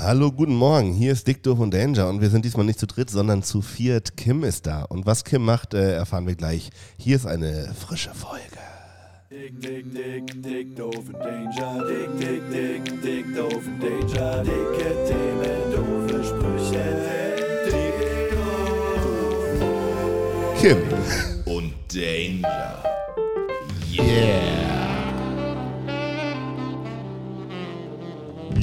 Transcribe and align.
Hallo, 0.00 0.30
guten 0.30 0.54
Morgen. 0.54 0.92
Hier 0.92 1.10
ist 1.10 1.26
Dick 1.26 1.42
Doof 1.42 1.58
und 1.58 1.74
Danger 1.74 2.08
und 2.08 2.20
wir 2.20 2.30
sind 2.30 2.44
diesmal 2.44 2.64
nicht 2.64 2.78
zu 2.78 2.86
dritt, 2.86 3.10
sondern 3.10 3.42
zu 3.42 3.62
viert. 3.62 4.16
Kim 4.16 4.44
ist 4.44 4.68
da. 4.68 4.82
Und 4.82 5.06
was 5.06 5.24
Kim 5.24 5.44
macht, 5.44 5.74
äh, 5.74 5.94
erfahren 5.94 6.24
wir 6.24 6.36
gleich. 6.36 6.70
Hier 6.96 7.16
ist 7.16 7.26
eine 7.26 7.74
frische 7.74 8.14
Folge. 8.14 8.44
Dick, 9.28 9.60
dick, 9.60 9.92
dick, 9.92 10.42
dick, 10.42 10.76
doof 10.76 10.94
und 10.94 11.14
Danger. 11.14 11.84
Dick, 11.84 12.16
dick, 12.20 12.42
dick, 12.52 13.02
dick, 13.02 13.34
doof 13.34 13.60
und 13.66 13.82
Danger. 13.82 14.44
Dicke 14.44 15.04
Themen, 15.08 15.72
doofe 15.74 16.24
Sprüche. 16.24 16.84
Dick, 17.66 17.94
Kim. 20.60 20.78
und 21.44 21.72
Danger. 21.92 22.82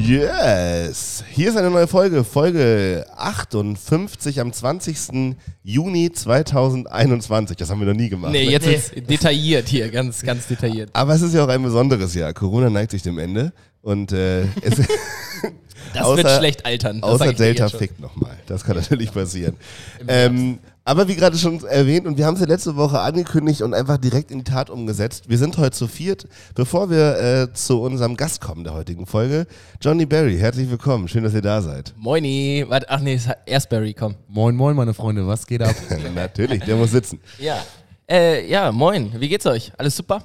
Yes. 0.07 1.23
Hier 1.31 1.49
ist 1.49 1.57
eine 1.57 1.71
neue 1.71 1.87
Folge. 1.87 2.23
Folge 2.23 3.05
58 3.17 4.39
am 4.39 4.53
20. 4.53 5.35
Juni 5.63 6.11
2021. 6.11 7.57
Das 7.57 7.71
haben 7.71 7.79
wir 7.79 7.87
noch 7.87 7.95
nie 7.95 8.09
gemacht. 8.09 8.31
Nee, 8.31 8.45
ne? 8.45 8.51
jetzt 8.51 8.67
ist 8.67 9.09
detailliert 9.09 9.67
hier, 9.67 9.89
ganz, 9.89 10.21
ganz 10.21 10.45
detailliert. 10.47 10.91
Aber 10.93 11.15
es 11.15 11.23
ist 11.23 11.33
ja 11.33 11.43
auch 11.43 11.47
ein 11.49 11.63
besonderes 11.63 12.13
Jahr. 12.13 12.33
Corona 12.33 12.69
neigt 12.69 12.91
sich 12.91 13.01
dem 13.01 13.17
Ende. 13.17 13.51
Und 13.81 14.11
äh, 14.11 14.43
es, 14.61 14.75
Das 15.93 16.03
Außer- 16.03 16.17
wird 16.17 16.31
schlecht 16.37 16.65
altern. 16.65 17.01
das 17.01 17.09
Außer 17.09 17.33
Delta 17.33 17.69
fickt 17.69 17.99
nochmal. 17.99 18.37
Das 18.47 18.63
kann 18.63 18.75
natürlich 18.75 19.11
passieren. 19.11 19.55
Ähm, 20.07 20.59
aber 20.87 21.07
wie 21.07 21.15
gerade 21.15 21.35
schon 21.37 21.63
erwähnt, 21.65 22.05
und 22.05 22.17
wir 22.17 22.25
haben 22.27 22.35
es 22.35 22.39
ja 22.41 22.45
letzte 22.45 22.75
Woche 22.75 22.99
angekündigt 22.99 23.63
und 23.63 23.73
einfach 23.73 23.97
direkt 23.97 24.29
in 24.29 24.37
die 24.37 24.43
Tat 24.43 24.69
umgesetzt. 24.69 25.27
Wir 25.27 25.39
sind 25.39 25.57
heute 25.57 25.71
zu 25.75 25.87
viert. 25.87 26.27
Bevor 26.53 26.91
wir 26.91 27.17
äh, 27.17 27.53
zu 27.53 27.81
unserem 27.81 28.15
Gast 28.15 28.39
kommen 28.39 28.63
der 28.63 28.73
heutigen 28.75 29.07
Folge, 29.07 29.47
Johnny 29.81 30.05
Barry, 30.05 30.37
herzlich 30.37 30.69
willkommen. 30.69 31.07
Schön, 31.07 31.23
dass 31.23 31.33
ihr 31.33 31.41
da 31.41 31.61
seid. 31.63 31.93
Moini, 31.97 32.63
warte, 32.67 32.87
ach 32.89 32.99
nee, 33.01 33.15
es 33.15 33.27
hat 33.27 33.39
Erstberry, 33.47 33.95
komm. 33.95 34.13
Moin, 34.27 34.55
moin, 34.55 34.75
meine 34.75 34.93
Freunde, 34.93 35.25
was 35.25 35.47
geht 35.47 35.63
ab? 35.63 35.75
natürlich, 36.15 36.63
der 36.63 36.75
muss 36.75 36.91
sitzen. 36.91 37.19
Ja. 37.39 37.57
Äh, 38.07 38.47
ja, 38.47 38.71
moin, 38.71 39.11
wie 39.19 39.27
geht's 39.27 39.47
euch? 39.47 39.71
Alles 39.79 39.95
super? 39.97 40.21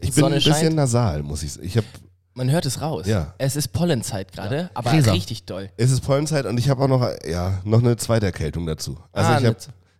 Ich 0.00 0.12
bin 0.14 0.22
Sonne 0.22 0.36
ein 0.36 0.42
bisschen 0.42 0.54
scheint. 0.54 0.76
nasal, 0.76 1.22
muss 1.22 1.42
ich 1.42 1.52
sagen. 1.52 1.66
Ich 1.66 1.76
habe 1.76 1.86
Man 2.32 2.50
hört 2.50 2.64
es 2.64 2.80
raus. 2.80 3.04
Ja. 3.06 3.34
Es 3.36 3.54
ist 3.54 3.68
Pollenzeit 3.68 4.32
gerade, 4.32 4.70
aber 4.72 4.92
Gräser. 4.92 5.12
richtig 5.12 5.44
doll. 5.44 5.68
es 5.76 5.90
ist 5.90 6.00
Pollenzeit 6.00 6.46
und 6.46 6.58
ich 6.58 6.70
habe 6.70 6.82
auch 6.84 6.88
noch, 6.88 7.06
ja, 7.28 7.60
noch 7.64 7.80
eine 7.80 7.98
zweite 7.98 8.24
Erkältung 8.24 8.64
dazu. 8.64 8.96
Also 9.12 9.30
Ah, 9.32 9.38
ich 9.40 9.44
habe, 9.44 9.56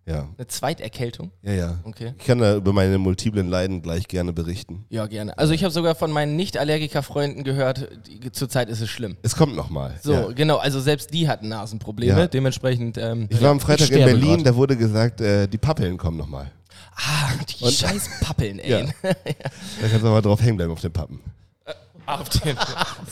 ja, 0.06 0.28
Eine 0.36 0.46
Zweiterkältung? 0.46 1.30
ja, 1.42 1.52
ja. 1.52 1.78
Okay. 1.84 2.14
Ich 2.18 2.24
kann 2.26 2.38
da 2.38 2.56
über 2.56 2.72
meine 2.72 2.98
multiplen 2.98 3.48
Leiden 3.48 3.82
gleich 3.82 4.08
gerne 4.08 4.32
berichten. 4.32 4.84
Ja, 4.88 5.06
gerne. 5.06 5.36
Also 5.38 5.52
ich 5.52 5.62
habe 5.62 5.72
sogar 5.72 5.94
von 5.94 6.10
meinen 6.10 6.36
Nicht-Allergiker-Freunden 6.36 7.44
gehört, 7.44 7.88
die, 8.06 8.32
zurzeit 8.32 8.68
ist 8.68 8.80
es 8.80 8.88
schlimm. 8.90 9.16
Es 9.22 9.36
kommt 9.36 9.54
nochmal. 9.54 9.94
So, 10.02 10.12
ja. 10.12 10.26
genau, 10.32 10.56
also 10.56 10.80
selbst 10.80 11.12
die 11.14 11.28
hatten 11.28 11.48
Nasenprobleme, 11.48 12.18
Ja. 12.20 12.26
dementsprechend. 12.26 12.98
Ähm, 12.98 13.26
Ich 13.30 13.40
war 13.40 13.50
am 13.50 13.60
Freitag 13.60 13.90
in 13.90 14.04
Berlin, 14.04 14.36
grad. 14.38 14.46
da 14.46 14.54
wurde 14.56 14.76
gesagt, 14.76 15.20
äh, 15.20 15.46
die 15.46 15.58
Pappeln 15.58 15.96
kommen 15.98 16.16
nochmal. 16.16 16.50
ah, 16.96 17.30
die 17.48 17.70
scheiß 17.70 18.10
Pappeln, 18.20 18.58
ey. 18.60 18.70
Ja. 18.70 18.80
Da 19.02 19.88
kannst 19.88 20.02
du 20.02 20.08
mal 20.08 20.20
drauf 20.22 20.40
hängen 20.42 20.56
bleiben 20.56 20.72
auf 20.72 20.80
den 20.80 20.92
Pappen. 20.92 21.20
Auf 22.10 22.28
den, 22.28 22.56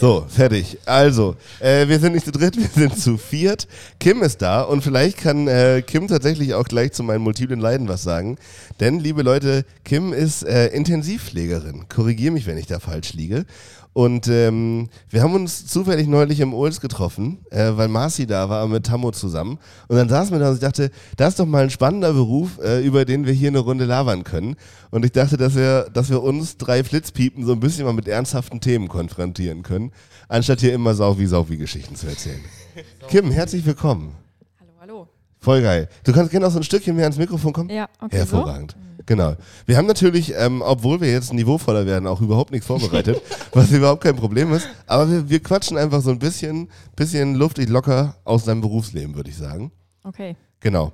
So, 0.00 0.26
fertig. 0.28 0.78
Also, 0.84 1.36
äh, 1.60 1.86
wir 1.86 2.00
sind 2.00 2.14
nicht 2.14 2.24
zu 2.24 2.32
dritt, 2.32 2.56
wir 2.58 2.68
sind 2.68 2.98
zu 2.98 3.16
viert. 3.16 3.68
Kim 4.00 4.22
ist 4.22 4.42
da 4.42 4.62
und 4.62 4.82
vielleicht 4.82 5.18
kann 5.18 5.46
äh, 5.46 5.82
Kim 5.86 6.08
tatsächlich 6.08 6.54
auch 6.54 6.64
gleich 6.64 6.92
zu 6.92 7.04
meinen 7.04 7.22
multiplen 7.22 7.60
Leiden 7.60 7.88
was 7.88 8.02
sagen. 8.02 8.38
Denn, 8.80 8.98
liebe 8.98 9.22
Leute, 9.22 9.64
Kim 9.84 10.12
ist 10.12 10.42
äh, 10.42 10.66
Intensivpflegerin. 10.68 11.88
Korrigiere 11.88 12.32
mich, 12.32 12.46
wenn 12.46 12.58
ich 12.58 12.66
da 12.66 12.80
falsch 12.80 13.12
liege. 13.12 13.44
Und 13.92 14.28
ähm, 14.28 14.88
wir 15.08 15.22
haben 15.22 15.34
uns 15.34 15.66
zufällig 15.66 16.06
neulich 16.06 16.40
im 16.40 16.54
Ols 16.54 16.80
getroffen, 16.80 17.38
äh, 17.50 17.72
weil 17.74 17.88
Marci 17.88 18.26
da 18.26 18.48
war 18.48 18.66
mit 18.68 18.86
Tammo 18.86 19.10
zusammen. 19.10 19.58
Und 19.88 19.96
dann 19.96 20.08
saßen 20.08 20.32
wir 20.32 20.38
da 20.38 20.50
und 20.50 20.54
ich 20.54 20.60
dachte, 20.60 20.90
das 21.16 21.30
ist 21.30 21.40
doch 21.40 21.46
mal 21.46 21.64
ein 21.64 21.70
spannender 21.70 22.12
Beruf, 22.12 22.58
äh, 22.62 22.84
über 22.84 23.04
den 23.04 23.26
wir 23.26 23.32
hier 23.32 23.48
eine 23.48 23.58
Runde 23.58 23.84
labern 23.84 24.24
können. 24.24 24.56
Und 24.90 25.04
ich 25.04 25.12
dachte, 25.12 25.36
dass 25.36 25.54
wir, 25.54 25.88
dass 25.92 26.10
wir 26.10 26.22
uns 26.22 26.56
drei 26.56 26.84
Flitzpiepen 26.84 27.44
so 27.44 27.52
ein 27.52 27.60
bisschen 27.60 27.84
mal 27.84 27.92
mit 27.92 28.08
ernsthaften 28.08 28.60
Themen 28.60 28.88
konfrontieren 28.88 29.62
können, 29.62 29.92
anstatt 30.28 30.60
hier 30.60 30.74
immer 30.74 30.94
sau 30.94 31.18
wie 31.18 31.26
sau 31.26 31.48
wie 31.48 31.56
Geschichten 31.56 31.96
zu 31.96 32.06
erzählen. 32.06 32.40
Kim, 33.08 33.30
herzlich 33.30 33.66
willkommen. 33.66 34.27
Voll 35.40 35.62
geil. 35.62 35.88
Du 36.04 36.12
kannst 36.12 36.30
gerne 36.30 36.46
auch 36.46 36.50
so 36.50 36.58
ein 36.58 36.64
Stückchen 36.64 36.96
mehr 36.96 37.04
ans 37.04 37.18
Mikrofon 37.18 37.52
kommen? 37.52 37.70
Ja, 37.70 37.88
okay. 38.00 38.16
Hervorragend. 38.18 38.76
Genau. 39.06 39.36
Wir 39.64 39.78
haben 39.78 39.86
natürlich, 39.86 40.34
ähm, 40.36 40.60
obwohl 40.60 41.00
wir 41.00 41.10
jetzt 41.10 41.32
niveauvoller 41.32 41.86
werden, 41.86 42.06
auch 42.06 42.20
überhaupt 42.20 42.50
nichts 42.50 42.66
vorbereitet, 42.66 43.22
was 43.52 43.70
überhaupt 43.70 44.02
kein 44.02 44.16
Problem 44.16 44.52
ist. 44.52 44.68
Aber 44.86 45.10
wir, 45.10 45.30
wir 45.30 45.42
quatschen 45.42 45.78
einfach 45.78 46.02
so 46.02 46.10
ein 46.10 46.18
bisschen, 46.18 46.68
bisschen 46.94 47.34
luftig 47.34 47.70
locker 47.70 48.16
aus 48.24 48.44
deinem 48.44 48.60
Berufsleben, 48.60 49.14
würde 49.14 49.30
ich 49.30 49.36
sagen. 49.36 49.72
So. 50.02 50.10
Okay. 50.10 50.36
Genau. 50.60 50.92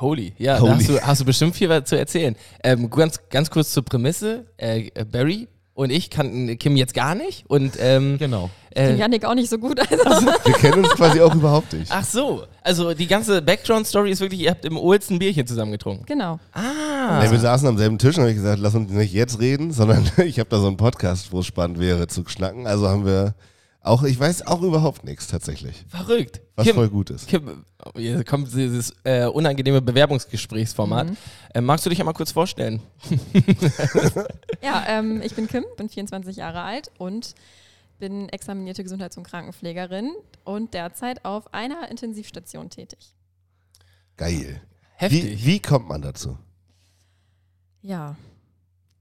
Holy, 0.00 0.32
ja, 0.38 0.58
Holy. 0.58 0.70
da 0.70 0.76
hast 0.76 0.88
du, 0.88 1.00
hast 1.02 1.20
du 1.20 1.24
bestimmt 1.24 1.54
viel 1.54 1.68
was 1.68 1.84
zu 1.84 1.96
erzählen. 1.96 2.34
Ähm, 2.64 2.90
ganz, 2.90 3.20
ganz 3.28 3.50
kurz 3.50 3.72
zur 3.72 3.84
Prämisse. 3.84 4.46
Äh, 4.56 4.90
Barry 5.04 5.46
und 5.74 5.90
ich 5.90 6.10
kannten 6.10 6.58
Kim 6.58 6.76
jetzt 6.76 6.94
gar 6.94 7.14
nicht. 7.14 7.44
Und 7.48 7.74
ähm, 7.78 8.16
Genau. 8.18 8.50
Äh, 8.74 8.96
Janik 8.96 9.24
auch 9.24 9.34
nicht 9.34 9.50
so 9.50 9.58
gut. 9.58 9.80
Also. 9.80 10.26
Wir 10.26 10.54
kennen 10.54 10.84
uns 10.84 10.94
quasi 10.94 11.20
auch 11.20 11.34
überhaupt 11.34 11.72
nicht. 11.72 11.90
ach 11.90 12.04
so, 12.04 12.44
also 12.62 12.94
die 12.94 13.06
ganze 13.06 13.42
Background-Story 13.42 14.10
ist 14.10 14.20
wirklich, 14.20 14.40
ihr 14.40 14.50
habt 14.50 14.64
im 14.64 14.76
Olds 14.76 15.10
ein 15.10 15.18
Bierchen 15.18 15.46
zusammen 15.46 15.72
getrunken. 15.72 16.04
Genau. 16.06 16.38
Ah. 16.52 17.22
Nee, 17.22 17.30
wir 17.30 17.38
saßen 17.38 17.68
am 17.68 17.78
selben 17.78 17.98
Tisch 17.98 18.16
und 18.16 18.22
habe 18.22 18.30
ich 18.30 18.36
gesagt, 18.36 18.58
lass 18.60 18.74
uns 18.74 18.90
nicht 18.90 19.12
jetzt 19.12 19.38
reden, 19.40 19.72
sondern 19.72 20.10
ich 20.24 20.38
habe 20.38 20.48
da 20.50 20.58
so 20.58 20.66
einen 20.66 20.76
Podcast, 20.76 21.32
wo 21.32 21.40
es 21.40 21.46
spannend 21.46 21.78
wäre 21.78 22.06
zu 22.06 22.24
schnacken. 22.26 22.66
Also 22.66 22.88
haben 22.88 23.04
wir 23.06 23.34
auch, 23.84 24.04
ich 24.04 24.18
weiß 24.18 24.46
auch 24.46 24.62
überhaupt 24.62 25.02
nichts 25.02 25.26
tatsächlich, 25.26 25.84
Verrückt. 25.88 26.40
was 26.54 26.66
Kim, 26.66 26.76
voll 26.76 26.88
gut 26.88 27.10
ist. 27.10 27.26
Kim, 27.26 27.64
hier 27.96 28.22
kommt 28.22 28.54
dieses 28.54 28.94
äh, 29.02 29.26
unangenehme 29.26 29.82
Bewerbungsgesprächsformat. 29.82 31.08
Äh, 31.52 31.60
magst 31.60 31.84
du 31.84 31.90
dich 31.90 31.98
einmal 31.98 32.14
kurz 32.14 32.30
vorstellen? 32.32 32.80
Ja, 34.62 34.84
ähm, 34.86 35.20
ich 35.24 35.34
bin 35.34 35.48
Kim, 35.48 35.64
bin 35.76 35.88
24 35.88 36.36
Jahre 36.36 36.62
alt 36.62 36.92
und 36.98 37.34
bin 38.02 38.28
examinierte 38.30 38.82
Gesundheits- 38.82 39.16
und 39.16 39.22
Krankenpflegerin 39.22 40.10
und 40.42 40.74
derzeit 40.74 41.24
auf 41.24 41.54
einer 41.54 41.88
Intensivstation 41.88 42.68
tätig. 42.68 43.14
Geil. 44.16 44.60
Heftig. 44.96 45.22
Wie, 45.22 45.46
wie 45.46 45.60
kommt 45.60 45.88
man 45.88 46.02
dazu? 46.02 46.36
Ja. 47.80 48.16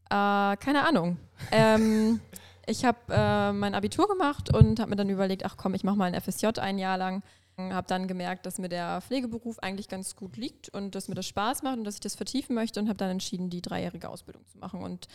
Äh, 0.06 0.56
keine 0.58 0.88
Ahnung. 0.88 1.18
Ähm, 1.52 2.20
ich 2.68 2.86
habe 2.86 3.00
äh, 3.10 3.52
mein 3.52 3.74
Abitur 3.74 4.08
gemacht 4.08 4.54
und 4.54 4.80
habe 4.80 4.92
mir 4.92 4.98
dann 4.98 5.10
überlegt, 5.10 5.46
ach 5.46 5.58
komm, 5.58 5.74
ich 5.74 5.84
mache 5.84 5.96
mal 5.96 6.14
ein 6.14 6.22
FSJ 6.22 6.60
ein 6.60 6.78
Jahr 6.78 7.00
lang. 7.00 7.24
Habe 7.58 7.88
dann 7.88 8.08
gemerkt, 8.08 8.46
dass 8.46 8.60
mir 8.60 8.70
der 8.70 9.02
Pflegeberuf 9.02 9.58
eigentlich 9.60 9.88
ganz 9.88 10.16
gut 10.16 10.38
liegt 10.38 10.70
und 10.70 10.94
dass 10.94 11.08
mir 11.08 11.16
das 11.16 11.26
Spaß 11.26 11.64
macht 11.64 11.78
und 11.78 11.86
dass 11.86 11.96
ich 11.96 12.02
das 12.02 12.16
vertiefen 12.16 12.54
möchte 12.54 12.80
und 12.80 12.88
habe 12.88 12.98
dann 12.98 13.10
entschieden, 13.10 13.50
die 13.50 13.64
dreijährige 13.64 14.10
Ausbildung 14.10 14.46
zu 14.46 14.60
machen. 14.60 14.84
Und 14.84 15.08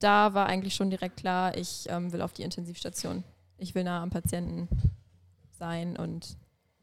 da 0.00 0.34
war 0.34 0.46
eigentlich 0.46 0.74
schon 0.74 0.90
direkt 0.90 1.18
klar, 1.18 1.56
ich 1.56 1.86
ähm, 1.88 2.12
will 2.12 2.22
auf 2.22 2.32
die 2.32 2.42
Intensivstation. 2.42 3.22
Ich 3.58 3.74
will 3.74 3.84
nah 3.84 4.02
am 4.02 4.10
Patienten 4.10 4.68
sein 5.58 5.96
und 5.96 6.36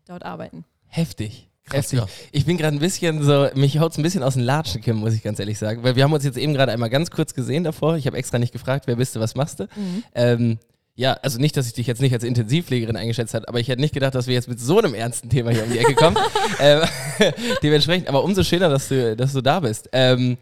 dort 0.08 0.24
arbeiten. 0.24 0.64
Heftig. 0.86 1.50
Krass, 1.66 1.92
Heftig. 1.92 2.00
ja. 2.00 2.08
Ich 2.32 2.46
bin 2.46 2.58
gerade 2.58 2.78
ein 2.78 2.80
bisschen 2.80 3.22
so, 3.24 3.50
mich 3.56 3.80
haut 3.80 3.98
ein 3.98 4.04
bisschen 4.04 4.24
aus 4.24 4.36
den 4.36 4.44
Latschen, 4.44 4.82
Kim, 4.82 4.98
muss 4.98 5.14
ich 5.14 5.24
ganz 5.24 5.40
ehrlich 5.40 5.58
sagen. 5.58 5.84
Weil 5.84 5.96
wir 5.96 6.04
haben 6.04 6.14
uns 6.14 6.24
jetzt 6.24 6.38
eben 6.38 6.54
gerade 6.54 6.72
einmal 6.72 6.90
ganz 6.90 7.12
kurz 7.12 7.34
gesehen 7.34 7.66
davor. 7.66 7.98
Ich 7.98 8.08
habe 8.08 8.16
extra 8.16 8.40
nicht 8.40 8.54
gefragt, 8.54 8.88
wer 8.88 8.96
bist 8.96 9.16
du, 9.16 9.20
was 9.20 9.36
machst 9.36 9.60
du? 9.60 9.68
Ähm, 10.16 10.60
ja, 10.96 11.14
also 11.14 11.40
nicht, 11.40 11.58
dass 11.58 11.68
ich 11.68 11.74
dich 11.74 11.86
jetzt 11.86 12.02
nicht 12.02 12.14
als 12.14 12.24
Intensivpflegerin 12.24 12.96
eingeschätzt 12.96 13.34
habe, 13.34 13.48
aber 13.48 13.60
ich 13.60 13.68
hätte 13.68 13.82
nicht 13.82 13.94
gedacht, 13.94 14.16
dass 14.16 14.28
wir 14.28 14.34
jetzt 14.34 14.48
mit 14.48 14.60
so 14.60 14.80
einem 14.80 14.96
ernsten 14.96 15.30
Thema 15.30 15.52
hier 15.52 15.64
um 15.64 15.72
die 15.72 15.78
Ecke 15.78 15.94
kommen. 15.94 16.18
ähm, 16.60 16.82
dementsprechend, 17.64 18.08
aber 18.08 18.24
umso 18.24 18.44
schöner, 18.44 18.70
dass 18.70 18.88
du, 18.88 19.16
dass 19.16 19.34
du 19.34 19.42
da 19.42 19.60
bist. 19.60 19.90
Ähm, 19.92 20.34
äh, 20.34 20.38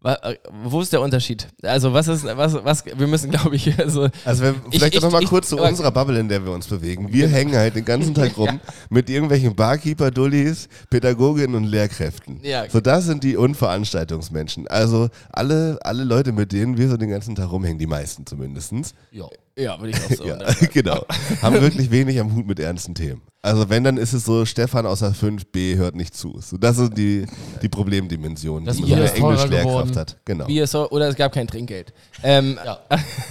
wo 0.00 0.80
ist 0.80 0.92
der 0.92 1.00
Unterschied? 1.00 1.48
Also 1.62 1.92
was 1.92 2.06
ist, 2.08 2.24
was, 2.24 2.54
was, 2.64 2.84
wir 2.86 3.06
müssen, 3.08 3.30
glaube 3.32 3.56
ich, 3.56 3.76
also 3.78 4.08
Also 4.24 4.44
wir, 4.44 4.54
Ich- 4.70 4.78
vielleicht 4.78 4.94
ich- 4.94 5.00
noch 5.02 5.10
mal 5.10 5.22
ich- 5.22 5.28
kurz 5.28 5.48
zu 5.48 5.58
aber- 5.58 5.68
unserer 5.68 5.90
Bubble, 5.90 6.18
in 6.20 6.28
der 6.28 6.44
wir 6.44 6.52
uns 6.52 6.66
bewegen. 6.68 7.12
Wir 7.12 7.28
hängen 7.28 7.54
halt 7.56 7.74
den 7.74 7.84
ganzen 7.84 8.14
Tag 8.14 8.36
rum 8.38 8.60
mit 8.90 9.10
irgendwelchen 9.10 9.54
Barkeeper-Dullis, 9.56 10.68
Pädagoginnen 10.90 11.56
und 11.56 11.64
Lehrkräften. 11.64 12.40
Ja. 12.42 12.68
So, 12.70 12.80
das 12.80 13.06
sind 13.06 13.24
die 13.24 13.36
Unveranstaltungsmenschen. 13.36 14.68
Also 14.68 15.08
alle, 15.32 15.78
alle 15.82 16.04
Leute, 16.04 16.32
mit 16.32 16.52
denen 16.52 16.76
wir 16.78 16.88
so 16.88 16.96
den 16.96 17.10
ganzen 17.10 17.34
Tag 17.34 17.50
rumhängen, 17.50 17.78
die 17.78 17.86
meisten 17.86 18.24
zumindestens. 18.26 18.94
Ja. 19.10 19.26
Ja, 19.58 19.78
würde 19.80 19.90
ich 19.90 19.96
auch 19.96 20.16
so. 20.16 20.24
Ja, 20.28 20.38
genau. 20.72 21.04
Haben 21.42 21.60
wirklich 21.60 21.90
wenig 21.90 22.20
am 22.20 22.34
Hut 22.34 22.46
mit 22.46 22.60
ernsten 22.60 22.94
Themen. 22.94 23.22
Also 23.40 23.68
wenn, 23.70 23.84
dann 23.84 23.96
ist 23.96 24.12
es 24.12 24.24
so, 24.24 24.44
Stefan 24.44 24.84
außer 24.84 25.12
5b 25.12 25.76
hört 25.76 25.94
nicht 25.94 26.14
zu. 26.14 26.40
So, 26.40 26.56
das 26.56 26.76
sind 26.76 26.98
die, 26.98 27.24
die 27.62 27.68
Problemdimensionen, 27.68 28.64
Das 28.64 28.76
die 28.76 28.82
man 28.82 29.06
so 29.06 29.14
Englisch-Lehrkraft 29.14 29.96
hat. 29.96 30.16
Genau. 30.24 30.46
Bier 30.46 30.66
so, 30.66 30.90
oder 30.90 31.08
es 31.08 31.14
gab 31.14 31.32
kein 31.32 31.46
Trinkgeld. 31.46 31.92
Ähm, 32.22 32.58
Ja. 32.64 32.80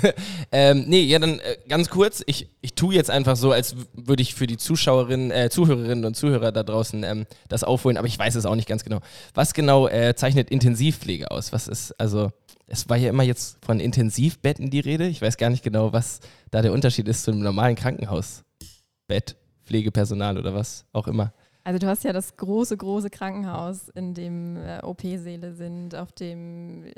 ähm, 0.52 0.86
nee, 0.88 1.02
ja, 1.02 1.20
dann 1.20 1.40
äh, 1.40 1.58
ganz 1.68 1.90
kurz. 1.90 2.24
Ich, 2.26 2.50
ich 2.62 2.74
tue 2.74 2.96
jetzt 2.96 3.10
einfach 3.10 3.36
so, 3.36 3.52
als 3.52 3.76
würde 3.94 4.24
ich 4.24 4.34
für 4.34 4.48
die 4.48 4.58
Zuschauerinnen, 4.58 5.32
äh, 5.32 5.50
Zuhörerinnen 5.50 6.06
und 6.06 6.16
Zuhörer 6.16 6.52
da 6.52 6.64
draußen 6.64 7.04
ähm, 7.04 7.26
das 7.50 7.64
aufholen, 7.64 7.98
aber 7.98 8.08
ich 8.08 8.18
weiß 8.18 8.36
es 8.36 8.46
auch 8.46 8.56
nicht 8.56 8.68
ganz 8.68 8.84
genau. 8.86 9.00
Was 9.34 9.54
genau 9.54 9.88
äh, 9.88 10.16
zeichnet 10.16 10.50
Intensivpflege 10.50 11.32
aus? 11.32 11.52
Was 11.52 11.68
ist, 11.68 11.92
also, 12.00 12.32
es 12.68 12.90
war 12.90 12.98
ja 12.98 13.10
immer 13.10 13.24
jetzt 13.24 13.58
von 13.66 13.80
Intensivbetten 13.80 14.70
die 14.70 14.82
Rede. 14.82 15.08
Ich 15.08 15.22
weiß 15.22 15.38
gar 15.38 15.50
nicht 15.50 15.64
genau, 15.64 15.94
was 15.94 16.20
da 16.52 16.62
der 16.62 16.74
Unterschied 16.74 17.08
ist 17.08 17.24
zu 17.24 17.32
einem 17.32 17.42
normalen 17.42 17.76
Krankenhausbett. 17.76 19.38
Pflegepersonal 19.66 20.38
oder 20.38 20.54
was 20.54 20.86
auch 20.94 21.08
immer. 21.08 21.34
Also 21.64 21.80
du 21.80 21.88
hast 21.88 22.06
ja 22.06 22.14
das 22.14 22.38
große, 22.38 22.78
große 22.78 23.10
Krankenhaus, 23.10 23.90
in 23.90 24.14
dem 24.14 24.56
äh, 24.56 24.80
OP-Säle 24.82 25.54
sind, 25.54 25.96
auf 25.96 26.14
dem 26.14 26.86
äh, 26.86 26.94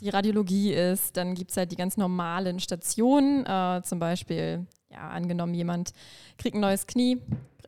die 0.00 0.08
Radiologie 0.08 0.72
ist. 0.72 1.16
Dann 1.16 1.34
gibt 1.34 1.50
es 1.50 1.56
halt 1.56 1.72
die 1.72 1.76
ganz 1.76 1.96
normalen 1.96 2.60
Stationen, 2.60 3.44
äh, 3.44 3.82
zum 3.82 3.98
Beispiel, 3.98 4.64
ja, 4.92 5.08
angenommen, 5.08 5.54
jemand 5.54 5.92
kriegt 6.38 6.54
ein 6.54 6.60
neues 6.60 6.86
Knie, 6.86 7.20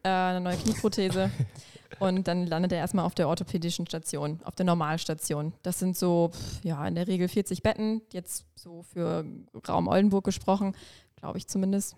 äh, 0.06 0.08
eine 0.08 0.40
neue 0.40 0.56
Knieprothese 0.56 1.30
und 1.98 2.28
dann 2.28 2.46
landet 2.46 2.72
er 2.72 2.78
erstmal 2.78 3.04
auf 3.04 3.14
der 3.14 3.28
orthopädischen 3.28 3.86
Station, 3.86 4.40
auf 4.44 4.54
der 4.54 4.66
Normalstation. 4.66 5.52
Das 5.62 5.78
sind 5.78 5.96
so, 5.96 6.30
ja, 6.62 6.86
in 6.86 6.94
der 6.94 7.08
Regel 7.08 7.28
40 7.28 7.62
Betten, 7.62 8.02
jetzt 8.12 8.46
so 8.54 8.82
für 8.82 9.24
Raum 9.68 9.88
Oldenburg 9.88 10.24
gesprochen, 10.24 10.74
glaube 11.16 11.38
ich 11.38 11.48
zumindest. 11.48 11.96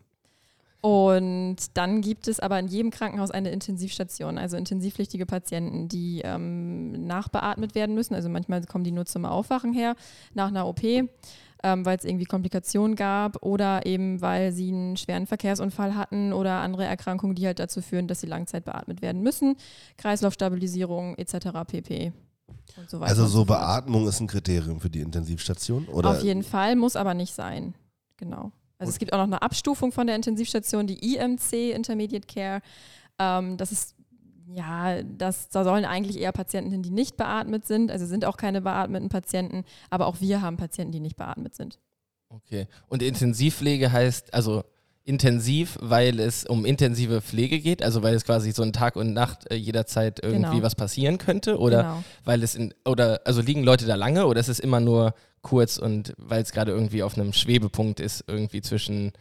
Und 0.81 1.57
dann 1.75 2.01
gibt 2.03 2.29
es 2.29 2.39
aber 2.39 2.59
in 2.59 2.69
jedem 2.69 2.91
Krankenhaus 2.91 3.33
eine 3.33 3.51
Intensivstation, 3.51 4.39
also 4.39 4.57
intensivpflichtige 4.57 5.27
Patienten, 5.27 5.89
die 5.89 6.23
ähm, 6.25 7.07
nachbeatmet 7.07 7.75
werden 7.75 7.97
müssen. 7.97 8.15
Also 8.15 8.29
manchmal 8.29 8.65
kommen 8.65 8.85
die 8.85 8.93
nur 8.93 9.05
zum 9.05 9.25
Aufwachen 9.25 9.73
her 9.73 9.97
nach 10.35 10.49
einer 10.49 10.69
OP, 10.69 10.81
ähm, 11.63 11.85
weil 11.85 11.97
es 11.97 12.05
irgendwie 12.05 12.25
Komplikationen 12.25 12.97
gab 12.97 13.43
oder 13.43 13.87
eben 13.87 14.21
weil 14.21 14.53
sie 14.53 14.69
einen 14.69 14.97
schweren 14.97 15.27
Verkehrsunfall 15.27 15.95
hatten 15.95 16.33
oder 16.33 16.61
andere 16.61 16.85
Erkrankungen, 16.85 17.35
die 17.35 17.47
halt 17.47 17.59
dazu 17.59 17.83
führen, 17.83 18.09
dass 18.09 18.21
sie 18.21 18.27
Langzeit 18.27 18.65
beatmet 18.65 19.03
werden 19.03 19.23
müssen. 19.23 19.57
Kreislaufstabilisierung 19.97 21.17
etc. 21.17 21.49
pp. 21.67 22.13
Und 22.77 22.91
so 22.91 23.01
weiter 23.01 23.11
Also 23.11 23.27
so. 23.27 23.45
Beatmung 23.45 24.07
ist 24.07 24.21
ein 24.21 24.27
Kriterium 24.27 24.81
für 24.81 24.91
die 24.91 25.01
Intensivstation? 25.01 25.87
Oder? 25.87 26.11
Auf 26.11 26.23
jeden 26.23 26.43
Fall, 26.43 26.77
muss 26.77 26.97
aber 26.97 27.15
nicht 27.15 27.35
sein. 27.35 27.75
Genau. 28.17 28.53
Also 28.79 28.91
es 28.91 28.99
gibt 28.99 29.13
auch 29.13 29.19
noch 29.19 29.25
eine 29.25 29.43
Abstufung 29.43 29.91
von 29.91 30.07
der 30.07 30.17
Intensivstation, 30.17 30.87
die 30.87 31.15
IMC, 31.15 31.75
Intermediate 31.75 32.27
Care. 32.27 32.61
Ähm, 33.19 33.57
das 33.57 33.73
ist, 33.73 33.97
ja, 34.55 35.03
das, 35.03 35.49
da 35.51 35.65
sollen 35.65 35.85
eigentlich 35.85 36.19
eher 36.19 36.33
Patienten 36.33 36.71
hin, 36.71 36.83
die 36.83 36.91
nicht 36.91 37.17
beatmet 37.17 37.67
sind. 37.67 37.91
Also 37.91 38.07
sind 38.07 38.25
auch 38.25 38.37
keine 38.37 38.61
beatmeten 38.63 39.09
Patienten, 39.09 39.65
aber 39.91 40.07
auch 40.07 40.21
wir 40.21 40.41
haben 40.43 40.57
Patienten, 40.57 40.93
die 40.93 41.01
nicht 41.01 41.17
beatmet 41.17 41.55
sind. 41.55 41.79
Okay. 42.31 42.67
Und 42.89 43.03
Intensivpflege 43.03 43.91
heißt, 43.93 44.35
also 44.35 44.65
intensiv, 45.05 45.79
weil 45.81 46.21
es 46.21 46.45
um 46.45 46.67
intensive 46.67 47.23
Pflege 47.23 47.61
geht, 47.61 47.83
also 47.83 48.03
weil 48.03 48.15
es 48.15 48.25
quasi 48.25 48.53
so 48.53 48.63
ein 48.63 48.75
Tag 48.75 48.95
und 48.97 49.15
Nacht 49.15 49.51
äh, 49.51 49.55
jederzeit 49.55 50.21
irgendwie 50.23 50.51
Genau. 50.57 50.63
was 50.63 50.75
passieren 50.75 51.17
könnte 51.17 51.59
oder 51.59 51.83
Genau. 51.83 52.05
weil 52.25 52.43
es 52.43 52.55
in 52.55 52.75
oder 52.85 53.23
also 53.25 53.41
liegen 53.41 53.63
Leute 53.65 53.87
da 53.87 53.95
lange 53.95 54.27
oder 54.27 54.39
ist 54.39 54.49
es 54.49 54.59
immer 54.61 54.81
nur 54.81 55.15
kurz 55.41 55.79
und 55.79 56.13
weil 56.19 56.43
es 56.43 56.53
gerade 56.53 56.73
irgendwie 56.73 57.03
auf 57.03 57.17
einem 57.17 57.33
Schwebepunkt 57.33 58.01
ist 58.01 58.25
irgendwie 58.27 58.61
zwischen 58.61 59.13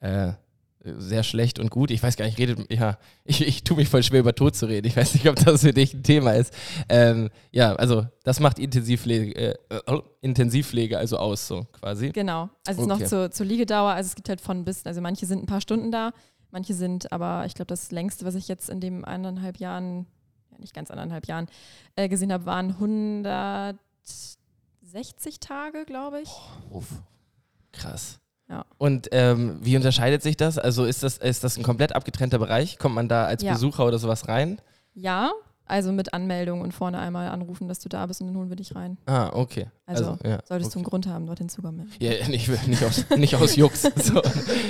äh, 0.00 0.32
sehr 0.82 1.22
schlecht 1.22 1.58
und 1.58 1.70
gut. 1.70 1.90
Ich 1.90 2.02
weiß 2.02 2.16
gar 2.16 2.24
nicht, 2.24 2.38
redet, 2.38 2.72
ja, 2.72 2.98
ich, 3.24 3.46
ich 3.46 3.64
tue 3.64 3.76
mich 3.76 3.88
voll 3.88 4.02
schwer 4.02 4.20
über 4.20 4.34
Tod 4.34 4.56
zu 4.56 4.66
reden. 4.66 4.86
Ich 4.86 4.96
weiß 4.96 5.14
nicht, 5.14 5.28
ob 5.28 5.36
das 5.36 5.60
für 5.60 5.72
dich 5.72 5.94
ein 5.94 6.02
Thema 6.02 6.32
ist. 6.32 6.54
Ähm, 6.88 7.30
ja, 7.50 7.74
also 7.74 8.06
das 8.24 8.40
macht 8.40 8.58
Intensivpflege, 8.58 9.34
äh, 9.34 9.54
äh, 9.68 10.00
Intensivpflege 10.22 10.98
also 10.98 11.18
aus, 11.18 11.46
so 11.46 11.66
quasi. 11.72 12.10
Genau. 12.10 12.48
Also 12.66 12.82
es 12.82 12.88
Okay. 12.88 12.94
ist 12.94 13.00
noch 13.00 13.08
zur, 13.08 13.30
zur 13.30 13.46
Liegedauer. 13.46 13.90
Also 13.90 14.08
es 14.08 14.14
gibt 14.14 14.28
halt 14.28 14.40
von 14.40 14.64
bis, 14.64 14.86
also 14.86 15.00
manche 15.00 15.26
sind 15.26 15.42
ein 15.42 15.46
paar 15.46 15.60
Stunden 15.60 15.92
da, 15.92 16.12
manche 16.50 16.74
sind 16.74 17.12
aber, 17.12 17.44
ich 17.46 17.54
glaube, 17.54 17.68
das 17.68 17.90
längste, 17.90 18.24
was 18.24 18.34
ich 18.34 18.48
jetzt 18.48 18.70
in 18.70 18.80
den 18.80 19.04
eineinhalb 19.04 19.58
Jahren, 19.58 20.06
ja 20.50 20.58
nicht 20.58 20.74
ganz 20.74 20.90
anderthalb 20.90 21.26
Jahren, 21.26 21.46
äh, 21.96 22.08
gesehen 22.08 22.32
habe, 22.32 22.46
waren 22.46 22.70
160 22.70 25.40
Tage, 25.40 25.84
glaube 25.84 26.22
ich. 26.22 26.30
Uff. 26.70 26.88
Krass. 27.72 28.18
Ja. 28.50 28.64
Und 28.78 29.08
ähm, 29.12 29.58
wie 29.62 29.76
unterscheidet 29.76 30.22
sich 30.22 30.36
das? 30.36 30.58
Also 30.58 30.84
ist 30.84 31.04
das, 31.04 31.18
ist 31.18 31.44
das 31.44 31.56
ein 31.56 31.62
komplett 31.62 31.94
abgetrennter 31.94 32.38
Bereich? 32.38 32.78
Kommt 32.78 32.96
man 32.96 33.08
da 33.08 33.24
als 33.24 33.42
Ja. 33.42 33.52
Besucher 33.52 33.86
oder 33.86 33.98
sowas 33.98 34.26
rein? 34.26 34.60
Ja, 34.92 35.30
also 35.66 35.92
mit 35.92 36.12
Anmeldung 36.12 36.62
und 36.62 36.74
vorne 36.74 36.98
einmal 36.98 37.28
anrufen, 37.28 37.68
dass 37.68 37.78
du 37.78 37.88
da 37.88 38.04
bist 38.06 38.20
und 38.20 38.26
dann 38.26 38.36
holen 38.36 38.48
wir 38.48 38.56
dich 38.56 38.74
rein. 38.74 38.98
Ah, 39.06 39.30
okay. 39.32 39.68
Also, 39.86 40.18
ja, 40.24 40.40
Solltest 40.44 40.50
du 40.50 40.56
okay. 40.58 40.78
einen 40.78 40.84
Grund 40.84 41.06
haben, 41.06 41.26
dorthin 41.26 41.48
zu 41.48 41.62
kommen. 41.62 41.88
Ja, 42.00 42.10
ja, 42.10 42.26
nicht, 42.26 42.48
nicht, 42.66 42.82
aus, 42.82 43.04
nicht 43.16 43.36
aus 43.36 43.54
Jux. 43.54 43.82
So. 44.02 44.20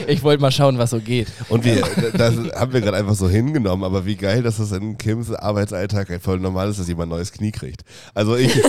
Ich 0.06 0.22
wollte 0.22 0.42
mal 0.42 0.50
schauen, 0.50 0.76
was 0.76 0.90
so 0.90 1.00
geht. 1.00 1.28
Und 1.48 1.64
wir, 1.64 1.80
das 2.12 2.34
haben 2.54 2.74
wir 2.74 2.82
gerade 2.82 2.98
einfach 2.98 3.14
so 3.14 3.30
hingenommen, 3.30 3.82
aber 3.84 4.04
wie 4.04 4.16
geil, 4.16 4.42
dass 4.42 4.58
das 4.58 4.72
in 4.72 4.98
Kims 4.98 5.32
Arbeitsalltag 5.32 6.20
voll 6.20 6.38
normal 6.38 6.68
ist, 6.68 6.78
dass 6.78 6.88
jemand 6.88 7.06
ein 7.08 7.16
neues 7.16 7.32
Knie 7.32 7.52
kriegt. 7.52 7.82
Also 8.12 8.36
ich, 8.36 8.62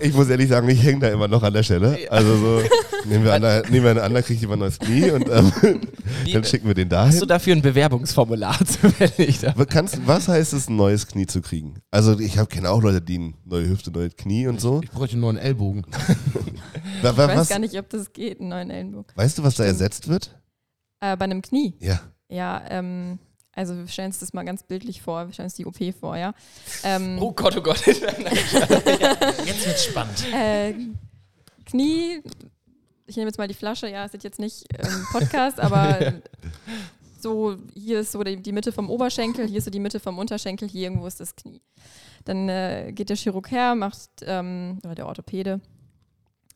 ich 0.00 0.12
muss 0.14 0.28
ehrlich 0.28 0.48
sagen, 0.48 0.68
ich 0.68 0.82
hänge 0.82 1.00
da 1.00 1.08
immer 1.08 1.28
noch 1.28 1.42
an 1.42 1.52
der 1.52 1.62
Stelle. 1.62 1.98
Also 2.10 2.36
so, 2.36 2.62
nehmen 3.08 3.24
wir 3.24 3.34
an, 3.34 3.42
nehmen 3.70 3.84
wir 3.84 3.90
einen 3.90 4.00
an, 4.00 4.14
da 4.14 4.22
kriegt 4.22 4.40
jemand 4.40 4.58
ein 4.58 4.60
neues 4.60 4.78
Knie 4.78 5.10
und 5.10 5.28
ähm, 5.28 5.52
dann 6.32 6.44
schicken 6.44 6.66
wir 6.66 6.74
den 6.74 6.90
Hast 6.90 7.14
du 7.20 7.26
dahin. 7.26 7.28
dafür 7.28 7.56
ein 7.56 7.62
Bewerbungsformular 7.62 8.58
zufällig? 8.66 9.40
Da? 9.40 9.52
Kannst, 9.64 10.06
was 10.06 10.28
heißt 10.28 10.52
es, 10.52 10.68
ein 10.68 10.76
neues 10.76 11.06
Knie 11.06 11.26
zu 11.26 11.40
kriegen? 11.42 11.80
Also 11.90 12.18
ich 12.18 12.34
kenne 12.48 12.70
auch 12.70 12.82
Leute, 12.82 13.00
die 13.00 13.16
eine 13.18 13.34
neue 13.44 13.68
Hüfte, 13.68 13.90
neues 13.90 14.16
Knie 14.16 14.46
und 14.46 14.60
so. 14.60 14.80
Ich 14.82 14.90
bräuchte 14.90 15.16
nur 15.18 15.30
einen 15.30 15.38
Ellbogen. 15.38 15.84
Wa- 17.02 17.10
Ich 17.10 17.16
weiß 17.16 17.36
was, 17.36 17.48
gar 17.48 17.58
nicht, 17.58 17.78
ob 17.78 17.88
das 17.90 18.12
geht, 18.12 18.40
einen 18.40 18.48
neuen 18.50 18.70
Ellenbogen. 18.70 19.06
weißt 19.14 19.38
du, 19.38 19.42
was 19.42 19.54
da 19.56 19.64
ersetzt 19.64 20.08
wird? 20.08 20.38
Äh, 21.00 21.16
bei 21.16 21.24
einem 21.24 21.42
Knie. 21.42 21.74
Ja. 21.80 22.00
Ja, 22.28 22.62
ähm, 22.70 23.18
also 23.56 23.76
wir 23.76 23.88
stellen 23.88 24.08
uns 24.08 24.18
das 24.20 24.32
mal 24.34 24.44
ganz 24.44 24.62
bildlich 24.62 25.00
vor, 25.02 25.26
wir 25.26 25.32
stellen 25.32 25.46
uns 25.46 25.54
die 25.54 25.66
OP 25.66 25.78
vor, 25.98 26.16
ja. 26.16 26.34
Ähm, 26.84 27.18
Oh 27.20 27.32
Gott, 27.32 27.56
oh 27.56 27.62
Gott. 27.62 27.84
Jetzt 27.86 28.06
wird's 29.66 29.84
spannend. 29.86 30.24
äh, 30.32 30.74
Knie, 31.64 32.22
ich 33.06 33.16
nehme 33.16 33.28
jetzt 33.28 33.38
mal 33.38 33.48
die 33.48 33.54
Flasche, 33.54 33.88
ja, 33.88 34.04
es 34.04 34.14
ist 34.14 34.24
jetzt 34.24 34.38
nicht 34.38 34.64
ähm, 34.78 35.06
Podcast, 35.10 35.58
aber 35.58 36.14
so, 37.20 37.56
hier 37.74 38.00
ist 38.00 38.12
so 38.12 38.22
die, 38.22 38.36
die 38.36 38.52
Mitte 38.52 38.72
vom 38.72 38.90
Oberschenkel, 38.90 39.46
hier 39.48 39.58
ist 39.58 39.64
so 39.64 39.70
die 39.70 39.80
Mitte 39.80 39.98
vom 39.98 40.18
Unterschenkel, 40.18 40.68
hier 40.68 40.82
irgendwo 40.82 41.06
ist 41.06 41.18
das 41.18 41.34
Knie. 41.34 41.60
Dann 42.24 42.48
äh, 42.48 42.92
geht 42.92 43.08
der 43.08 43.16
Chirurg 43.16 43.50
her, 43.50 43.74
macht, 43.74 44.10
ähm, 44.22 44.78
oder 44.84 44.94
der 44.94 45.06
Orthopäde, 45.06 45.60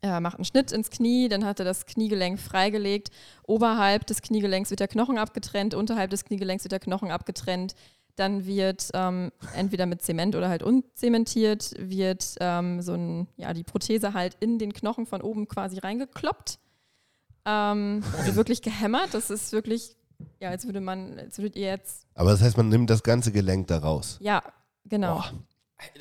äh, 0.03 0.19
macht 0.19 0.35
einen 0.37 0.45
Schnitt 0.45 0.71
ins 0.71 0.89
Knie, 0.89 1.29
dann 1.29 1.45
hat 1.45 1.59
er 1.59 1.65
das 1.65 1.85
Kniegelenk 1.85 2.39
freigelegt. 2.39 3.09
Oberhalb 3.43 4.05
des 4.07 4.21
Kniegelenks 4.21 4.69
wird 4.69 4.79
der 4.79 4.87
Knochen 4.87 5.17
abgetrennt, 5.17 5.73
unterhalb 5.75 6.09
des 6.09 6.25
Kniegelenks 6.25 6.63
wird 6.63 6.71
der 6.71 6.79
Knochen 6.79 7.11
abgetrennt. 7.11 7.75
Dann 8.17 8.45
wird 8.45 8.89
ähm, 8.93 9.31
entweder 9.55 9.85
mit 9.85 10.01
Zement 10.01 10.35
oder 10.35 10.49
halt 10.49 10.63
unzementiert, 10.63 11.73
wird 11.77 12.35
ähm, 12.41 12.81
so 12.81 12.93
ein, 12.93 13.27
ja, 13.37 13.53
die 13.53 13.63
Prothese 13.63 14.13
halt 14.13 14.35
in 14.41 14.59
den 14.59 14.73
Knochen 14.73 15.05
von 15.05 15.21
oben 15.21 15.47
quasi 15.47 15.79
reingekloppt. 15.79 16.59
Ähm, 17.45 18.03
also 18.17 18.35
wirklich 18.35 18.61
gehämmert. 18.61 19.13
Das 19.13 19.29
ist 19.29 19.51
wirklich, 19.53 19.95
ja, 20.39 20.49
als 20.49 20.65
würde 20.65 20.81
man, 20.81 21.17
als 21.19 21.37
würdet 21.37 21.55
ihr 21.55 21.67
jetzt, 21.67 22.05
Aber 22.13 22.31
das 22.31 22.41
heißt, 22.41 22.57
man 22.57 22.69
nimmt 22.69 22.89
das 22.89 23.01
ganze 23.03 23.31
Gelenk 23.31 23.67
da 23.67 23.77
raus. 23.79 24.17
ja, 24.21 24.43
genau. 24.85 25.15
Boah. 25.15 25.31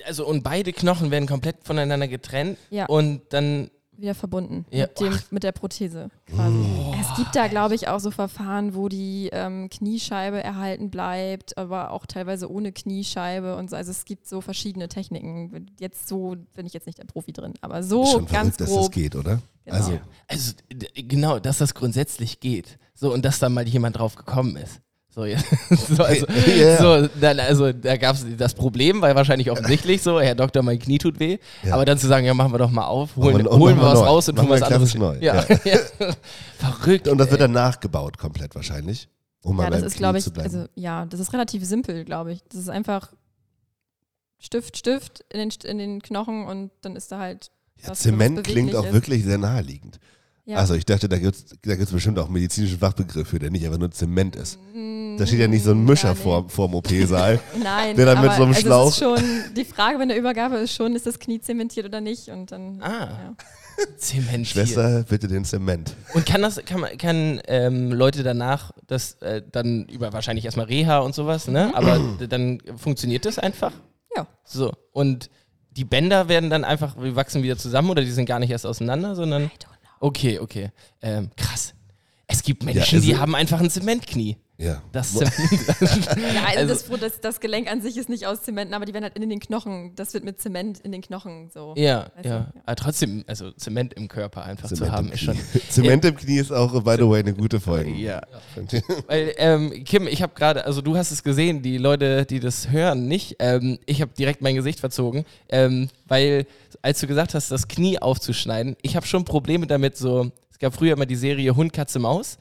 Also 0.04 0.26
und 0.26 0.42
beide 0.42 0.74
Knochen 0.74 1.10
werden 1.10 1.26
komplett 1.26 1.56
voneinander 1.64 2.06
getrennt 2.06 2.58
Ja. 2.68 2.84
und 2.86 3.22
dann 3.32 3.70
wieder 4.00 4.14
verbunden 4.14 4.64
Ja. 4.70 4.86
mit, 4.86 5.00
dem, 5.00 5.18
mit 5.30 5.42
der 5.42 5.52
Prothese 5.52 6.10
quasi. 6.26 6.64
Es 7.00 7.16
gibt 7.16 7.34
da, 7.34 7.48
glaube 7.48 7.74
ich, 7.74 7.88
auch 7.88 8.00
so 8.00 8.10
Verfahren, 8.10 8.74
wo 8.74 8.88
die 8.88 9.28
ähm, 9.32 9.68
Kniescheibe 9.70 10.42
erhalten 10.42 10.90
bleibt, 10.90 11.56
aber 11.58 11.90
auch 11.90 12.06
teilweise 12.06 12.50
ohne 12.50 12.72
Kniescheibe 12.72 13.56
und 13.56 13.70
so. 13.70 13.76
Also 13.76 13.90
es 13.90 14.04
gibt 14.04 14.26
so 14.28 14.40
verschiedene 14.40 14.88
Techniken. 14.88 15.66
Jetzt 15.78 16.08
so 16.08 16.36
bin 16.54 16.66
ich 16.66 16.72
jetzt 16.72 16.86
nicht 16.86 16.98
der 16.98 17.04
Profi 17.04 17.32
drin, 17.32 17.54
aber 17.60 17.82
so 17.82 18.02
Ist 18.04 18.12
schon 18.12 18.26
ganz 18.26 18.56
verrückt, 18.56 18.60
dass 18.60 18.68
grob. 18.68 18.80
das 18.80 18.90
geht, 18.90 19.16
oder? 19.16 19.40
Genau. 19.64 19.76
Also, 19.76 19.98
Also 20.28 20.52
genau, 20.94 21.38
dass 21.38 21.58
das 21.58 21.74
grundsätzlich 21.74 22.40
geht. 22.40 22.78
So, 22.94 23.12
und 23.12 23.24
dass 23.24 23.38
da 23.38 23.48
mal 23.48 23.66
jemand 23.66 23.98
drauf 23.98 24.14
gekommen 24.16 24.56
ist. 24.56 24.80
So, 25.12 25.24
ja. 25.24 25.38
so, 25.96 26.04
also, 26.04 26.26
Ja. 26.56 26.78
so 26.78 27.08
dann, 27.20 27.40
also 27.40 27.72
da 27.72 27.96
gab 27.96 28.14
es 28.14 28.24
das 28.36 28.54
Problem, 28.54 29.02
war 29.02 29.12
wahrscheinlich 29.16 29.50
offensichtlich 29.50 30.02
so, 30.02 30.20
Herr 30.20 30.36
Doktor, 30.36 30.62
mein 30.62 30.78
Knie 30.78 30.98
tut 30.98 31.18
weh. 31.18 31.38
Ja. 31.64 31.74
Aber 31.74 31.84
dann 31.84 31.98
zu 31.98 32.06
sagen, 32.06 32.24
ja, 32.26 32.32
machen 32.34 32.52
wir 32.52 32.58
doch 32.58 32.70
mal 32.70 32.86
auf, 32.86 33.16
holen, 33.16 33.46
und 33.46 33.58
holen 33.58 33.76
wir 33.76 33.82
was 33.82 33.98
neu. 33.98 34.06
raus 34.06 34.28
und 34.28 34.36
tun 34.36 34.48
Machen 34.48 34.60
was 34.60 34.68
wir 34.70 34.76
anderes. 34.76 34.94
neu, 34.94 35.16
Ja. 35.20 35.44
ja. 35.64 35.78
Verrückt. 36.58 37.08
und 37.08 37.18
das 37.18 37.28
wird 37.30 37.40
ey. 37.40 37.44
dann 37.46 37.52
nachgebaut 37.52 38.18
komplett 38.18 38.54
wahrscheinlich. 38.54 39.08
Um 39.42 39.56
mal 39.56 39.64
Ja, 39.64 39.70
das 39.70 39.82
ist, 39.82 39.96
glaube 39.96 40.18
ich, 40.18 40.26
also 40.38 40.66
ja, 40.74 41.06
das 41.06 41.18
ist 41.18 41.32
relativ 41.32 41.64
simpel, 41.64 42.04
glaube 42.04 42.32
ich. 42.32 42.42
Das 42.48 42.60
ist 42.60 42.68
einfach 42.68 43.12
Stift, 44.38 44.76
Stift 44.76 45.24
in 45.30 45.38
den, 45.40 45.50
in 45.64 45.78
den 45.78 46.02
Knochen 46.02 46.46
und 46.46 46.70
dann 46.82 46.94
ist 46.96 47.10
da 47.10 47.18
halt. 47.18 47.50
ja, 47.82 47.90
was, 47.90 48.00
Zement 48.00 48.38
was 48.38 48.44
klingt 48.44 48.74
auch 48.76 48.86
ist. 48.86 48.92
wirklich 48.92 49.24
sehr 49.24 49.38
naheliegend. 49.38 49.98
Ja. 50.46 50.56
Also 50.56 50.74
ich 50.74 50.84
dachte, 50.84 51.08
da 51.08 51.18
gibt 51.18 51.36
es 51.36 51.44
da 51.62 51.76
gibt's 51.76 51.92
bestimmt 51.92 52.18
auch 52.18 52.24
einen 52.24 52.34
medizinischen 52.34 52.78
Fachbegriff 52.78 53.28
für, 53.28 53.38
der 53.38 53.50
nicht 53.50 53.64
einfach 53.66 53.78
nur 53.78 53.90
Zement 53.90 54.34
ist. 54.36 54.58
Da 55.18 55.26
steht 55.26 55.38
ja 55.40 55.48
nicht 55.48 55.64
so 55.64 55.72
ein 55.72 55.84
Mischer 55.84 56.08
ja, 56.08 56.14
nee. 56.14 56.20
vor, 56.20 56.48
vorm 56.48 56.74
OP-Saal. 56.74 57.38
Nein, 57.62 57.94
Der 57.96 58.06
dann 58.06 58.20
mit 58.22 58.30
aber 58.30 58.36
so 58.36 58.42
einem 58.44 58.54
also 58.54 58.66
Schlauch- 58.66 58.88
ist 58.88 58.98
schon, 58.98 59.54
die 59.56 59.64
Frage 59.64 59.98
bei 59.98 60.06
der 60.06 60.16
Übergabe 60.16 60.56
ist 60.56 60.72
schon, 60.74 60.96
ist 60.96 61.06
das 61.06 61.18
Knie 61.18 61.40
zementiert 61.40 61.86
oder 61.86 62.00
nicht? 62.00 62.28
Und 62.28 62.50
dann. 62.52 62.80
Ah, 62.82 63.08
Ja. 63.10 63.34
zementiert. 63.96 64.46
Schwester, 64.46 65.04
bitte 65.08 65.28
den 65.28 65.44
Zement. 65.44 65.94
Und 66.14 66.26
kann 66.26 66.42
das, 66.42 66.60
kann, 66.64 66.84
kann 66.98 67.40
ähm, 67.46 67.92
Leute 67.92 68.22
danach 68.22 68.72
das 68.86 69.14
äh, 69.20 69.42
dann 69.52 69.84
über 69.86 70.12
wahrscheinlich 70.12 70.44
erstmal 70.44 70.66
Reha 70.66 70.98
und 71.00 71.14
sowas, 71.14 71.48
ne? 71.48 71.70
Aber 71.74 71.98
d- 72.20 72.26
dann 72.26 72.60
funktioniert 72.76 73.24
das 73.24 73.38
einfach? 73.38 73.72
Ja. 74.16 74.26
So. 74.44 74.72
Und 74.92 75.30
die 75.72 75.84
Bänder 75.84 76.28
werden 76.28 76.50
dann 76.50 76.64
einfach, 76.64 76.96
wir 77.00 77.14
wachsen 77.16 77.42
wieder 77.42 77.56
zusammen 77.56 77.90
oder 77.90 78.02
die 78.02 78.10
sind 78.10 78.26
gar 78.26 78.38
nicht 78.38 78.50
erst 78.50 78.66
auseinander, 78.66 79.14
sondern. 79.14 79.50
Okay, 80.00 80.38
okay. 80.38 80.70
Ähm, 81.02 81.30
krass. 81.36 81.74
Es 82.30 82.42
gibt 82.42 82.62
Menschen, 82.64 82.96
also- 82.96 83.06
die 83.06 83.16
haben 83.16 83.34
einfach 83.34 83.60
ein 83.60 83.70
Zementknie. 83.70 84.36
Ja. 84.58 84.82
Das 84.92 85.14
Ja, 85.14 85.28
also, 86.54 86.74
Also- 86.74 86.88
das, 86.90 87.00
das, 87.00 87.20
das 87.22 87.40
Gelenk 87.40 87.70
an 87.72 87.80
sich 87.80 87.96
ist 87.96 88.10
nicht 88.10 88.26
aus 88.26 88.42
Zementen, 88.42 88.74
aber 88.74 88.84
die 88.84 88.92
werden 88.92 89.04
halt 89.04 89.16
in 89.16 89.28
den 89.30 89.40
Knochen, 89.40 89.92
das 89.96 90.12
wird 90.12 90.22
mit 90.22 90.38
Zement 90.38 90.80
in 90.80 90.92
den 90.92 91.00
Knochen 91.00 91.48
so. 91.52 91.72
ja, 91.78 92.10
du, 92.22 92.28
ja. 92.28 92.34
ja. 92.34 92.52
Aber 92.66 92.76
trotzdem, 92.76 93.24
also 93.26 93.52
Zement 93.52 93.94
im 93.94 94.06
Körper 94.08 94.44
einfach 94.44 94.68
zu 94.68 94.74
Zement 94.74 94.92
haben, 94.92 95.06
im 95.08 95.12
ist 95.14 95.20
schon. 95.20 95.38
Zement 95.70 96.04
im 96.04 96.14
Knie 96.14 96.36
ist 96.38 96.52
auch, 96.52 96.72
by 96.84 96.96
the 96.98 97.08
way, 97.08 97.20
eine 97.20 97.32
gute 97.32 97.58
Folge. 97.58 97.90
Ja. 97.90 98.20
Weil, 99.06 99.32
ähm, 99.38 99.84
Kim, 99.84 100.06
ich 100.06 100.20
habe 100.20 100.34
gerade, 100.34 100.66
also 100.66 100.82
du 100.82 100.94
hast 100.94 101.10
es 101.10 101.22
gesehen, 101.22 101.62
die 101.62 101.78
Leute, 101.78 102.26
die 102.26 102.38
das 102.38 102.68
hören, 102.70 103.06
nicht. 103.08 103.36
Ähm, 103.38 103.78
ich 103.86 104.02
habe 104.02 104.12
direkt 104.16 104.42
mein 104.42 104.56
Gesicht 104.56 104.78
verzogen, 104.80 105.24
ähm, 105.48 105.88
weil 106.06 106.46
als 106.82 107.00
du 107.00 107.06
gesagt 107.06 107.32
hast, 107.34 107.50
das 107.50 107.66
Knie 107.66 107.98
aufzuschneiden, 107.98 108.76
ich 108.82 108.94
habe 108.94 109.06
schon 109.06 109.24
Probleme 109.24 109.66
damit, 109.66 109.96
so, 109.96 110.30
gab 110.60 110.74
früher 110.74 110.92
immer 110.92 111.06
die 111.06 111.16
Serie 111.16 111.56
Hund, 111.56 111.72
Katze, 111.72 111.98
Maus 111.98 112.38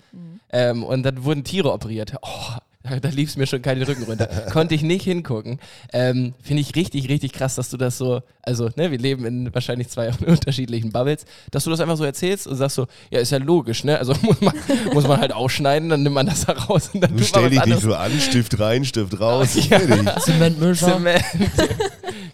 ähm, 0.52 0.84
und 0.84 1.04
dann 1.04 1.24
wurden 1.24 1.44
Tiere 1.44 1.72
operiert. 1.72 2.14
Oh, 2.22 2.58
da, 3.02 3.10
lief 3.10 3.30
es 3.30 3.38
mir 3.38 3.46
schon 3.46 3.62
keinen 3.62 3.84
Rücken 3.84 4.04
runter. 4.04 4.28
Konnte 4.52 4.74
ich 4.74 4.84
nicht 4.84 5.04
hingucken. 5.04 5.60
Ähm, 5.92 6.34
Finde 6.42 6.62
ich 6.62 6.76
richtig, 6.76 7.10
richtig 7.10 7.34
krass, 7.34 7.56
dass 7.56 7.70
du 7.70 7.78
das 7.78 7.98
so, 7.98 8.22
also, 8.42 8.70
ne, 8.76 8.90
wir 8.92 8.98
leben 8.98 9.26
in 9.26 9.54
wahrscheinlich 9.54 9.90
zwei 9.90 10.12
unterschiedlichen 10.26 10.92
Bubbles, 10.92 11.26
dass 11.52 11.66
du 11.66 11.70
das 11.70 11.80
einfach 11.82 11.98
so 11.98 12.06
erzählst 12.06 12.48
und 12.48 12.56
sagst 12.56 12.76
so, 12.76 12.88
ja, 13.12 13.20
ist 13.20 13.32
ja 13.32 13.38
logisch, 13.38 13.84
ne? 13.84 13.98
Also 13.98 14.14
muss 14.22 14.42
man, 14.42 14.54
muss 14.94 15.08
man 15.08 15.20
halt 15.20 15.34
ausschneiden, 15.34 15.90
dann 15.90 16.04
nimmt 16.04 16.16
man 16.16 16.26
das 16.26 16.46
da 16.46 16.54
raus 16.54 16.92
und 16.94 17.02
dann 17.02 17.16
Du 17.16 17.24
stell 17.24 17.50
dich 17.50 17.66
nicht 17.66 17.82
so 17.82 17.94
an, 17.94 18.12
Stift 18.20 18.60
rein, 18.60 18.86
Stift 18.86 19.20
raus. 19.20 19.56
Ja. 19.70 19.80
Zementmischer. 20.20 20.94
Zement. 20.94 21.24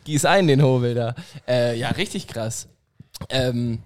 Gieß 0.04 0.25
ein 0.25 0.48
den 0.48 0.62
Hobel 0.62 0.94
da. 0.94 1.15
Äh, 1.48 1.77
ja, 1.77 1.89
richtig 1.89 2.27
krass. 2.27 2.68
Ähm, 3.30 3.80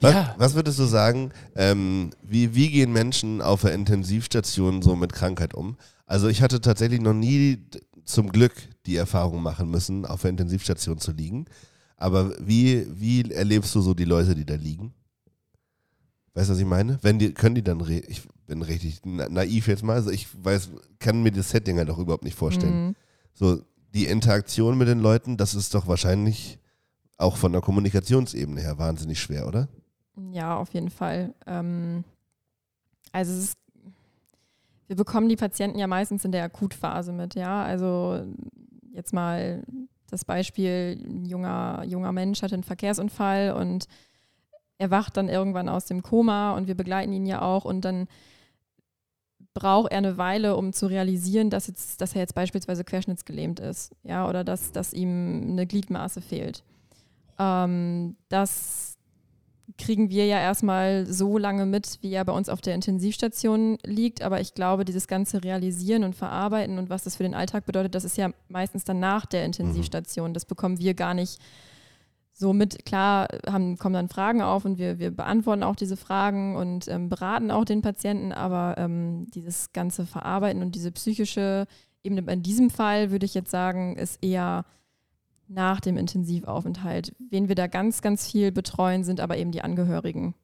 Was, 0.00 0.12
ja, 0.12 0.34
was 0.38 0.54
würdest 0.54 0.78
du 0.78 0.84
sagen, 0.84 1.32
ähm, 1.54 2.10
wie, 2.22 2.54
wie 2.54 2.70
gehen 2.70 2.92
Menschen 2.92 3.40
auf 3.40 3.62
der 3.62 3.74
Intensivstation 3.74 4.82
so 4.82 4.96
mit 4.96 5.12
Krankheit 5.12 5.54
um? 5.54 5.76
Also 6.06 6.28
ich 6.28 6.42
hatte 6.42 6.60
tatsächlich 6.60 7.00
noch 7.00 7.14
nie 7.14 7.66
zum 8.04 8.30
Glück 8.30 8.52
die 8.86 8.96
Erfahrung 8.96 9.42
machen 9.42 9.70
müssen, 9.70 10.04
auf 10.04 10.22
der 10.22 10.30
Intensivstation 10.30 10.98
zu 10.98 11.12
liegen. 11.12 11.46
Aber 11.96 12.34
wie, 12.38 12.86
wie 13.00 13.30
erlebst 13.30 13.74
du 13.74 13.80
so 13.80 13.94
die 13.94 14.04
Leute, 14.04 14.34
die 14.34 14.44
da 14.44 14.54
liegen? 14.54 14.92
Weißt 16.34 16.48
du, 16.48 16.52
was 16.52 16.60
ich 16.60 16.66
meine? 16.66 16.98
Wenn 17.00 17.18
die, 17.18 17.32
können 17.32 17.54
die 17.54 17.62
dann, 17.62 17.80
re 17.80 18.00
ich 18.00 18.22
bin 18.46 18.62
richtig 18.62 19.00
na 19.04 19.28
naiv 19.28 19.68
jetzt 19.68 19.82
mal, 19.82 19.94
also 19.94 20.10
ich 20.10 20.26
weiß, 20.42 20.70
kann 20.98 21.22
mir 21.22 21.30
das 21.30 21.50
Setting 21.50 21.78
halt 21.78 21.88
auch 21.90 21.98
überhaupt 21.98 22.24
nicht 22.24 22.36
vorstellen. 22.36 22.88
Mhm. 22.88 22.96
So, 23.32 23.62
die 23.94 24.06
Interaktion 24.06 24.76
mit 24.76 24.88
den 24.88 24.98
Leuten, 24.98 25.36
das 25.36 25.54
ist 25.54 25.74
doch 25.74 25.86
wahrscheinlich 25.86 26.58
auch 27.16 27.36
von 27.36 27.52
der 27.52 27.60
Kommunikationsebene 27.60 28.60
her 28.60 28.78
wahnsinnig 28.78 29.20
schwer, 29.20 29.46
oder? 29.46 29.68
Ja, 30.32 30.56
auf 30.56 30.72
jeden 30.74 30.90
Fall. 30.90 31.34
Ähm, 31.46 32.04
also 33.12 33.32
es 33.32 33.38
ist, 33.38 33.58
wir 34.86 34.96
bekommen 34.96 35.28
die 35.28 35.36
Patienten 35.36 35.78
ja 35.78 35.86
meistens 35.86 36.24
in 36.24 36.32
der 36.32 36.44
Akutphase 36.44 37.12
mit, 37.12 37.34
ja. 37.34 37.62
Also 37.62 38.22
jetzt 38.92 39.12
mal 39.12 39.62
das 40.10 40.24
Beispiel, 40.24 41.00
ein 41.04 41.24
junger, 41.24 41.82
junger 41.84 42.12
Mensch 42.12 42.42
hatte 42.42 42.54
einen 42.54 42.62
Verkehrsunfall 42.62 43.52
und 43.52 43.86
er 44.78 44.90
wacht 44.90 45.16
dann 45.16 45.28
irgendwann 45.28 45.68
aus 45.68 45.86
dem 45.86 46.02
Koma 46.02 46.52
und 46.52 46.66
wir 46.66 46.74
begleiten 46.74 47.12
ihn 47.12 47.26
ja 47.26 47.42
auch 47.42 47.64
und 47.64 47.84
dann 47.84 48.06
braucht 49.54 49.92
er 49.92 49.98
eine 49.98 50.18
Weile, 50.18 50.56
um 50.56 50.72
zu 50.72 50.86
realisieren, 50.86 51.48
dass, 51.48 51.68
jetzt, 51.68 52.00
dass 52.00 52.14
er 52.14 52.20
jetzt 52.20 52.34
beispielsweise 52.34 52.84
querschnittsgelähmt 52.84 53.60
ist, 53.60 53.94
ja, 54.02 54.28
oder 54.28 54.42
dass, 54.42 54.72
dass 54.72 54.92
ihm 54.92 55.46
eine 55.50 55.66
Gliedmaße 55.66 56.20
fehlt. 56.20 56.64
Ähm, 57.38 58.16
das 58.28 58.93
kriegen 59.76 60.08
wir 60.08 60.26
ja 60.26 60.38
erstmal 60.38 61.06
so 61.06 61.36
lange 61.36 61.66
mit, 61.66 61.98
wie 62.00 62.12
er 62.12 62.24
bei 62.24 62.32
uns 62.32 62.48
auf 62.48 62.60
der 62.60 62.74
Intensivstation 62.74 63.78
liegt. 63.84 64.22
Aber 64.22 64.40
ich 64.40 64.54
glaube, 64.54 64.84
dieses 64.84 65.08
ganze 65.08 65.42
Realisieren 65.42 66.04
und 66.04 66.14
Verarbeiten 66.14 66.78
und 66.78 66.90
was 66.90 67.04
das 67.04 67.16
für 67.16 67.24
den 67.24 67.34
Alltag 67.34 67.66
bedeutet, 67.66 67.94
das 67.94 68.04
ist 68.04 68.16
ja 68.16 68.30
meistens 68.48 68.84
dann 68.84 69.00
nach 69.00 69.26
der 69.26 69.44
Intensivstation. 69.44 70.32
Das 70.32 70.44
bekommen 70.44 70.78
wir 70.78 70.94
gar 70.94 71.14
nicht 71.14 71.40
so 72.32 72.52
mit. 72.52 72.84
Klar 72.84 73.28
haben, 73.48 73.76
kommen 73.76 73.94
dann 73.94 74.08
Fragen 74.08 74.42
auf 74.42 74.64
und 74.64 74.78
wir, 74.78 74.98
wir 74.98 75.10
beantworten 75.10 75.62
auch 75.62 75.76
diese 75.76 75.96
Fragen 75.96 76.56
und 76.56 76.86
ähm, 76.88 77.08
beraten 77.08 77.50
auch 77.50 77.64
den 77.64 77.82
Patienten. 77.82 78.32
Aber 78.32 78.76
ähm, 78.78 79.26
dieses 79.34 79.72
ganze 79.72 80.06
Verarbeiten 80.06 80.62
und 80.62 80.74
diese 80.74 80.92
psychische 80.92 81.66
Ebene 82.04 82.32
in 82.32 82.42
diesem 82.42 82.70
Fall, 82.70 83.10
würde 83.10 83.26
ich 83.26 83.34
jetzt 83.34 83.50
sagen, 83.50 83.96
ist 83.96 84.22
eher 84.22 84.64
nach 85.48 85.80
dem 85.80 85.96
Intensivaufenthalt. 85.96 87.14
Wen 87.30 87.48
wir 87.48 87.54
da 87.54 87.66
ganz, 87.66 88.02
ganz 88.02 88.30
viel 88.30 88.52
betreuen, 88.52 89.04
sind 89.04 89.20
aber 89.20 89.36
eben 89.36 89.52
die 89.52 89.62
Angehörigen. 89.62 90.34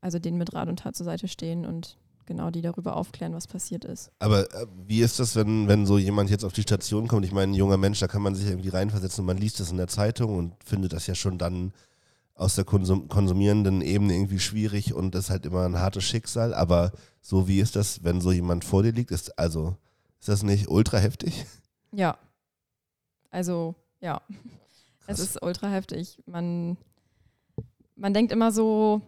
Also 0.00 0.18
denen 0.18 0.36
mit 0.36 0.54
Rat 0.54 0.68
und 0.68 0.80
Tat 0.80 0.96
zur 0.96 1.04
Seite 1.04 1.28
stehen 1.28 1.64
und 1.64 1.96
genau 2.26 2.50
die 2.50 2.62
darüber 2.62 2.96
aufklären, 2.96 3.34
was 3.34 3.46
passiert 3.46 3.84
ist. 3.84 4.10
Aber 4.18 4.52
äh, 4.54 4.66
wie 4.86 5.00
ist 5.00 5.18
das, 5.18 5.36
wenn, 5.36 5.68
wenn 5.68 5.86
so 5.86 5.98
jemand 5.98 6.30
jetzt 6.30 6.44
auf 6.44 6.52
die 6.52 6.62
Station 6.62 7.08
kommt? 7.08 7.24
Ich 7.24 7.32
meine, 7.32 7.52
ein 7.52 7.56
junger 7.56 7.76
Mensch, 7.76 8.00
da 8.00 8.06
kann 8.06 8.22
man 8.22 8.34
sich 8.34 8.48
irgendwie 8.48 8.68
reinversetzen 8.68 9.22
und 9.22 9.26
man 9.26 9.38
liest 9.38 9.60
das 9.60 9.70
in 9.70 9.76
der 9.76 9.88
Zeitung 9.88 10.36
und 10.36 10.54
findet 10.64 10.92
das 10.92 11.06
ja 11.06 11.14
schon 11.14 11.38
dann 11.38 11.72
aus 12.34 12.56
der 12.56 12.64
Konsum 12.64 13.08
konsumierenden 13.08 13.80
Ebene 13.80 14.14
irgendwie 14.14 14.40
schwierig 14.40 14.92
und 14.92 15.14
das 15.14 15.24
ist 15.24 15.30
halt 15.30 15.46
immer 15.46 15.64
ein 15.64 15.78
hartes 15.78 16.04
Schicksal. 16.04 16.52
Aber 16.52 16.92
so 17.20 17.46
wie 17.48 17.60
ist 17.60 17.76
das, 17.76 18.02
wenn 18.02 18.20
so 18.20 18.32
jemand 18.32 18.64
vor 18.64 18.82
dir 18.82 18.92
liegt? 18.92 19.10
Ist, 19.10 19.38
also, 19.38 19.76
ist 20.18 20.28
das 20.28 20.42
nicht 20.42 20.68
ultra 20.68 20.98
heftig? 20.98 21.46
Ja. 21.92 22.18
Also, 23.30 23.76
ja. 24.04 24.20
Krass. 25.06 25.18
Es 25.18 25.20
ist 25.20 25.42
ultra 25.42 25.68
heftig. 25.68 26.18
Man, 26.24 26.78
man 27.94 28.14
denkt 28.14 28.32
immer 28.32 28.52
so, 28.52 29.02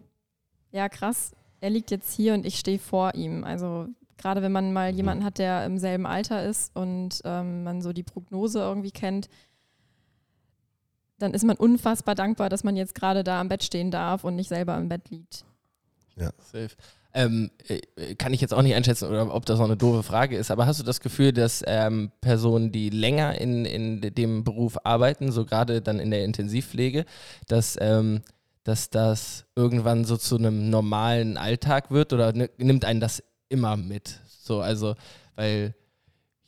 ja 0.71 0.89
krass, 0.89 1.31
er 1.59 1.71
liegt 1.71 1.89
jetzt 1.89 2.13
hier 2.13 2.35
und 2.35 2.45
ich 2.45 2.59
stehe 2.59 2.77
vor 2.77 3.15
ihm. 3.15 3.43
Also 3.43 3.87
gerade 4.17 4.43
wenn 4.43 4.51
man 4.51 4.73
mal 4.73 4.93
jemanden 4.93 5.23
hat, 5.23 5.39
der 5.39 5.65
im 5.65 5.79
selben 5.79 6.05
Alter 6.05 6.43
ist 6.45 6.75
und 6.75 7.21
ähm, 7.23 7.63
man 7.63 7.81
so 7.81 7.93
die 7.93 8.03
Prognose 8.03 8.59
irgendwie 8.59 8.91
kennt, 8.91 9.27
dann 11.17 11.33
ist 11.33 11.43
man 11.43 11.57
unfassbar 11.57 12.13
dankbar, 12.13 12.49
dass 12.49 12.63
man 12.63 12.75
jetzt 12.75 12.93
gerade 12.93 13.23
da 13.23 13.41
am 13.41 13.49
Bett 13.49 13.63
stehen 13.63 13.89
darf 13.89 14.23
und 14.23 14.35
nicht 14.35 14.49
selber 14.49 14.77
im 14.77 14.89
Bett 14.89 15.09
liegt. 15.09 15.45
safe. 16.39 16.75
Ähm, 17.19 17.49
äh, 17.67 18.13
kann 18.13 18.31
ich 18.31 18.41
jetzt 18.41 18.53
auch 18.53 18.61
nicht 18.61 18.75
einschätzen, 18.75 19.09
oder 19.09 19.33
ob 19.33 19.43
das 19.47 19.59
auch 19.59 19.65
eine 19.65 19.75
doofe 19.75 20.03
Frage 20.03 20.37
ist, 20.37 20.51
aber 20.51 20.67
hast 20.67 20.79
du 20.79 20.83
das 20.83 20.99
Gefühl, 20.99 21.33
dass 21.33 21.63
ähm, 21.65 22.11
Personen, 22.21 22.71
die 22.71 22.91
länger 22.91 23.41
in, 23.41 23.65
in 23.65 24.01
dem 24.01 24.43
Beruf 24.43 24.77
arbeiten, 24.83 25.31
so 25.31 25.43
gerade 25.43 25.81
dann 25.81 25.99
in 25.99 26.11
der 26.11 26.23
Intensivpflege, 26.23 27.05
dass, 27.47 27.75
ähm, 27.81 28.21
dass 28.63 28.91
das 28.91 29.45
irgendwann 29.55 30.05
so 30.05 30.15
zu 30.15 30.37
einem 30.37 30.69
normalen 30.69 31.37
Alltag 31.37 31.89
wird 31.89 32.13
oder 32.13 32.33
ni- 32.33 32.49
nimmt 32.57 32.85
einen 32.85 32.99
das 32.99 33.23
immer 33.49 33.77
mit? 33.77 34.19
So, 34.43 34.61
also, 34.61 34.93
weil 35.35 35.73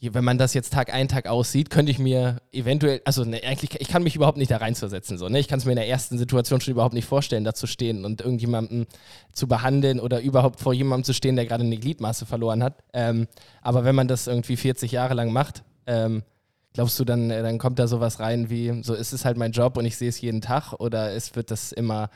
wenn 0.02 0.24
man 0.24 0.38
das 0.38 0.54
jetzt 0.54 0.72
Tag 0.72 0.94
ein, 0.94 1.10
Tag 1.10 1.28
aussieht, 1.28 1.70
könnte 1.70 1.92
ich 1.92 2.00
mir 2.00 2.38
eventuell, 2.54 3.02
also 3.04 3.26
ne, 3.26 3.42
eigentlich, 3.44 3.80
ich 3.82 3.90
kann 3.90 4.04
mich 4.04 4.16
überhaupt 4.16 4.38
nicht 4.38 4.50
da 4.50 4.58
reinzusetzen. 4.58 5.18
So, 5.18 5.28
ne? 5.28 5.40
Ich 5.40 5.50
kann 5.50 5.60
es 5.60 5.66
mir 5.66 5.74
in 5.74 5.78
der 5.78 5.90
ersten 5.90 6.18
Situation 6.18 6.62
schon 6.62 6.72
überhaupt 6.72 6.94
nicht 6.94 7.06
vorstellen, 7.06 7.44
da 7.44 7.54
zu 7.54 7.68
stehen 7.68 8.06
und 8.06 8.22
irgendjemanden 8.22 8.88
zu 9.34 9.48
behandeln 9.48 10.00
oder 10.00 10.22
überhaupt 10.22 10.62
vor 10.62 10.74
jemandem 10.74 11.04
zu 11.04 11.14
stehen, 11.14 11.36
der 11.36 11.46
gerade 11.46 11.66
eine 11.66 11.76
Gliedmaße 11.76 12.26
verloren 12.26 12.64
hat. 12.64 12.82
Ähm, 12.94 13.28
aber 13.62 13.84
wenn 13.84 13.96
man 13.96 14.08
das 14.08 14.28
irgendwie 14.28 14.56
40 14.56 14.92
Jahre 14.92 15.16
lang 15.16 15.34
macht, 15.34 15.64
ähm, 15.86 16.24
glaubst 16.74 16.98
du, 16.98 17.04
dann, 17.04 17.30
äh, 17.30 17.44
dann 17.44 17.58
kommt 17.58 17.78
da 17.78 17.88
sowas 17.88 18.22
rein 18.22 18.50
wie, 18.50 18.82
so 18.84 18.94
ist 18.94 19.12
es 19.12 19.26
halt 19.26 19.36
mein 19.36 19.52
Job 19.52 19.76
und 19.76 19.84
ich 19.84 19.98
sehe 19.98 20.10
es 20.10 20.22
jeden 20.22 20.40
Tag 20.40 20.74
oder 20.74 21.12
es 21.12 21.36
wird 21.36 21.52
das 21.52 21.74
immer, 21.74 22.10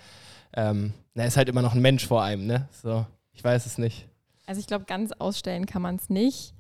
ähm, 0.56 0.94
na, 1.16 1.26
ist 1.26 1.36
halt 1.36 1.50
immer 1.50 1.62
noch 1.62 1.74
ein 1.74 1.82
Mensch 1.82 2.08
vor 2.08 2.24
einem, 2.24 2.46
ne? 2.46 2.70
So, 2.82 3.06
ich 3.34 3.44
weiß 3.44 3.66
es 3.66 3.78
nicht. 3.78 4.08
Also 4.46 4.60
ich 4.60 4.68
glaube, 4.68 4.86
ganz 4.86 5.12
ausstellen 5.12 5.66
kann 5.66 5.82
man 5.82 5.98
es 5.98 6.10
nicht. 6.10 6.53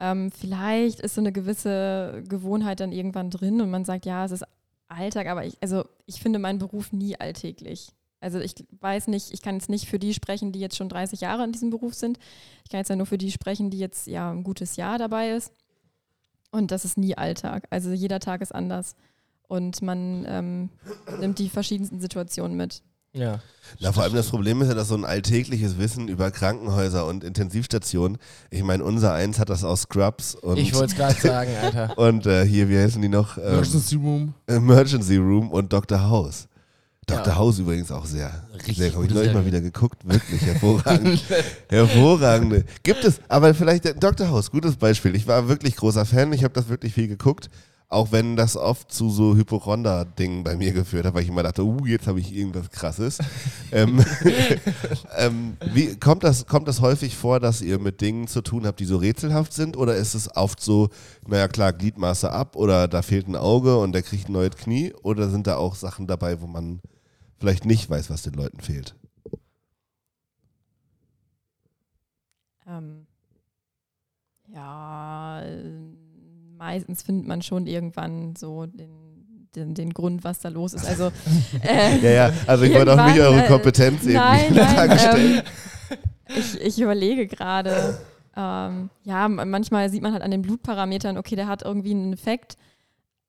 Ähm, 0.00 0.30
vielleicht 0.32 1.00
ist 1.00 1.14
so 1.14 1.20
eine 1.20 1.30
gewisse 1.30 2.24
Gewohnheit 2.26 2.80
dann 2.80 2.90
irgendwann 2.90 3.30
drin 3.30 3.60
und 3.60 3.70
man 3.70 3.84
sagt, 3.84 4.06
ja, 4.06 4.24
es 4.24 4.32
ist 4.32 4.44
Alltag, 4.88 5.26
aber 5.28 5.44
ich, 5.44 5.56
also 5.60 5.84
ich 6.06 6.20
finde 6.20 6.38
meinen 6.38 6.58
Beruf 6.58 6.92
nie 6.92 7.16
alltäglich. 7.20 7.92
Also 8.20 8.38
ich 8.38 8.54
weiß 8.80 9.08
nicht, 9.08 9.30
ich 9.30 9.40
kann 9.40 9.54
jetzt 9.54 9.70
nicht 9.70 9.88
für 9.88 9.98
die 9.98 10.12
sprechen, 10.12 10.52
die 10.52 10.60
jetzt 10.60 10.76
schon 10.76 10.88
30 10.88 11.20
Jahre 11.20 11.44
in 11.44 11.52
diesem 11.52 11.70
Beruf 11.70 11.94
sind. 11.94 12.18
Ich 12.64 12.70
kann 12.70 12.78
jetzt 12.78 12.88
ja 12.88 12.96
nur 12.96 13.06
für 13.06 13.18
die 13.18 13.30
sprechen, 13.30 13.70
die 13.70 13.78
jetzt 13.78 14.06
ja 14.06 14.30
ein 14.30 14.44
gutes 14.44 14.76
Jahr 14.76 14.98
dabei 14.98 15.30
ist. 15.30 15.52
Und 16.50 16.70
das 16.70 16.84
ist 16.84 16.98
nie 16.98 17.16
Alltag. 17.16 17.66
Also 17.70 17.92
jeder 17.92 18.20
Tag 18.20 18.42
ist 18.42 18.54
anders. 18.54 18.96
Und 19.48 19.80
man 19.82 20.24
ähm, 20.28 20.68
nimmt 21.18 21.38
die 21.38 21.48
verschiedensten 21.48 22.00
Situationen 22.00 22.56
mit. 22.56 22.82
Ja. 23.12 23.40
Na, 23.80 23.92
vor 23.92 24.02
allem 24.02 24.14
das 24.14 24.28
Problem 24.28 24.60
ist 24.62 24.68
ja, 24.68 24.74
dass 24.74 24.88
so 24.88 24.96
ein 24.96 25.04
alltägliches 25.04 25.78
Wissen 25.78 26.08
über 26.08 26.30
Krankenhäuser 26.30 27.06
und 27.06 27.24
Intensivstationen, 27.24 28.18
ich 28.50 28.62
meine, 28.62 28.84
unser 28.84 29.12
Eins 29.12 29.38
hat 29.38 29.48
das 29.48 29.64
aus 29.64 29.82
Scrubs 29.82 30.34
und, 30.34 30.58
Ich 30.58 30.74
wollte 30.74 30.92
es 30.92 30.96
gerade 30.96 31.20
sagen, 31.20 31.50
Alter. 31.60 31.98
und 31.98 32.26
äh, 32.26 32.44
hier, 32.44 32.68
wie 32.68 32.78
heißen 32.78 33.00
die 33.00 33.08
noch? 33.08 33.36
Ähm, 33.38 33.44
Emergency 33.44 33.96
Room. 33.96 34.34
Emergency 34.46 35.16
Room 35.16 35.50
und 35.50 35.72
Dr. 35.72 36.02
House. 36.08 36.48
Dr. 37.06 37.26
Ja. 37.26 37.36
House 37.36 37.58
übrigens 37.58 37.90
auch 37.90 38.04
sehr. 38.04 38.30
Richtig 38.54 38.76
sehr 38.76 38.94
habe 38.94 39.04
ich 39.04 39.12
neulich 39.12 39.32
mal 39.32 39.44
wieder 39.44 39.60
geguckt. 39.60 40.02
Wirklich 40.04 40.42
hervorragend. 40.42 41.24
Hervorragende. 41.68 42.64
Gibt 42.84 43.04
es, 43.04 43.20
aber 43.28 43.54
vielleicht 43.54 44.02
Dr. 44.02 44.28
House, 44.28 44.50
gutes 44.50 44.76
Beispiel. 44.76 45.16
Ich 45.16 45.26
war 45.26 45.48
wirklich 45.48 45.76
großer 45.76 46.04
Fan, 46.04 46.32
ich 46.32 46.44
habe 46.44 46.54
das 46.54 46.68
wirklich 46.68 46.94
viel 46.94 47.08
geguckt. 47.08 47.50
Auch 47.92 48.12
wenn 48.12 48.36
das 48.36 48.56
oft 48.56 48.92
zu 48.92 49.10
so 49.10 49.34
Hypochonder-Dingen 49.34 50.44
bei 50.44 50.54
mir 50.54 50.72
geführt 50.72 51.04
hat, 51.06 51.14
weil 51.14 51.24
ich 51.24 51.28
immer 51.28 51.42
dachte, 51.42 51.64
uh, 51.64 51.84
jetzt 51.86 52.06
habe 52.06 52.20
ich 52.20 52.32
irgendwas 52.32 52.70
krasses. 52.70 53.18
ähm, 53.72 54.04
ähm, 55.18 55.56
wie, 55.72 55.96
kommt, 55.96 56.22
das, 56.22 56.46
kommt 56.46 56.68
das 56.68 56.80
häufig 56.80 57.16
vor, 57.16 57.40
dass 57.40 57.60
ihr 57.60 57.80
mit 57.80 58.00
Dingen 58.00 58.28
zu 58.28 58.42
tun 58.42 58.64
habt, 58.64 58.78
die 58.78 58.84
so 58.84 58.96
rätselhaft 58.96 59.52
sind? 59.52 59.76
Oder 59.76 59.96
ist 59.96 60.14
es 60.14 60.34
oft 60.36 60.60
so, 60.60 60.88
naja 61.26 61.48
klar, 61.48 61.72
Gliedmaße 61.72 62.30
ab 62.30 62.54
oder 62.54 62.86
da 62.86 63.02
fehlt 63.02 63.26
ein 63.26 63.34
Auge 63.34 63.76
und 63.76 63.90
der 63.90 64.02
kriegt 64.02 64.28
ein 64.28 64.34
neues 64.34 64.54
Knie? 64.54 64.94
Oder 65.02 65.28
sind 65.28 65.48
da 65.48 65.56
auch 65.56 65.74
Sachen 65.74 66.06
dabei, 66.06 66.40
wo 66.40 66.46
man 66.46 66.80
vielleicht 67.40 67.64
nicht 67.64 67.90
weiß, 67.90 68.08
was 68.08 68.22
den 68.22 68.34
Leuten 68.34 68.60
fehlt? 68.60 68.94
Ähm, 72.68 73.08
ja, 74.54 75.42
äh, 75.42 75.89
meistens 76.60 77.02
findet 77.02 77.26
man 77.26 77.40
schon 77.42 77.66
irgendwann 77.66 78.36
so 78.36 78.66
den, 78.66 79.46
den, 79.56 79.74
den 79.74 79.92
Grund, 79.94 80.22
was 80.24 80.38
da 80.40 80.50
los 80.50 80.74
ist. 80.74 80.86
Also, 80.86 81.10
äh, 81.62 81.98
Ja, 82.02 82.10
ja, 82.28 82.32
also 82.46 82.64
ich 82.64 82.74
wollte 82.74 82.92
auch 82.92 83.06
nicht 83.06 83.18
eure 83.18 83.44
äh, 83.44 83.48
Kompetenz 83.48 84.02
irgendwie 84.02 84.14
nein, 84.14 84.48
in 84.48 84.54
Frage 84.66 84.88
nein, 84.90 84.98
stellen. 84.98 85.36
ähm, 85.36 86.36
ich, 86.36 86.60
ich 86.60 86.80
überlege 86.80 87.26
gerade. 87.26 87.98
Ähm, 88.36 88.90
ja, 89.04 89.26
manchmal 89.28 89.88
sieht 89.90 90.02
man 90.02 90.12
halt 90.12 90.22
an 90.22 90.30
den 90.30 90.42
Blutparametern, 90.42 91.16
okay, 91.18 91.34
der 91.34 91.48
hat 91.48 91.62
irgendwie 91.62 91.90
einen 91.92 92.12
Effekt 92.12 92.56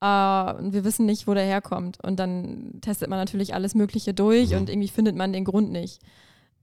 äh, 0.02 0.54
und 0.54 0.74
wir 0.74 0.84
wissen 0.84 1.06
nicht, 1.08 1.26
wo 1.28 1.34
der 1.34 1.44
herkommt. 1.46 1.98
Und 2.04 2.20
dann 2.20 2.80
testet 2.82 3.10
man 3.10 3.18
natürlich 3.18 3.54
alles 3.56 3.74
Mögliche 3.76 4.14
durch 4.14 4.52
Mhm. 4.52 4.58
und 4.58 4.70
irgendwie 4.70 4.90
findet 4.90 5.16
man 5.16 5.34
den 5.34 5.46
Grund 5.46 5.72
nicht. 5.72 6.02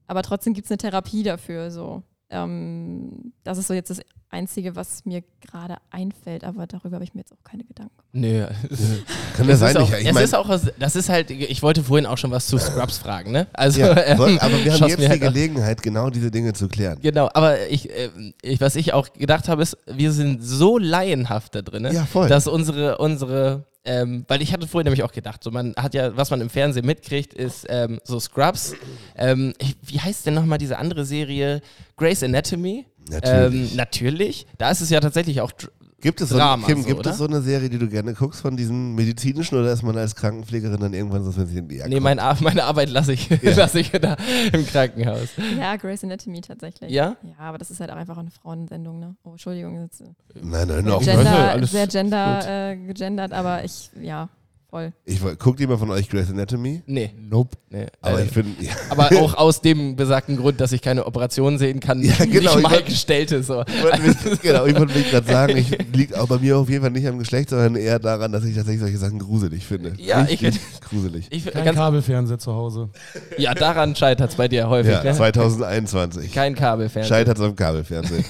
Aber 0.07 0.23
trotzdem 0.23 0.53
gibt 0.55 0.67
es 0.67 0.71
eine 0.71 0.79
Therapie 0.79 1.23
dafür. 1.25 1.71
So. 1.71 2.03
Ähm, 2.31 3.33
das 3.43 3.59
ist 3.59 3.67
so 3.69 3.75
jetzt 3.75 3.91
das 3.91 4.01
Einzige, 4.31 4.77
was 4.77 5.05
mir 5.07 5.23
gerade 5.41 5.77
einfällt, 5.91 6.45
aber 6.45 6.67
darüber 6.67 6.97
habe 6.97 7.05
ich 7.05 7.15
mir 7.15 7.21
jetzt 7.21 7.33
auch 7.33 7.43
keine 7.45 7.65
Gedanken 7.65 7.93
gemacht. 7.97 8.09
Nö. 8.13 8.45
Kann 9.37 9.47
das 9.47 9.55
Es 9.55 9.61
sein? 9.61 9.71
ist 9.71 9.77
auch, 9.79 9.93
Ich, 9.99 10.13
mein, 10.13 10.25
ist 10.25 10.35
auch, 10.35 10.61
das 10.79 10.97
ist 10.97 11.09
halt, 11.09 11.31
ich 11.31 11.63
wollte 11.63 11.83
vorhin 11.83 12.05
auch 12.07 12.19
schon 12.19 12.31
was 12.31 12.47
zu 12.47 12.59
Scrubs 12.59 12.99
fragen, 12.99 13.33
ne? 13.33 13.47
Also, 13.55 13.81
ja, 13.81 13.97
ähm, 13.97 14.21
aber 14.41 14.65
wir 14.65 14.73
haben 14.75 14.87
jetzt 14.87 14.99
die 15.01 15.09
halt 15.09 15.21
Gelegenheit, 15.21 15.83
genau 15.83 16.11
diese 16.11 16.31
Dinge 16.31 16.53
zu 16.53 16.69
klären. 16.69 16.99
Genau, 17.01 17.31
aber 17.33 17.69
ich, 17.69 17.89
äh, 17.91 18.11
ich, 18.43 18.61
was 18.61 18.77
ich 18.77 18.93
auch 18.93 19.13
gedacht 19.15 19.49
habe, 19.49 19.63
ist, 19.63 19.77
wir 19.87 20.13
sind 20.13 20.43
so 20.45 20.77
laienhaft 20.79 21.55
da 21.55 21.63
drin, 21.63 21.89
Ja, 21.91 22.05
voll. 22.05 22.29
dass 22.29 22.47
unsere, 22.47 22.99
unsere, 22.99 23.65
ähm, 23.85 24.27
weil 24.29 24.43
ich 24.43 24.53
hatte 24.53 24.67
vorhin 24.69 24.85
nämlich 24.85 25.05
auch 25.05 25.13
gedacht, 25.13 25.43
so 25.43 25.51
man 25.51 25.73
hat 25.77 25.95
ja, 25.95 26.15
was 26.17 26.31
man 26.31 26.43
im 26.43 26.51
Fernsehen 26.51 26.85
mitkriegt, 26.85 27.33
ist 27.33 27.65
ähm, 27.71 27.99
so 28.05 28.21
Scrubs. 28.21 28.75
Ähm, 29.17 29.55
ich, 29.59 29.77
wie 29.83 30.01
heißt 30.01 30.27
denn 30.27 30.35
nochmal 30.35 30.59
diese 30.59 30.77
andere 30.77 31.07
Serie? 31.07 31.63
Grey's 31.97 32.23
Anatomy? 32.23 32.85
Natürlich. 33.11 33.71
Ähm, 33.73 33.77
natürlich. 33.77 34.47
Da 34.59 34.71
ist 34.71 34.81
es 34.81 34.91
ja 34.91 35.00
tatsächlich 35.00 35.41
auch 35.41 35.53
Gibt 36.00 36.21
es 36.21 36.29
so, 36.29 36.37
Drama 36.37 36.65
Kim, 36.65 36.83
so, 36.83 36.88
gibt 36.88 37.05
es 37.07 37.19
so 37.19 37.27
eine 37.27 37.41
Serie, 37.41 37.69
die 37.69 37.79
du 37.79 37.88
gerne 37.88 38.15
guckst 38.15 38.41
von 38.41 38.57
diesen 38.57 38.95
medizinischen 38.95 39.59
oder 39.59 39.73
ist 39.73 39.83
man 39.83 39.99
als 39.99 40.15
Krankenpflegerin 40.15 40.79
dann 40.79 40.95
irgendwann 40.95 41.25
so, 41.25 41.37
wenn 41.37 41.47
sie 41.49 41.59
in 41.59 41.67
die 41.69 41.83
Nee, 41.88 41.99
mein 41.99 42.21
Ar 42.21 42.37
meine 42.41 42.62
Arbeit 42.62 42.88
lasse 42.91 43.15
ich, 43.15 43.29
Ja. 43.29 43.37
lasse 43.57 43.81
ich 43.81 43.91
da 43.91 44.17
im 44.53 44.65
Krankenhaus. 44.65 45.31
Ja, 45.59 45.75
Grey's 45.75 46.05
Anatomy 46.05 46.41
tatsächlich. 46.41 46.93
Ja? 46.93 47.17
Ja, 47.25 47.38
aber 47.41 47.59
das 47.59 47.73
ist 47.73 47.81
halt 47.81 47.91
auch 47.91 47.97
einfach 47.97 48.17
eine 48.17 48.31
Frauensendung, 48.31 49.00
ne? 49.00 49.17
Oh, 49.25 49.31
Entschuldigung, 49.31 49.83
jetzt, 49.83 50.00
äh, 50.03 50.05
Nein, 50.41 50.69
nein, 50.69 50.85
noch. 50.85 51.00
Gen- 51.03 51.17
Gender, 51.17 51.50
alles 51.50 51.73
sehr 51.73 51.87
gender, 51.88 52.71
äh, 52.71 52.77
gegendert, 52.77 53.33
aber 53.33 53.65
ich, 53.65 53.91
ja, 54.00 54.29
voll. 54.71 54.93
Ich 55.05 55.21
guckt 55.39 55.61
jemand 55.61 55.81
von 55.81 55.91
euch 55.91 56.09
Grey's 56.11 56.29
Anatomy? 56.31 56.83
Nee. 56.87 57.11
Nope. 57.19 57.57
nee 57.71 57.87
Aber 58.03 58.21
äh, 58.21 58.25
ich 58.25 58.31
finde, 58.31 58.63
ja, 58.63 58.73
aber 58.91 59.09
auch 59.21 59.35
aus 59.35 59.61
dem 59.63 59.97
besagten 59.97 60.37
Grund, 60.37 60.61
dass 60.61 60.73
ich 60.73 60.83
keine 60.83 61.07
Operation 61.07 61.57
sehen 61.59 61.81
kann, 61.81 62.03
Ja, 62.03 62.15
genau, 62.19 62.31
nicht 62.31 62.57
ich 62.57 62.63
mal 62.63 62.71
wollt- 62.73 62.87
gestellte 62.87 63.43
so. 63.43 63.63
ich 63.67 63.83
wollte 63.83 64.03
mich, 64.03 64.41
genau, 64.43 64.67
ich 64.67 64.79
wollte 64.79 64.97
mich 64.97 65.11
gerade 65.11 65.27
sagen, 65.27 65.57
ich 65.57 65.71
liegt 65.95 66.15
auch 66.17 66.29
bei 66.29 66.39
mir 66.39 66.59
auf 66.59 66.69
jeden 66.69 66.83
Fall 66.83 66.91
nicht 66.91 67.07
am 67.07 67.19
Geschlecht, 67.19 67.51
sondern 67.51 67.77
eher 67.77 67.99
daran, 67.99 68.31
dass 68.33 68.45
ich 68.45 68.55
tatsächlich 68.55 68.81
solche 68.83 68.99
Sachen 68.99 69.19
gruselig 69.19 69.65
finde. 69.65 69.95
Ja, 69.99 70.27
ich 70.29 70.43
Richtig 70.43 70.61
gruselig. 70.89 71.27
Ich, 71.31 71.47
Kein 71.47 71.65
ganz, 71.65 71.77
Kabelfernseher 71.79 72.39
zu 72.39 72.53
Hause. 72.53 72.91
ja, 73.39 73.55
daran 73.55 73.97
scheitert 73.97 74.31
es 74.31 74.37
bei 74.37 74.49
dir 74.49 74.69
häufig. 74.69 74.93
Ja, 74.93 75.03
ne? 75.03 75.15
2021. 75.15 76.33
Kein 76.33 76.55
Kabelfernseher. 76.55 77.09
Scheitert 77.09 77.41
am 77.41 77.57
Kabelfernsehen. 77.57 78.25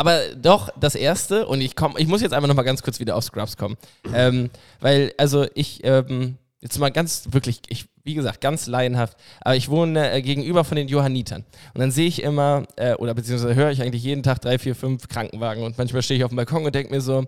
Aber 0.00 0.34
doch, 0.34 0.70
das 0.80 0.94
erste, 0.94 1.46
und 1.46 1.60
ich 1.60 1.76
komm, 1.76 1.94
ich 1.98 2.06
muss 2.06 2.22
jetzt 2.22 2.32
einfach 2.32 2.48
nochmal 2.48 2.64
ganz 2.64 2.82
kurz 2.82 3.00
wieder 3.00 3.16
auf 3.16 3.24
Scrubs 3.24 3.58
kommen. 3.58 3.76
Ähm, 4.14 4.48
weil, 4.80 5.12
also 5.18 5.46
ich, 5.52 5.84
ähm, 5.84 6.38
jetzt 6.62 6.78
mal 6.78 6.88
ganz 6.88 7.28
wirklich, 7.32 7.60
ich, 7.68 7.84
wie 8.02 8.14
gesagt, 8.14 8.40
ganz 8.40 8.66
laienhaft, 8.66 9.18
aber 9.42 9.56
ich 9.56 9.68
wohne 9.68 10.10
äh, 10.10 10.22
gegenüber 10.22 10.64
von 10.64 10.76
den 10.76 10.88
Johannitern. 10.88 11.44
Und 11.74 11.80
dann 11.82 11.90
sehe 11.90 12.06
ich 12.06 12.22
immer, 12.22 12.62
äh, 12.76 12.94
oder 12.94 13.12
beziehungsweise 13.12 13.54
höre 13.54 13.72
ich 13.72 13.82
eigentlich 13.82 14.02
jeden 14.02 14.22
Tag 14.22 14.40
drei, 14.40 14.58
vier, 14.58 14.74
fünf 14.74 15.06
Krankenwagen 15.06 15.64
und 15.64 15.76
manchmal 15.76 16.00
stehe 16.00 16.16
ich 16.16 16.24
auf 16.24 16.30
dem 16.30 16.36
Balkon 16.36 16.64
und 16.64 16.74
denke 16.74 16.94
mir 16.94 17.02
so, 17.02 17.26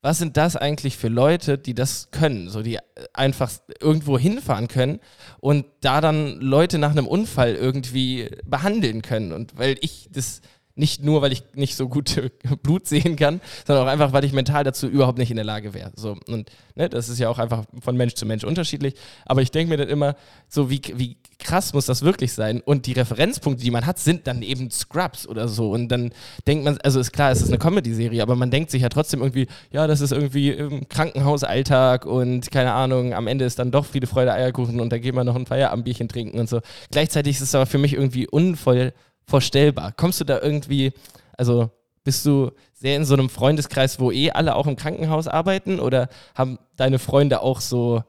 was 0.00 0.16
sind 0.16 0.38
das 0.38 0.56
eigentlich 0.56 0.96
für 0.96 1.08
Leute, 1.08 1.58
die 1.58 1.74
das 1.74 2.10
können, 2.12 2.48
so 2.48 2.62
die 2.62 2.76
äh, 2.76 2.80
einfach 3.12 3.52
irgendwo 3.78 4.18
hinfahren 4.18 4.68
können 4.68 5.00
und 5.40 5.66
da 5.82 6.00
dann 6.00 6.40
Leute 6.40 6.78
nach 6.78 6.92
einem 6.92 7.06
Unfall 7.06 7.56
irgendwie 7.56 8.30
behandeln 8.46 9.02
können 9.02 9.32
und 9.32 9.58
weil 9.58 9.76
ich 9.82 10.08
das 10.10 10.40
nicht 10.76 11.02
nur, 11.02 11.22
weil 11.22 11.32
ich 11.32 11.42
nicht 11.54 11.74
so 11.74 11.88
gut 11.88 12.16
äh, 12.16 12.30
Blut 12.62 12.86
sehen 12.86 13.16
kann, 13.16 13.40
sondern 13.66 13.86
auch 13.86 13.90
einfach, 13.90 14.12
weil 14.12 14.24
ich 14.24 14.32
mental 14.32 14.62
dazu 14.62 14.86
überhaupt 14.86 15.18
nicht 15.18 15.30
in 15.30 15.36
der 15.36 15.44
Lage 15.44 15.74
wäre. 15.74 15.90
So, 15.96 16.16
und 16.28 16.50
ne, 16.74 16.88
das 16.88 17.08
ist 17.08 17.18
ja 17.18 17.28
auch 17.28 17.38
einfach 17.38 17.64
von 17.80 17.96
Mensch 17.96 18.14
zu 18.14 18.26
Mensch 18.26 18.44
unterschiedlich. 18.44 18.94
Aber 19.24 19.42
ich 19.42 19.50
denke 19.50 19.70
mir 19.70 19.78
dann 19.78 19.88
immer, 19.88 20.16
so 20.48 20.70
wie, 20.70 20.80
wie 20.94 21.16
krass 21.38 21.72
muss 21.72 21.86
das 21.86 22.02
wirklich 22.02 22.32
sein? 22.32 22.60
Und 22.60 22.86
die 22.86 22.92
Referenzpunkte, 22.92 23.64
die 23.64 23.70
man 23.70 23.86
hat, 23.86 23.98
sind 23.98 24.26
dann 24.26 24.42
eben 24.42 24.70
Scrubs 24.70 25.26
oder 25.26 25.48
so. 25.48 25.70
Und 25.70 25.88
dann 25.88 26.12
denkt 26.46 26.64
man, 26.64 26.78
also 26.82 27.00
ist 27.00 27.12
klar, 27.12 27.30
es 27.30 27.40
ist 27.40 27.48
eine 27.48 27.58
Comedy-Serie, 27.58 28.22
aber 28.22 28.36
man 28.36 28.50
denkt 28.50 28.70
sich 28.70 28.82
ja 28.82 28.90
trotzdem 28.90 29.20
irgendwie, 29.20 29.46
ja, 29.72 29.86
das 29.86 30.02
ist 30.02 30.12
irgendwie 30.12 30.50
im 30.50 30.88
Krankenhausalltag 30.88 32.04
und 32.04 32.50
keine 32.50 32.72
Ahnung, 32.72 33.14
am 33.14 33.26
Ende 33.26 33.46
ist 33.46 33.58
dann 33.58 33.70
doch 33.70 33.86
Friede, 33.86 34.06
Freude, 34.06 34.32
Eierkuchen 34.32 34.80
und 34.80 34.92
da 34.92 34.98
geht 34.98 35.14
man 35.14 35.26
noch 35.26 35.36
ein 35.36 35.46
Feierabendbierchen 35.46 36.08
trinken 36.08 36.38
und 36.38 36.48
so. 36.48 36.60
Gleichzeitig 36.90 37.36
ist 37.36 37.42
es 37.42 37.54
aber 37.54 37.66
für 37.66 37.78
mich 37.78 37.94
irgendwie 37.94 38.26
unvoll 38.26 38.92
vorstellbar. 39.26 39.92
Kommst 39.92 40.20
du 40.20 40.24
da 40.24 40.40
irgendwie, 40.40 40.92
also 41.36 41.70
bist 42.04 42.24
du 42.24 42.52
sehr 42.72 42.96
in 42.96 43.04
so 43.04 43.14
einem 43.14 43.28
Freundeskreis, 43.28 43.98
wo 43.98 44.12
eh 44.12 44.30
alle 44.30 44.54
auch 44.54 44.66
im 44.66 44.76
Krankenhaus 44.76 45.26
arbeiten 45.26 45.80
oder 45.80 46.08
haben 46.34 46.58
deine 46.76 46.98
Freunde 46.98 47.40
auch 47.40 47.60
so 47.60 48.04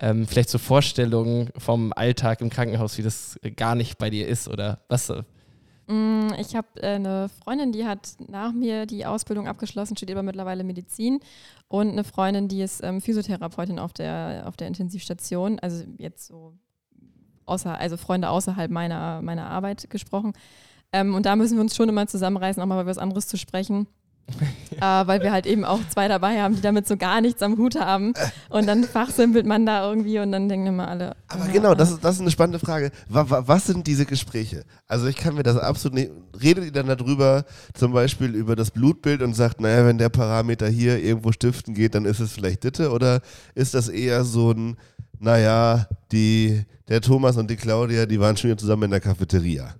ähm, 0.00 0.26
vielleicht 0.26 0.50
so 0.50 0.58
Vorstellungen 0.58 1.50
vom 1.58 1.92
Alltag 1.94 2.40
im 2.40 2.50
Krankenhaus, 2.50 2.96
wie 2.96 3.02
das 3.02 3.38
gar 3.56 3.74
nicht 3.74 3.98
bei 3.98 4.08
dir 4.08 4.28
ist 4.28 4.46
oder 4.48 4.80
was? 4.88 5.12
Mm, 5.88 6.28
Ich 6.38 6.54
habe 6.54 6.68
äh, 6.76 6.94
eine 6.94 7.28
Freundin, 7.42 7.72
die 7.72 7.84
hat 7.84 8.10
nach 8.28 8.52
mir 8.52 8.86
die 8.86 9.04
Ausbildung 9.04 9.48
abgeschlossen, 9.48 9.96
studiert 9.96 10.16
aber 10.16 10.24
mittlerweile 10.24 10.62
Medizin. 10.62 11.20
Und 11.66 11.90
eine 11.90 12.04
Freundin, 12.04 12.46
die 12.46 12.62
ist 12.62 12.82
ähm, 12.84 13.00
Physiotherapeutin 13.00 13.78
auf 13.78 13.92
der, 13.92 14.44
auf 14.46 14.56
der 14.56 14.68
Intensivstation. 14.68 15.58
Also 15.58 15.84
jetzt 15.98 16.28
so 16.28 16.54
außer, 17.50 17.78
also 17.78 17.96
Freunde 17.96 18.30
außerhalb 18.30 18.70
meiner, 18.70 19.20
meiner 19.22 19.50
Arbeit 19.50 19.90
gesprochen. 19.90 20.32
Ähm, 20.92 21.14
und 21.14 21.26
da 21.26 21.36
müssen 21.36 21.56
wir 21.56 21.62
uns 21.62 21.76
schon 21.76 21.88
immer 21.88 22.06
zusammenreißen, 22.06 22.62
auch 22.62 22.66
mal 22.66 22.80
über 22.80 22.90
was 22.90 22.98
anderes 22.98 23.28
zu 23.28 23.36
sprechen. 23.36 23.86
äh, 24.76 24.80
weil 24.80 25.22
wir 25.22 25.32
halt 25.32 25.46
eben 25.46 25.64
auch 25.64 25.80
zwei 25.88 26.08
dabei 26.08 26.40
haben, 26.40 26.54
die 26.54 26.60
damit 26.60 26.86
so 26.86 26.96
gar 26.96 27.20
nichts 27.20 27.42
am 27.42 27.56
Hut 27.58 27.78
haben. 27.78 28.14
Und 28.48 28.66
dann 28.66 28.84
fachsimpelt 28.84 29.46
man 29.46 29.66
da 29.66 29.88
irgendwie 29.88 30.18
und 30.18 30.32
dann 30.32 30.48
denken 30.48 30.68
immer 30.68 30.88
alle. 30.88 31.16
Aber 31.28 31.48
äh, 31.48 31.52
genau, 31.52 31.74
das 31.74 31.90
ist, 31.90 32.04
das 32.04 32.16
ist 32.16 32.20
eine 32.20 32.30
spannende 32.30 32.58
Frage. 32.58 32.90
Wa, 33.08 33.28
wa, 33.28 33.42
was 33.46 33.66
sind 33.66 33.86
diese 33.86 34.06
Gespräche? 34.06 34.64
Also 34.86 35.06
ich 35.06 35.16
kann 35.16 35.34
mir 35.34 35.42
das 35.42 35.56
absolut 35.56 35.94
nicht. 35.94 36.10
Redet 36.40 36.64
ihr 36.64 36.72
dann 36.72 36.86
darüber, 36.86 37.44
zum 37.74 37.92
Beispiel 37.92 38.34
über 38.34 38.56
das 38.56 38.70
Blutbild 38.70 39.22
und 39.22 39.34
sagt, 39.34 39.60
naja, 39.60 39.84
wenn 39.86 39.98
der 39.98 40.08
Parameter 40.08 40.68
hier 40.68 41.02
irgendwo 41.02 41.32
stiften 41.32 41.74
geht, 41.74 41.94
dann 41.94 42.04
ist 42.04 42.20
es 42.20 42.32
vielleicht 42.32 42.64
Ditte? 42.64 42.90
Oder 42.90 43.20
ist 43.54 43.74
das 43.74 43.88
eher 43.88 44.24
so 44.24 44.52
ein, 44.52 44.76
naja, 45.20 45.86
die, 46.10 46.64
der 46.88 47.00
Thomas 47.00 47.36
und 47.36 47.48
die 47.50 47.56
Claudia, 47.56 48.06
die 48.06 48.18
waren 48.18 48.36
schon 48.36 48.50
wieder 48.50 48.58
zusammen 48.58 48.84
in 48.84 48.90
der 48.90 49.00
Cafeteria? 49.00 49.74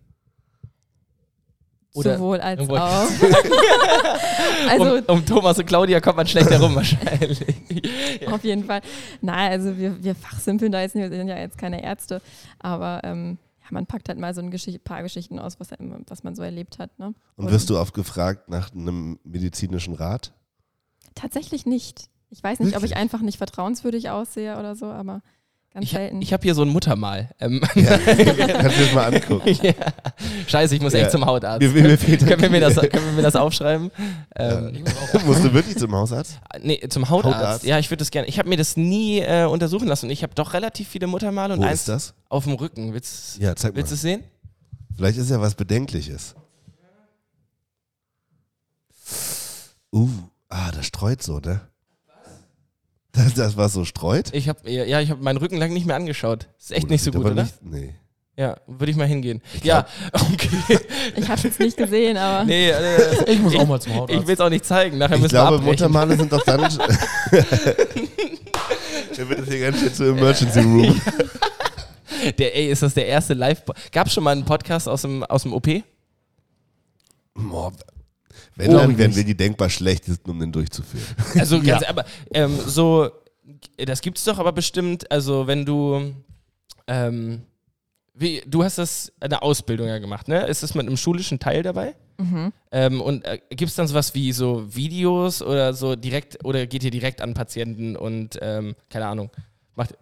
Oder- 1.92 2.18
Sowohl 2.18 2.40
als 2.40 2.68
auch. 2.68 3.08
also 4.68 4.96
um, 4.96 5.02
um 5.16 5.26
Thomas 5.26 5.58
und 5.58 5.66
Claudia 5.66 6.00
kommt 6.00 6.18
man 6.18 6.26
schlecht 6.26 6.48
herum 6.50 6.76
wahrscheinlich. 6.76 7.40
Auf 8.30 8.44
jeden 8.44 8.64
Fall. 8.64 8.80
Nein, 9.20 9.50
also 9.50 9.76
wir, 9.76 10.02
wir 10.02 10.14
fachsimpeln 10.14 10.70
da 10.70 10.82
jetzt 10.82 10.94
nicht, 10.94 11.10
wir 11.10 11.16
sind 11.16 11.26
ja 11.28 11.38
jetzt 11.38 11.58
keine 11.58 11.82
Ärzte, 11.82 12.22
aber 12.60 13.00
ähm, 13.02 13.38
ja, 13.62 13.68
man 13.70 13.86
packt 13.86 14.08
halt 14.08 14.20
mal 14.20 14.32
so 14.34 14.40
ein 14.40 14.52
Geschicht, 14.52 14.84
paar 14.84 15.02
Geschichten 15.02 15.40
aus, 15.40 15.58
was, 15.58 15.70
was 16.06 16.22
man 16.22 16.36
so 16.36 16.42
erlebt 16.42 16.78
hat. 16.78 16.96
Ne? 17.00 17.12
Und 17.34 17.50
wirst 17.50 17.70
du 17.70 17.78
oft 17.78 17.94
gefragt 17.94 18.48
nach 18.48 18.72
einem 18.72 19.18
medizinischen 19.24 19.94
Rat? 19.94 20.32
Tatsächlich 21.16 21.66
nicht. 21.66 22.08
Ich 22.30 22.42
weiß 22.42 22.60
nicht, 22.60 22.76
ob 22.76 22.84
ich 22.84 22.96
einfach 22.96 23.20
nicht 23.22 23.38
vertrauenswürdig 23.38 24.10
aussehe 24.10 24.56
oder 24.58 24.76
so, 24.76 24.86
aber 24.86 25.20
ganz 25.74 25.84
Ich, 25.86 25.90
selten. 25.92 26.22
ich 26.22 26.32
habe 26.32 26.42
hier 26.44 26.54
so 26.54 26.62
ein 26.62 26.68
Muttermal. 26.68 27.30
Ähm, 27.40 27.60
Ja, 27.74 27.98
kannst 27.98 28.78
du 28.78 28.84
das 28.84 28.92
mal 28.94 29.12
angucken. 29.14 29.48
ja. 29.62 29.72
Scheiße, 30.46 30.76
ich 30.76 30.80
muss 30.80 30.92
Ja. 30.92 31.00
echt 31.00 31.10
zum 31.10 31.26
Hautarzt. 31.26 31.60
Mir, 31.60 31.82
mir 31.82 31.98
fehlt 31.98 32.20
können, 32.26 32.40
wir 32.40 32.50
mir 32.50 32.60
das, 32.60 32.76
können 32.76 33.04
wir 33.06 33.12
mir 33.12 33.22
das 33.22 33.34
aufschreiben? 33.36 33.90
Ähm, 34.36 34.84
Musst 35.26 35.42
du 35.44 35.52
wirklich 35.52 35.76
zum 35.76 35.92
Hausarzt? 35.94 36.38
Nee, 36.62 36.80
zum 36.88 37.08
Hautarzt. 37.10 37.36
Hautarzt? 37.38 37.64
Ja, 37.64 37.78
ich 37.80 37.90
würde 37.90 37.98
das 37.98 38.10
gerne. 38.12 38.28
Ich 38.28 38.38
habe 38.38 38.48
mir 38.48 38.56
das 38.56 38.76
nie 38.76 39.18
äh, 39.20 39.44
untersuchen 39.44 39.88
lassen 39.88 40.06
und 40.06 40.12
ich 40.12 40.22
habe 40.22 40.34
doch 40.34 40.52
relativ 40.54 40.88
viele 40.88 41.06
Muttermale 41.08 41.54
und 41.54 41.60
Wo 41.60 41.64
eins 41.64 41.80
ist 41.80 41.88
das? 41.88 42.14
auf 42.28 42.44
dem 42.44 42.54
Rücken. 42.54 42.92
Willst, 42.94 43.38
Ja, 43.38 43.56
zeig 43.56 43.72
mal. 43.72 43.78
willst 43.78 43.90
du 43.90 43.94
es 43.96 44.02
sehen? 44.02 44.22
Vielleicht 44.96 45.18
ist 45.18 45.30
ja 45.30 45.40
was 45.40 45.54
Bedenkliches. 45.54 46.34
Uh, 49.92 50.08
Ah, 50.48 50.70
das 50.72 50.86
streut 50.86 51.22
so, 51.22 51.38
ne? 51.38 51.60
Das, 53.12 53.34
das 53.34 53.56
was 53.56 53.72
so 53.72 53.84
streut? 53.84 54.30
Ich 54.32 54.48
habe 54.48 54.70
ja, 54.70 55.00
ich 55.00 55.10
habe 55.10 55.22
meinen 55.22 55.36
Rücken 55.38 55.56
lang 55.56 55.72
nicht 55.72 55.86
mehr 55.86 55.96
angeschaut. 55.96 56.48
Ist 56.58 56.72
echt 56.72 56.86
Oh, 56.86 56.88
nicht 56.90 57.02
so 57.02 57.10
gut, 57.10 57.24
oder? 57.26 57.42
Nicht, 57.42 57.62
nee. 57.62 57.94
Ja, 58.36 58.56
würde 58.66 58.90
ich 58.92 58.96
mal 58.96 59.06
hingehen. 59.06 59.42
Ich 59.54 59.64
ja, 59.64 59.86
okay. 60.12 60.78
Ich 61.16 61.28
habe 61.28 61.46
es 61.48 61.58
nicht 61.58 61.76
gesehen, 61.76 62.16
aber 62.16 62.44
nee, 62.44 62.70
äh, 62.70 63.30
Ich 63.32 63.38
muss 63.40 63.54
auch 63.56 63.66
mal 63.66 63.80
zum 63.80 63.94
Hautarzt. 63.96 64.22
ich 64.22 64.26
will 64.26 64.34
es 64.34 64.40
auch 64.40 64.48
nicht 64.48 64.64
zeigen. 64.64 64.96
Nachher 64.98 65.16
Ich 65.16 65.22
müssen 65.22 65.34
glaube, 65.34 65.58
wir. 65.58 65.66
Muttermale 65.66 66.16
sind 66.16 66.32
doch 66.32 66.42
dann. 66.44 66.60
Der 69.16 69.28
wird 69.28 69.40
das 69.40 69.48
hier 69.48 69.60
ganz 69.60 69.80
schön 69.80 69.92
zu 69.92 70.04
Emergency 70.04 70.60
Room. 70.60 71.00
Der, 72.38 72.56
ey, 72.56 72.70
ist 72.70 72.82
das 72.82 72.94
der 72.94 73.06
erste 73.06 73.34
Live? 73.34 73.62
Gab 73.92 74.06
es 74.06 74.12
schon 74.12 74.24
mal 74.24 74.32
einen 74.32 74.44
Podcast 74.44 74.88
aus 74.88 75.02
dem, 75.02 75.24
aus 75.24 75.42
dem 75.42 75.52
OP? 75.54 75.68
Boah, 77.34 77.72
Wenn, 78.56 78.72
dann 78.72 78.98
wären 78.98 79.14
wir 79.16 79.24
die 79.24 79.36
denkbar 79.36 79.70
schlechtesten, 79.70 80.30
um 80.30 80.38
den 80.40 80.52
durchzuführen. 80.52 81.04
Also 81.38 81.60
ganz, 81.62 81.82
Ja. 81.82 81.88
aber 81.88 82.04
ähm, 82.34 82.58
so, 82.66 83.10
das 83.78 84.00
gibt's 84.02 84.24
doch 84.24 84.38
aber 84.38 84.52
bestimmt, 84.52 85.10
also 85.10 85.46
wenn 85.46 85.64
du, 85.64 86.12
ähm, 86.86 87.42
wie, 88.14 88.42
du 88.46 88.62
hast 88.64 88.78
das 88.78 89.12
eine 89.20 89.40
Ausbildung 89.42 89.86
ja 89.88 89.98
gemacht, 89.98 90.28
ne? 90.28 90.46
Ist 90.46 90.62
das 90.62 90.74
mit 90.74 90.86
einem 90.86 90.96
schulischen 90.96 91.38
Teil 91.38 91.62
dabei? 91.62 91.94
mhm. 92.18 92.52
Ähm, 92.72 93.00
und 93.00 93.24
äh, 93.24 93.38
gibt 93.50 93.70
es 93.70 93.74
dann 93.76 93.88
sowas 93.88 94.14
wie 94.14 94.32
so 94.32 94.66
Videos 94.74 95.40
oder 95.42 95.72
so 95.72 95.96
direkt, 95.96 96.44
oder 96.44 96.66
geht 96.66 96.84
ihr 96.84 96.90
direkt 96.90 97.20
an 97.22 97.32
Patienten 97.34 97.96
und, 97.96 98.38
ähm, 98.42 98.74
keine 98.90 99.06
Ahnung, 99.06 99.30
macht, 99.74 99.94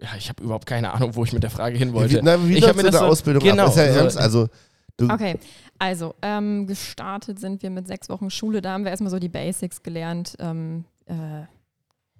ja, 0.00 0.08
ich 0.18 0.28
habe 0.30 0.42
überhaupt 0.42 0.66
keine 0.66 0.94
Ahnung, 0.94 1.14
wo 1.14 1.24
ich 1.24 1.32
mit 1.32 1.42
der 1.42 1.50
Frage 1.50 1.76
hin 1.78 1.92
wollte. 1.92 2.14
Wie, 2.16 2.20
na, 2.22 2.48
wie 2.48 2.54
ich 2.56 2.62
hab 2.62 2.74
läuft 2.74 2.76
mir 2.86 2.90
das 2.90 3.00
so- 3.00 3.06
Ausbildung 3.06 3.42
genau, 3.42 3.64
ab? 3.66 3.70
Ist 3.70 3.76
ja 3.76 3.92
so- 3.92 3.98
ernst, 4.00 4.16
also 4.18 4.48
Okay, 5.00 5.38
also 5.78 6.14
ähm, 6.22 6.66
gestartet 6.66 7.40
sind 7.40 7.62
wir 7.62 7.70
mit 7.70 7.86
sechs 7.88 8.08
Wochen 8.08 8.30
Schule. 8.30 8.60
Da 8.60 8.72
haben 8.72 8.84
wir 8.84 8.90
erstmal 8.90 9.10
so 9.10 9.18
die 9.18 9.28
Basics 9.28 9.82
gelernt. 9.82 10.36
Ähm, 10.38 10.84
äh, 11.06 11.44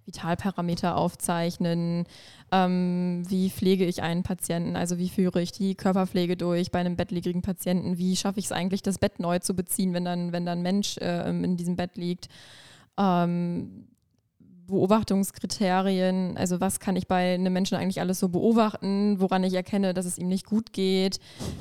Vitalparameter 0.04 0.96
aufzeichnen, 0.96 2.04
ähm, 2.50 3.22
wie 3.28 3.50
pflege 3.50 3.84
ich 3.84 4.02
einen 4.02 4.22
Patienten, 4.22 4.76
also 4.76 4.98
wie 4.98 5.08
führe 5.08 5.40
ich 5.40 5.52
die 5.52 5.74
Körperpflege 5.74 6.36
durch 6.36 6.70
bei 6.70 6.80
einem 6.80 6.96
bettlägerigen 6.96 7.42
Patienten, 7.42 7.98
wie 7.98 8.16
schaffe 8.16 8.40
ich 8.40 8.46
es 8.46 8.52
eigentlich, 8.52 8.82
das 8.82 8.98
Bett 8.98 9.20
neu 9.20 9.38
zu 9.38 9.54
beziehen, 9.54 9.94
wenn 9.94 10.04
dann, 10.04 10.32
wenn 10.32 10.44
dann 10.44 10.58
ein 10.58 10.62
Mensch 10.62 10.96
äh, 10.98 11.28
in 11.28 11.56
diesem 11.56 11.76
Bett 11.76 11.96
liegt. 11.96 12.28
Ähm, 12.98 13.86
Beobachtungskriterien, 14.66 16.36
also 16.36 16.60
was 16.60 16.80
kann 16.80 16.96
ich 16.96 17.08
bei 17.08 17.34
einem 17.34 17.52
Menschen 17.52 17.76
eigentlich 17.76 18.00
alles 18.00 18.20
so 18.20 18.28
beobachten, 18.28 19.20
woran 19.20 19.44
ich 19.44 19.54
erkenne, 19.54 19.94
dass 19.94 20.06
es 20.06 20.18
ihm 20.18 20.28
nicht 20.28 20.46
gut 20.46 20.72
geht, 20.72 21.18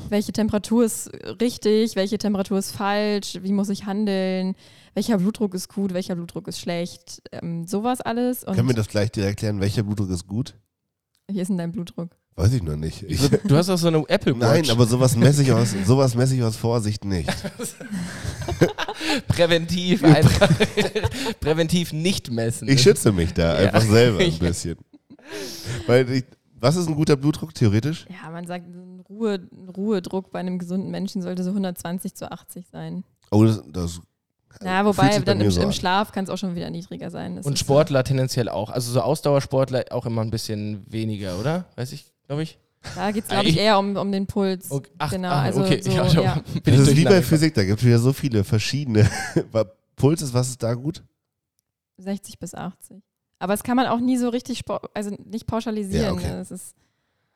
welche 0.10 0.32
Temperatur 0.32 0.86
ist 0.86 1.12
richtig, 1.42 1.96
welche 1.96 2.18
Temperatur 2.18 2.60
ist 2.60 2.72
falsch, 2.72 3.40
wie 3.42 3.54
muss 3.54 3.70
ich 3.70 3.86
handeln, 3.86 4.56
welcher 4.94 5.18
Blutdruck 5.18 5.54
ist 5.54 5.70
gut, 5.70 5.94
welcher 5.94 6.16
Blutdruck 6.16 6.48
ist 6.48 6.60
schlecht, 6.60 7.22
ähm, 7.32 7.66
sowas 7.66 8.02
alles. 8.02 8.44
Und 8.44 8.56
können 8.56 8.68
wir 8.68 8.76
das 8.76 8.88
gleich 8.88 9.12
direkt 9.12 9.40
klären, 9.40 9.60
welcher 9.60 9.84
Blutdruck 9.84 10.10
ist 10.10 10.28
gut? 10.28 10.56
wie 11.34 11.40
ist 11.40 11.48
denn 11.48 11.58
dein 11.58 11.72
Blutdruck? 11.72 12.18
Weiß 12.36 12.54
ich 12.54 12.64
noch 12.64 12.78
nicht. 12.78 13.04
Ich, 13.04 13.20
Du 13.30 13.56
hast 13.58 13.70
auch 13.70 13.78
so 13.78 13.88
eine 13.88 14.04
Apple 14.08 14.34
Watch. 14.34 14.40
nein, 14.42 14.70
aber 14.70 14.86
sowas 14.88 15.16
messe 15.18 15.44
ich 15.44 15.52
aus, 15.52 15.74
sowas 15.86 16.16
messe 16.16 16.36
ich 16.36 16.42
aus 16.44 16.56
Vorsicht 16.56 17.04
nicht. 17.06 17.30
präventiv 19.28 20.04
einfach 20.04 20.50
präventiv 21.40 21.94
nicht 21.94 22.32
messen. 22.32 22.68
Ich 22.70 22.82
schütze 22.82 23.12
mich 23.12 23.34
da 23.34 23.62
Ja. 23.62 23.68
einfach 23.68 23.82
selber 23.90 24.20
ein 24.20 24.40
bisschen. 24.40 24.78
Weil 25.88 26.10
ich, 26.12 26.24
was 26.60 26.76
ist 26.76 26.88
ein 26.88 26.96
guter 26.96 27.16
Blutdruck 27.16 27.54
theoretisch? 27.54 28.06
Ja, 28.10 28.30
man 28.30 28.46
sagt, 28.48 28.66
ein, 28.68 29.02
Ruhe, 29.10 29.40
ein 29.52 29.70
Ruhedruck 29.70 30.32
bei 30.32 30.40
einem 30.40 30.60
gesunden 30.60 30.92
Menschen 30.92 31.22
sollte 31.22 31.44
so 31.44 31.50
120 31.50 32.16
zu 32.16 32.32
80 32.32 32.68
sein. 32.72 33.04
Oh, 33.32 33.44
das, 33.46 33.62
das 33.72 34.02
Ja, 34.64 34.86
wobei 34.86 35.20
dann 35.20 35.42
im, 35.42 35.52
so 35.52 35.62
im. 35.62 35.72
Schlaf 35.72 36.12
kann 36.12 36.24
es 36.26 36.30
auch 36.30 36.38
schon 36.38 36.56
wieder 36.56 36.70
niedriger 36.70 37.10
sein. 37.10 37.36
Das 37.38 37.46
Und 37.46 37.58
Sportler 37.60 38.04
tendenziell 38.04 38.50
auch. 38.50 38.70
Also 38.70 38.92
so 38.92 39.02
Ausdauersportler 39.02 39.86
auch 39.92 40.06
immer 40.06 40.22
ein 40.22 40.32
bisschen 40.32 40.86
weniger, 40.92 41.40
oder? 41.40 41.66
Weiß 41.76 41.92
ich, 41.94 42.11
glaube 42.32 42.44
ich. 42.44 42.58
Da 42.96 43.12
geht 43.12 43.24
es, 43.24 43.30
glaube 43.30 43.48
ich, 43.48 43.58
eher 43.58 43.78
um, 43.78 43.96
um 43.96 44.12
den 44.12 44.26
Puls. 44.26 44.72
Okay. 44.72 44.90
Ach, 44.98 45.12
genau, 45.12 45.28
ah, 45.28 45.42
also 45.44 45.64
okay. 45.64 45.82
so, 45.82 45.92
ja, 45.92 46.08
ja. 46.08 46.44
bin 46.64 46.76
Das 46.78 46.88
ist 46.88 46.96
wie 46.96 47.04
bei 47.04 47.22
Physik, 47.22 47.54
da 47.54 47.64
gibt 47.64 47.80
es 47.80 47.86
wieder 47.86 48.00
so 48.00 48.14
viele 48.14 48.44
verschiedene. 48.44 49.08
Puls 49.98 50.22
ist, 50.22 50.34
was 50.34 50.50
ist 50.50 50.64
da 50.64 50.74
gut? 50.74 51.04
60 51.98 52.40
bis 52.40 52.56
80. 52.56 53.04
Aber 53.38 53.54
das 53.54 53.64
kann 53.64 53.76
man 53.76 53.86
auch 53.88 54.00
nie 54.00 54.18
so 54.18 54.30
richtig, 54.30 54.64
also 54.94 55.12
nicht 55.26 55.46
pauschalisieren. 55.46 56.06
Ja, 56.06 56.12
okay. 56.14 56.30
ne? 56.30 56.38
Das 56.38 56.52
ist, 56.52 56.74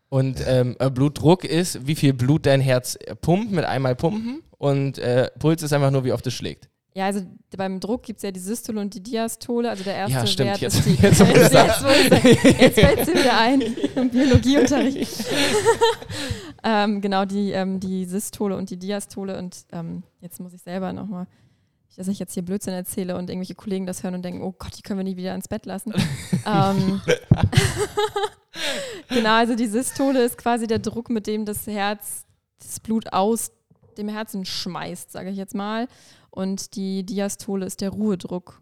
Und 0.10 0.42
ähm, 0.48 0.78
äh, 0.80 0.90
Blutdruck 0.90 1.44
ist, 1.44 1.86
wie 1.86 1.96
viel 1.96 2.14
Blut 2.14 2.46
dein 2.46 2.62
Herz 2.62 2.98
pumpt 3.22 3.52
mit 3.52 3.66
einmal 3.66 3.96
pumpen. 3.96 4.42
Und 4.58 4.98
äh, 4.98 5.30
Puls 5.38 5.62
ist 5.62 5.74
einfach 5.74 5.92
nur, 5.92 6.06
wie 6.06 6.14
oft 6.14 6.26
es 6.26 6.34
schlägt. 6.34 6.70
Ja, 6.98 7.08
also 7.08 7.22
beim 7.58 7.82
Druck 7.82 8.04
gibt 8.04 8.18
es 8.18 8.24
ja 8.24 8.32
die 8.32 8.40
Systole 8.40 8.80
und 8.80 8.94
die 8.94 9.04
Diastole. 9.04 9.70
Also 9.70 9.84
der 9.84 9.96
erste 9.96 10.14
Ja, 10.18 10.26
stimmt, 10.26 10.50
Wert 10.52 10.62
jetzt- 10.62 10.76
ist 10.76 10.86
die. 10.86 10.94
jetzt, 11.02 11.20
jetzt, 11.20 12.62
jetzt 12.62 12.80
fällt 12.80 13.00
es 13.00 13.08
wieder 13.10 13.38
ein 13.38 13.62
im 13.96 14.10
Biologieunterricht. 14.10 15.26
ähm, 16.64 17.02
genau, 17.02 17.26
die, 17.26 17.52
ähm, 17.52 17.82
die 17.82 18.06
Systole 18.06 18.56
und 18.56 18.70
die 18.70 18.78
Diastole. 18.78 19.38
Und 19.38 19.66
ähm, 19.74 20.04
jetzt 20.22 20.40
muss 20.40 20.54
ich 20.54 20.62
selber 20.62 20.94
nochmal, 20.94 21.28
dass 21.98 22.08
ich 22.08 22.18
jetzt 22.18 22.34
hier 22.34 22.44
Blödsinn 22.44 22.74
erzähle 22.74 23.18
und 23.18 23.30
irgendwelche 23.30 23.56
Kollegen 23.56 23.86
das 23.86 24.02
hören 24.04 24.16
und 24.16 24.24
denken, 24.24 24.42
oh 24.42 24.54
Gott, 24.58 24.78
die 24.78 24.82
können 24.82 25.00
wir 25.00 25.04
nie 25.04 25.18
wieder 25.18 25.36
ins 25.36 25.50
Bett 25.50 25.66
lassen. 25.66 25.94
ähm, 26.46 27.02
genau, 29.10 29.36
also 29.36 29.56
die 29.56 29.68
Systole 29.68 30.24
ist 30.24 30.38
quasi 30.38 30.66
der 30.66 30.80
Druck, 30.80 31.10
mit 31.10 31.28
dem 31.28 31.44
das 31.44 31.68
Herz 31.68 32.26
das 32.58 32.80
Blut 32.80 33.12
aus 33.12 33.52
dem 33.98 34.08
Herzen 34.08 34.46
schmeißt, 34.46 35.12
sage 35.12 35.30
ich 35.30 35.38
jetzt 35.38 35.56
mal. 35.56 35.88
Und 36.36 36.76
die 36.76 37.04
Diastole 37.06 37.66
ist 37.66 37.82
der 37.82 37.90
Ruhedruck. 37.90 38.62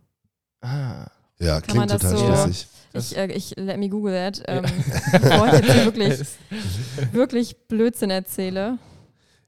Ah. 0.62 1.08
Ja, 1.40 1.60
Kann 1.60 1.76
man 1.76 1.88
klingt 1.88 2.04
das 2.04 2.12
total 2.12 2.18
so- 2.38 2.44
schlüssig. 2.44 2.68
Ich, 2.94 3.18
äh, 3.18 3.32
ich 3.34 3.54
let 3.58 3.80
me 3.80 3.90
google 3.90 4.14
that. 4.14 4.42
Ähm, 4.48 4.64
Bevor 5.12 5.48
ich 5.48 5.54
jetzt 5.54 5.72
hier 5.74 5.86
wirklich, 5.86 6.20
wirklich 7.12 7.58
Blödsinn 7.68 8.12
erzähle. 8.12 8.78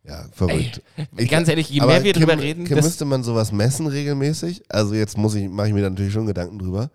Ja, 0.04 0.26
verrückt. 0.34 0.82
Ich- 1.16 1.30
Ganz 1.30 1.48
ehrlich, 1.48 1.70
je 1.70 1.82
mehr 1.82 2.04
wir 2.04 2.14
Kim, 2.14 2.24
drüber 2.26 2.42
reden, 2.42 2.66
Kim, 2.66 2.78
müsste 2.78 3.06
man 3.06 3.24
sowas 3.24 3.52
messen 3.52 3.86
regelmäßig? 3.88 4.64
Also 4.70 4.96
jetzt 4.96 5.18
muss 5.18 5.36
ich, 5.36 5.48
mache 5.48 5.68
ich 5.68 5.74
mir 5.74 5.84
da 5.84 5.90
natürlich 5.92 6.14
schon 6.14 6.26
Gedanken 6.26 6.58
drüber. 6.60 6.90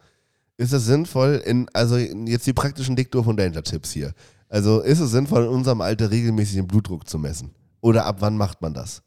Ist 0.56 0.72
es 0.72 0.84
sinnvoll, 0.84 1.40
in, 1.46 1.68
also 1.72 1.96
jetzt 1.96 2.46
die 2.46 2.52
praktischen 2.52 2.96
Dictor 2.96 3.22
von 3.24 3.36
Danger 3.36 3.62
Tipps 3.62 3.92
hier. 3.92 4.12
Also 4.48 4.80
ist 4.80 4.98
es 4.98 5.12
sinnvoll, 5.12 5.44
in 5.44 5.48
unserem 5.50 5.80
Alter 5.80 6.10
regelmäßig 6.10 6.56
den 6.56 6.66
Blutdruck 6.66 7.08
zu 7.08 7.18
messen? 7.18 7.52
Oder 7.80 8.04
ab 8.04 8.16
wann 8.18 8.36
macht 8.36 8.60
man 8.60 8.74
das? 8.74 9.02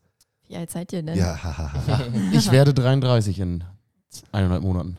Wie 0.53 0.57
alt 0.57 0.69
seid 0.69 0.93
ihr 0.93 1.01
denn? 1.01 1.17
Ja, 1.17 1.35
hahaha. 1.43 1.71
Ich 2.31 2.51
werde 2.51 2.75
33 2.75 3.39
in 3.39 3.63
eineinhalb 4.31 4.61
Monaten. 4.61 4.97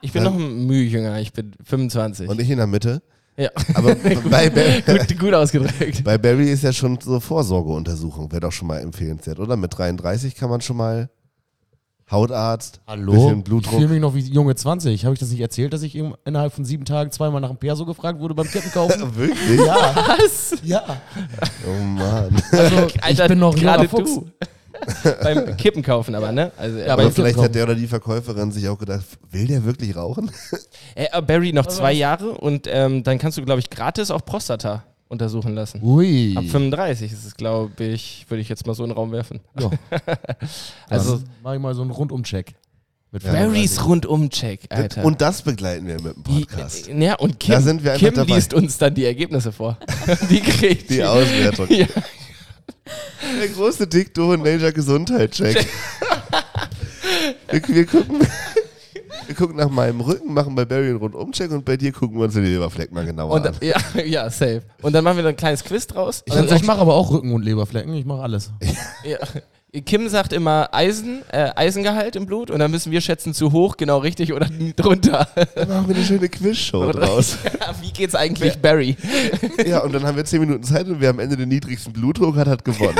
ich 0.00 0.12
bin 0.12 0.22
noch 0.22 0.34
ein 0.34 0.66
Mühe 0.66 0.84
jünger, 0.84 1.18
ich 1.20 1.34
bin 1.34 1.52
25. 1.62 2.26
Und 2.26 2.40
ich 2.40 2.48
in 2.48 2.56
der 2.56 2.66
Mitte. 2.66 3.02
ja, 3.36 3.50
Aber 3.74 3.94
bei, 4.30 4.48
gut, 4.80 5.18
gut 5.18 5.34
ausgedrückt. 5.34 6.02
bei 6.04 6.16
Barry 6.16 6.50
ist 6.50 6.62
ja 6.62 6.72
schon 6.72 6.98
so 6.98 7.20
Vorsorgeuntersuchung, 7.20 8.32
wäre 8.32 8.40
doch 8.40 8.52
schon 8.52 8.68
mal 8.68 8.78
empfehlenswert, 8.78 9.38
oder? 9.40 9.58
Mit 9.58 9.76
33 9.76 10.34
kann 10.34 10.48
man 10.48 10.62
schon 10.62 10.78
mal 10.78 11.10
Hautarzt, 12.10 12.80
Hallo? 12.86 13.12
bisschen 13.12 13.38
Ich 13.38 13.44
Blutdruck. 13.44 13.74
fühle 13.74 13.88
mich 13.88 14.00
noch 14.00 14.14
wie 14.14 14.20
junge 14.20 14.54
20. 14.54 15.04
Habe 15.04 15.14
ich 15.14 15.18
das 15.20 15.30
nicht 15.30 15.40
erzählt, 15.40 15.72
dass 15.72 15.82
ich 15.82 15.96
innerhalb 15.96 16.52
von 16.52 16.64
sieben 16.64 16.84
Tagen 16.84 17.10
zweimal 17.10 17.40
nach 17.40 17.48
einem 17.48 17.58
Perso 17.58 17.84
gefragt 17.84 18.20
wurde 18.20 18.34
beim 18.34 18.46
Kettenkaufen? 18.48 19.02
Wirklich? 19.16 19.60
ja. 19.66 19.94
Was? 20.18 20.54
Ja. 20.62 20.84
Oh 21.68 21.82
Mann. 21.82 22.40
Also, 22.52 22.86
ich 23.22 23.28
bin 23.28 23.38
noch 23.40 23.56
gerade 23.56 23.88
Fuchs. 23.88 24.14
du. 24.14 24.30
Beim 25.22 25.56
Kippen 25.56 25.82
kaufen 25.82 26.14
aber, 26.14 26.32
ne? 26.32 26.52
Also, 26.58 26.78
Ja, 26.78 26.92
Aber 26.92 27.10
vielleicht 27.10 27.38
hat 27.38 27.54
der 27.54 27.64
oder 27.64 27.74
die 27.74 27.86
Verkäuferin 27.86 28.52
sich 28.52 28.68
auch 28.68 28.78
gedacht, 28.78 29.04
will 29.30 29.46
der 29.46 29.64
wirklich 29.64 29.96
rauchen? 29.96 30.30
äh, 30.94 31.22
Barry 31.22 31.52
noch 31.54 31.64
zwei 31.66 31.94
Jahre 31.94 32.32
und 32.32 32.68
ähm, 32.70 33.02
dann 33.02 33.18
kannst 33.18 33.38
du, 33.38 33.42
glaube 33.42 33.60
ich, 33.60 33.70
gratis 33.70 34.10
auch 34.10 34.22
Prostata 34.24 34.84
untersuchen 35.08 35.54
lassen. 35.54 35.80
Ui. 35.82 36.34
Ab 36.36 36.44
35 36.44 37.12
ist 37.12 37.24
es, 37.24 37.34
glaube 37.36 37.84
ich, 37.84 38.26
würde 38.28 38.40
ich 38.40 38.48
jetzt 38.48 38.66
mal 38.66 38.74
so 38.74 38.82
in 38.84 38.90
den 38.90 38.96
Raum 38.96 39.12
werfen. 39.12 39.40
Ja. 39.58 39.70
Also 40.88 41.12
Also 41.14 41.24
mach 41.42 41.54
ich 41.54 41.60
mal 41.60 41.74
so 41.74 41.82
einen 41.82 41.90
Rundumcheck. 41.90 42.54
Mit 43.12 43.22
Ja, 43.22 43.32
Barrys 43.32 43.84
Rundum-Check, 43.86 44.62
Alter. 44.68 45.04
Und 45.04 45.20
das 45.20 45.40
begleiten 45.42 45.86
wir 45.86 45.94
mit 46.02 46.16
dem 46.16 46.22
Podcast. 46.24 46.88
ja, 46.88 47.14
und 47.14 47.38
Kim, 47.38 47.52
Da 47.54 47.60
sind 47.60 47.84
wir 47.84 47.92
einfach 47.92 48.04
Kim 48.06 48.14
dabei. 48.14 48.34
liest 48.34 48.52
uns 48.52 48.78
dann 48.78 48.94
die 48.94 49.04
Ergebnisse 49.04 49.52
vor. 49.52 49.78
die 50.28 50.40
kriegt 50.40 50.90
Die 50.90 51.04
Auswertung. 51.04 51.68
Ja. 51.70 51.86
Der 53.40 53.48
große 53.48 53.86
Dicto 53.86 54.32
und 54.32 54.42
Nature 54.42 54.72
Gesundheit-Check. 54.72 55.66
wir, 57.50 57.62
wir, 57.68 57.86
gucken, 57.86 58.20
wir 59.26 59.34
gucken 59.34 59.56
nach 59.56 59.70
meinem 59.70 60.00
Rücken, 60.00 60.32
machen 60.34 60.54
bei 60.54 60.64
Barry 60.64 60.88
einen 60.88 60.96
Rundumcheck 60.96 61.50
und 61.50 61.64
bei 61.64 61.76
dir 61.76 61.92
gucken 61.92 62.18
wir 62.18 62.24
uns 62.24 62.34
den 62.34 62.44
Leberfleck 62.44 62.92
mal 62.92 63.04
genauer 63.04 63.32
Und, 63.32 63.46
an. 63.46 63.54
dann- 63.60 63.68
ja, 63.68 63.76
ja, 64.04 64.30
safe. 64.30 64.62
Und 64.82 64.92
dann 64.92 65.04
machen 65.04 65.18
wir 65.18 65.26
ein 65.26 65.36
kleines 65.36 65.64
Quiz 65.64 65.86
draus. 65.86 66.22
Ich, 66.26 66.34
dann 66.34 66.46
ich 66.54 66.64
mache 66.64 66.80
aber 66.80 66.94
auch 66.94 67.10
Rücken 67.10 67.32
und 67.32 67.42
Leberflecken. 67.44 67.92
Ich 67.94 68.04
mache 68.04 68.22
alles. 68.22 68.52
ja, 69.04 69.18
Kim 69.84 70.08
sagt 70.08 70.32
immer 70.32 70.68
Eisen, 70.72 71.22
äh, 71.30 71.50
Eisengehalt 71.54 72.16
im 72.16 72.24
Blut 72.24 72.50
und 72.50 72.60
dann 72.60 72.70
müssen 72.70 72.92
wir 72.92 73.00
schätzen, 73.02 73.34
zu 73.34 73.52
hoch, 73.52 73.76
genau 73.76 73.98
richtig 73.98 74.32
oder 74.32 74.48
drunter. 74.76 75.28
Dann 75.54 75.68
machen 75.68 75.88
wir 75.88 75.96
eine 75.96 76.04
schöne 76.04 76.28
Quizshow 76.30 76.92
draus. 76.92 77.36
Wie 77.82 77.92
geht's 77.92 78.14
eigentlich 78.14 78.56
Barry? 78.58 78.96
Ja, 79.66 79.80
und 79.80 79.92
dann 79.92 80.04
haben 80.04 80.16
wir 80.16 80.24
zehn 80.24 80.40
Minuten 80.40 80.62
Zeit 80.62 80.86
und 80.86 81.00
wer 81.00 81.10
am 81.10 81.18
Ende 81.18 81.36
den 81.36 81.48
niedrigsten 81.50 81.92
Blutdruck 81.92 82.36
hat, 82.36 82.46
hat 82.48 82.64
gewonnen. 82.64 82.96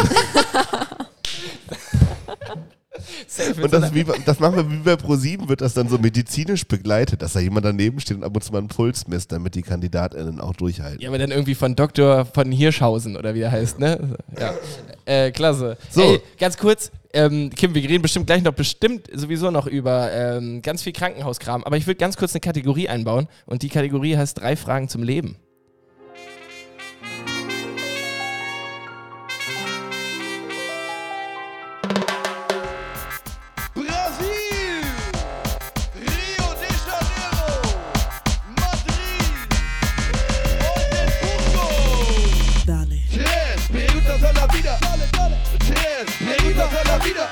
Und 3.63 3.73
das, 3.73 3.95
wie, 3.95 4.05
das 4.25 4.41
machen 4.41 4.57
wir 4.57 4.71
wie 4.71 4.77
bei 4.77 4.97
ProSieben, 4.97 5.49
wird 5.49 5.61
das 5.61 5.75
dann 5.75 5.89
so 5.89 5.99
medizinisch 5.99 6.67
begleitet, 6.67 7.23
dass 7.23 7.33
da 7.33 7.41
jemand 7.41 7.67
daneben 7.67 8.01
steht 8.01 8.19
und 8.19 8.25
ab 8.25 8.35
und 8.35 8.43
zu 8.43 8.53
mal 8.53 8.59
einen 8.59 8.69
Puls 8.69 9.07
misst, 9.09 9.33
damit 9.33 9.55
die 9.55 9.63
KandidatInnen 9.63 10.41
auch 10.41 10.55
durchhalten. 10.55 11.01
Ja, 11.01 11.09
aber 11.09 11.19
dann 11.19 11.31
irgendwie 11.31 11.55
von 11.55 11.77
Dr. 11.77 12.25
von 12.27 12.51
Hirschhausen 12.53 13.17
oder 13.17 13.35
wie 13.35 13.41
der 13.41 13.53
heißt, 13.53 13.79
ne? 13.79 14.17
Ja. 14.39 14.55
Äh, 15.05 15.31
klasse. 15.31 15.77
So. 15.91 16.03
Ey, 16.03 16.21
ganz 16.39 16.57
kurz, 16.57 16.91
ähm, 17.13 17.51
Kim, 17.51 17.75
wir 17.75 17.83
reden 17.83 18.03
bestimmt 18.03 18.27
gleich 18.27 18.43
noch 18.43 18.53
bestimmt 18.53 19.09
sowieso 19.13 19.51
noch 19.51 19.67
über 19.67 20.13
ähm, 20.13 20.63
ganz 20.63 20.83
viel 20.83 20.93
Krankenhauskram, 20.93 21.65
aber 21.65 21.77
ich 21.77 21.87
würde 21.87 21.99
ganz 21.99 22.17
kurz 22.17 22.35
eine 22.35 22.41
Kategorie 22.41 22.89
einbauen 22.89 23.29
und 23.47 23.63
die 23.63 23.69
Kategorie 23.69 24.17
heißt 24.17 24.39
drei 24.41 24.57
Fragen 24.57 24.89
zum 24.89 25.03
Leben. 25.03 25.37
A 46.97 46.99
la 46.99 47.05
vida. 47.05 47.29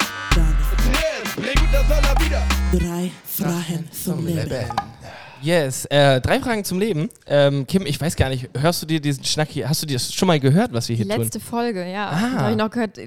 Drei 2.73 3.11
Fragen 3.25 3.89
zum 3.91 4.27
Leben. 4.27 4.51
Yes, 5.43 5.85
äh, 5.87 6.21
drei 6.21 6.41
Fragen 6.41 6.65
zum 6.65 6.79
Leben. 6.79 7.09
Ähm, 7.27 7.67
Kim, 7.67 7.87
ich 7.87 8.01
weiß 8.01 8.17
gar 8.17 8.29
nicht, 8.31 8.49
hörst 8.59 8.83
du 8.83 8.87
dir 8.87 9.01
diesen 9.01 9.25
Schnack 9.25 9.49
hier, 9.51 9.69
hast 9.69 9.83
du 9.83 9.87
dir 9.87 9.95
das 9.95 10.13
schon 10.13 10.27
mal 10.27 10.41
gehört, 10.41 10.73
was 10.73 10.89
wir 10.89 10.97
Die 10.97 11.03
hier 11.05 11.13
tun? 11.13 11.23
letzte 11.23 11.41
Folge, 11.41 11.91
ja. 11.91 12.09
Ah. 12.09 12.31
Habe 12.41 12.51
ich 12.53 12.57
noch 12.57 12.71
gehört, 12.71 12.99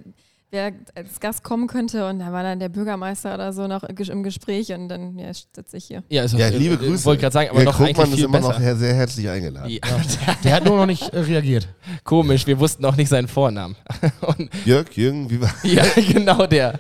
wer 0.49 0.71
als 0.95 1.19
Gast 1.19 1.43
kommen 1.43 1.67
könnte 1.67 2.07
und 2.07 2.19
da 2.19 2.31
war 2.31 2.41
dann 2.43 2.59
der 2.59 2.69
Bürgermeister 2.69 3.33
oder 3.33 3.51
so 3.51 3.67
noch 3.67 3.83
im 3.83 4.23
Gespräch 4.23 4.71
und 4.71 4.87
dann 4.87 5.17
ja, 5.19 5.33
sitze 5.33 5.75
ich 5.77 5.85
hier. 5.85 6.03
Ja, 6.09 6.21
also, 6.21 6.37
Ja, 6.37 6.47
äh, 6.47 6.57
liebe 6.57 6.75
äh, 6.75 6.77
Grüße. 6.77 7.03
Wollte 7.05 7.21
gerade 7.21 7.33
sagen, 7.33 7.49
aber 7.49 7.59
Herr 7.59 7.65
noch 7.65 7.75
Krugmann 7.77 8.05
eigentlich 8.05 8.19
ist 8.19 8.25
immer 8.25 8.37
besser. 8.39 8.59
noch 8.59 8.77
sehr, 8.77 8.93
herzlich 8.95 9.29
eingeladen. 9.29 9.69
Ja, 9.69 9.79
Der 10.43 10.53
hat 10.55 10.63
nur 10.65 10.77
noch 10.77 10.85
nicht 10.85 11.09
äh, 11.13 11.19
reagiert. 11.19 11.67
komisch, 12.03 12.47
wir 12.47 12.59
wussten 12.59 12.85
auch 12.85 12.95
nicht 12.95 13.09
seinen 13.09 13.27
Vornamen. 13.27 13.75
Und, 14.21 14.49
Jörg, 14.65 14.91
Jürgen, 14.93 15.29
wie 15.29 15.41
war 15.41 15.53
ja, 15.63 15.83
genau 15.95 16.45
der. 16.47 16.79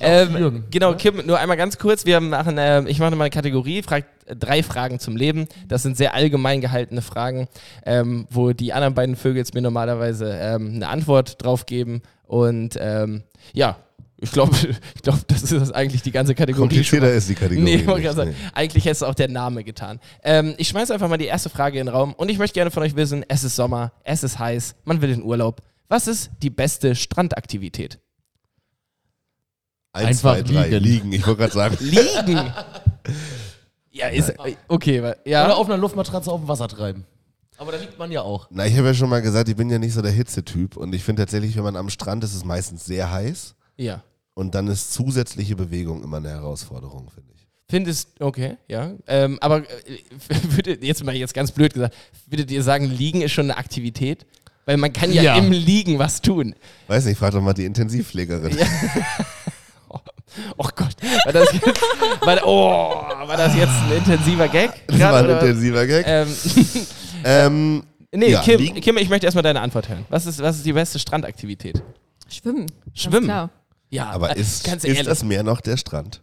ähm, 0.00 0.36
Jürgen. 0.36 0.64
genau, 0.70 0.94
Kim, 0.94 1.24
nur 1.26 1.38
einmal 1.38 1.56
ganz 1.56 1.78
kurz. 1.78 2.04
Wir 2.06 2.20
machen, 2.20 2.56
ähm, 2.58 2.86
ich 2.86 2.98
mache 2.98 3.14
mal 3.14 3.24
eine 3.24 3.30
Kategorie, 3.30 3.82
fragt 3.82 4.08
äh, 4.26 4.34
drei 4.34 4.62
Fragen 4.64 4.98
zum 4.98 5.16
Leben. 5.16 5.46
Das 5.68 5.82
sind 5.82 5.96
sehr 5.96 6.14
allgemein 6.14 6.60
gehaltene 6.60 7.02
Fragen, 7.02 7.46
ähm, 7.86 8.26
wo 8.30 8.52
die 8.52 8.72
anderen 8.72 8.94
beiden 8.94 9.14
Vögel 9.16 9.38
jetzt 9.38 9.54
mir 9.54 9.62
normalerweise 9.62 10.36
ähm, 10.40 10.72
eine 10.74 10.88
Antwort 10.88 11.42
drauf 11.42 11.66
geben. 11.66 12.02
Und 12.26 12.76
ähm, 12.80 13.22
ja, 13.52 13.76
ich 14.18 14.30
glaube, 14.32 14.56
ich 14.94 15.02
glaub, 15.02 15.26
das 15.28 15.42
ist 15.52 15.72
eigentlich 15.72 16.02
die 16.02 16.10
ganze 16.10 16.34
Kategorie. 16.34 16.60
komplizierter 16.68 17.12
ist 17.12 17.28
die 17.28 17.34
Kategorie. 17.34 17.60
Nee, 17.62 17.74
ich 17.76 17.86
wollte 17.86 18.00
nicht, 18.00 18.04
gerade 18.06 18.16
sagen, 18.16 18.30
nee. 18.30 18.50
eigentlich 18.54 18.84
hätte 18.84 18.92
es 18.92 19.02
auch 19.02 19.14
der 19.14 19.28
Name 19.28 19.64
getan. 19.64 20.00
Ähm, 20.22 20.54
ich 20.56 20.68
schmeiße 20.68 20.94
einfach 20.94 21.08
mal 21.08 21.18
die 21.18 21.26
erste 21.26 21.50
Frage 21.50 21.78
in 21.78 21.86
den 21.86 21.94
Raum 21.94 22.14
und 22.14 22.30
ich 22.30 22.38
möchte 22.38 22.54
gerne 22.54 22.70
von 22.70 22.82
euch 22.82 22.96
wissen, 22.96 23.24
es 23.28 23.44
ist 23.44 23.56
Sommer, 23.56 23.92
es 24.04 24.22
ist 24.22 24.38
heiß, 24.38 24.76
man 24.84 25.02
will 25.02 25.10
in 25.10 25.22
Urlaub. 25.22 25.60
Was 25.88 26.06
ist 26.08 26.30
die 26.42 26.50
beste 26.50 26.94
Strandaktivität? 26.94 27.98
Eins, 29.92 30.24
Einfach 30.24 30.36
zwei, 30.36 30.42
drei, 30.42 30.68
liegen. 30.78 30.84
liegen. 30.84 31.12
Ich 31.12 31.26
wollte 31.26 31.40
gerade 31.42 31.52
sagen, 31.52 31.76
Liegen! 31.80 32.52
ja, 33.92 34.08
ist, 34.08 34.32
okay, 34.66 35.02
wa- 35.02 35.14
ja. 35.24 35.44
Oder 35.44 35.56
auf 35.56 35.66
einer 35.66 35.76
Luftmatratze 35.76 36.32
auf 36.32 36.40
dem 36.40 36.48
Wasser 36.48 36.66
treiben. 36.66 37.04
Aber 37.56 37.72
da 37.72 37.78
liegt 37.78 37.98
man 37.98 38.10
ja 38.10 38.22
auch. 38.22 38.48
na, 38.50 38.66
ich 38.66 38.76
habe 38.76 38.88
ja 38.88 38.94
schon 38.94 39.08
mal 39.08 39.22
gesagt, 39.22 39.48
ich 39.48 39.56
bin 39.56 39.70
ja 39.70 39.78
nicht 39.78 39.92
so 39.94 40.02
der 40.02 40.10
Hitzetyp 40.10 40.76
und 40.76 40.94
ich 40.94 41.04
finde 41.04 41.22
tatsächlich, 41.22 41.56
wenn 41.56 41.62
man 41.64 41.76
am 41.76 41.88
Strand 41.90 42.24
ist, 42.24 42.30
ist 42.30 42.38
es 42.38 42.44
meistens 42.44 42.84
sehr 42.84 43.10
heiß 43.12 43.54
ja. 43.76 44.02
und 44.34 44.54
dann 44.54 44.66
ist 44.68 44.92
zusätzliche 44.92 45.54
Bewegung 45.56 46.02
immer 46.02 46.16
eine 46.18 46.30
Herausforderung, 46.30 47.10
finde 47.14 47.32
ich. 47.34 47.46
Findest, 47.70 48.20
okay, 48.20 48.56
ja. 48.68 48.92
Ähm, 49.06 49.38
aber 49.40 49.58
äh, 49.60 49.98
würdet, 50.56 50.82
jetzt 50.84 51.04
mal 51.04 51.14
jetzt 51.14 51.32
ganz 51.34 51.52
blöd 51.52 51.74
gesagt, 51.74 51.94
würdet 52.26 52.50
ihr 52.50 52.62
sagen, 52.62 52.86
Liegen 52.86 53.22
ist 53.22 53.32
schon 53.32 53.46
eine 53.50 53.56
Aktivität? 53.56 54.26
Weil 54.66 54.76
man 54.78 54.92
kann 54.92 55.12
ja, 55.12 55.22
Ja. 55.22 55.36
im 55.36 55.52
Liegen 55.52 55.98
was 55.98 56.22
tun. 56.22 56.54
Weiß 56.88 57.04
nicht, 57.04 57.18
frag 57.18 57.32
doch 57.32 57.40
mal 57.42 57.52
die 57.54 57.64
Intensivpflegerin. 57.66 58.56
Ja. 58.58 58.66
Oh 60.56 60.66
Gott, 60.74 60.96
war 61.26 61.32
das 61.32 61.52
jetzt, 61.52 61.80
war, 62.22 62.40
oh, 62.44 62.90
war 63.28 63.36
das 63.36 63.54
jetzt 63.54 63.68
ein 63.70 63.98
intensiver 63.98 64.48
Gag? 64.48 64.72
Das 64.88 64.98
Grad, 64.98 65.12
war 65.12 65.18
ein 65.20 65.24
oder? 65.26 65.40
intensiver 65.40 65.86
Gag. 65.86 66.04
Ähm, 66.08 66.28
Ähm, 67.24 67.82
nee, 68.12 68.30
Ja, 68.30 68.42
Kim, 68.42 68.60
liegen. 68.60 68.80
Kim, 68.80 68.96
ich 68.96 69.08
möchte 69.08 69.26
erstmal 69.26 69.42
deine 69.42 69.60
Antwort 69.60 69.88
hören. 69.88 70.04
Was 70.08 70.26
ist, 70.26 70.42
was 70.42 70.56
ist 70.56 70.66
die 70.66 70.72
beste 70.72 70.98
Strandaktivität? 70.98 71.82
Schwimmen. 72.28 72.66
ganz 72.66 73.00
Schwimmen? 73.00 73.24
Klar. 73.24 73.50
Ja, 73.90 74.10
aber 74.10 74.36
ist, 74.36 74.64
ganz 74.64 74.84
ist 74.84 75.06
das 75.06 75.22
Meer 75.22 75.42
noch 75.42 75.60
der 75.60 75.76
Strand? 75.76 76.20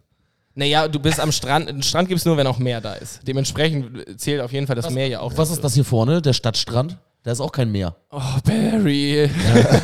naja, 0.54 0.88
du 0.88 0.98
bist 0.98 1.18
am 1.20 1.32
Strand. 1.32 1.68
Ein 1.68 1.82
Strand 1.82 2.08
gibt 2.08 2.18
es 2.18 2.24
nur, 2.26 2.36
wenn 2.36 2.46
auch 2.46 2.58
Meer 2.58 2.80
da 2.80 2.94
ist. 2.94 3.26
Dementsprechend 3.26 4.20
zählt 4.20 4.40
auf 4.40 4.52
jeden 4.52 4.66
Fall 4.66 4.76
das 4.76 4.90
Meer 4.90 5.08
ja 5.08 5.20
auch. 5.20 5.32
Was 5.36 5.50
ist 5.50 5.62
das 5.64 5.74
hier 5.74 5.84
vorne? 5.84 6.20
Der 6.20 6.32
Stadtstrand? 6.32 6.98
Da 7.22 7.30
ist 7.30 7.40
auch 7.40 7.52
kein 7.52 7.70
Meer. 7.70 7.94
Oh, 8.10 8.20
Barry. 8.44 9.30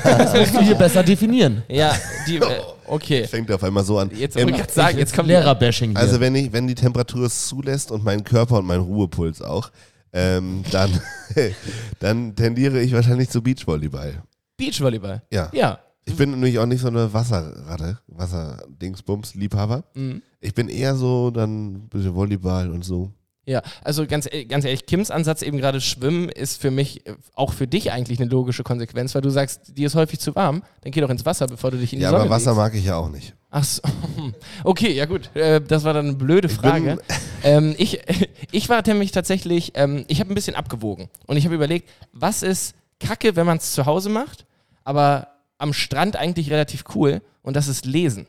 Das 0.03 0.35
musst 0.35 0.55
du 0.55 0.61
hier 0.61 0.75
besser 0.75 1.05
definieren. 1.05 1.63
ja, 1.69 1.95
die, 2.27 2.39
äh, 2.39 2.43
okay. 2.87 3.27
Fängt 3.31 3.51
auf 3.53 3.63
einmal 3.63 3.85
so 3.85 3.99
an. 3.99 4.11
Jetzt 4.13 4.37
Ähm, 4.37 4.49
ich 4.49 4.57
gerade 4.57 4.73
sagen, 4.73 4.99
jetzt 4.99 5.15
kommt 5.15 5.29
Lehrerbashing. 5.29 5.97
Also 5.97 6.19
wenn, 6.19 6.35
ich, 6.35 6.53
wenn 6.53 6.67
die 6.67 6.75
Temperatur 6.75 7.27
es 7.27 7.47
zulässt 7.47 7.93
und 7.93 8.05
mein 8.05 8.25
Körper 8.25 8.59
und 8.59 8.67
mein 8.67 8.81
Ruhepuls 8.81 9.41
auch, 9.41 9.71
ähm, 10.19 10.65
dann, 10.71 10.91
dann 12.01 12.35
tendiere 12.37 12.81
ich 12.81 12.93
wahrscheinlich 12.93 13.29
zu 13.31 13.43
Beachvolleyball. 13.43 14.23
Beachvolleyball. 14.57 15.23
Ja. 15.33 15.51
Ja. 15.53 15.79
Ich 16.05 16.17
bin 16.17 16.31
nämlich 16.31 16.59
auch 16.59 16.67
nicht 16.67 16.81
so 16.81 16.89
eine 16.89 17.13
Wasserratte, 17.13 17.99
Wasserdingsbums-Liebhaber. 18.07 19.85
Mhm. 19.95 20.23
Ich 20.41 20.55
bin 20.55 20.69
eher 20.69 20.95
so 20.97 21.31
dann 21.31 21.73
ein 21.75 21.89
bisschen 21.89 22.15
Volleyball 22.15 22.71
und 22.71 22.85
so. 22.85 23.13
Ja, 23.47 23.63
also 23.83 24.07
ganz, 24.07 24.27
e- 24.31 24.45
ganz 24.45 24.65
ehrlich, 24.65 24.85
Kims 24.87 25.11
Ansatz 25.11 25.41
eben 25.43 25.57
gerade 25.57 25.81
Schwimmen 25.81 26.29
ist 26.29 26.61
für 26.61 26.71
mich, 26.71 27.07
äh, 27.07 27.15
auch 27.35 27.53
für 27.55 27.67
dich 27.67 27.93
eigentlich 27.93 28.21
eine 28.21 28.29
logische 28.31 28.63
Konsequenz, 28.63 29.15
weil 29.15 29.23
du 29.23 29.31
sagst, 29.31 29.77
dir 29.79 29.87
ist 29.87 29.95
häufig 29.95 30.21
zu 30.21 30.35
warm, 30.35 30.63
dann 30.83 30.93
geh 30.93 31.01
doch 31.01 31.09
ins 31.09 31.25
Wasser, 31.25 31.47
bevor 31.47 31.71
du 31.71 31.79
dich 31.79 31.93
in 31.95 31.99
die 31.99 32.03
Ja, 32.03 32.11
Sonne 32.11 32.23
aber 32.25 32.31
Wasser 32.31 32.51
legst. 32.51 32.57
mag 32.59 32.75
ich 32.75 32.85
ja 32.85 32.97
auch 32.97 33.09
nicht. 33.11 33.35
Ach 33.51 33.65
so. 33.65 33.81
Okay, 34.65 34.93
ja 34.93 35.07
gut. 35.07 35.35
Äh, 35.35 35.61
das 35.61 35.85
war 35.85 35.95
dann 35.95 36.07
eine 36.09 36.17
blöde 36.17 36.49
Ich 36.49 36.55
Frage. 36.55 36.99
ähm, 37.43 37.75
ich, 37.79 38.01
ich 38.53 38.69
war 38.69 38.83
nämlich 38.87 39.13
tatsächlich, 39.13 39.73
ähm, 39.75 40.05
ich 40.09 40.21
habe 40.21 40.31
ein 40.33 40.35
bisschen 40.35 40.55
abgewogen 40.57 41.09
und 41.27 41.37
ich 41.37 41.45
habe 41.45 41.55
überlegt, 41.55 41.89
was 42.13 42.43
ist 42.43 42.75
Kacke, 43.01 43.37
wenn 43.37 43.47
man 43.47 43.59
es 43.59 43.73
zu 43.73 43.87
Hause 43.87 44.09
macht, 44.11 44.45
aber 44.85 45.29
am 45.59 45.73
Strand 45.73 46.17
eigentlich 46.17 46.51
relativ 46.51 46.85
cool 46.95 47.23
und 47.43 47.55
das 47.57 47.69
ist 47.69 47.87
Lesen. 47.87 48.27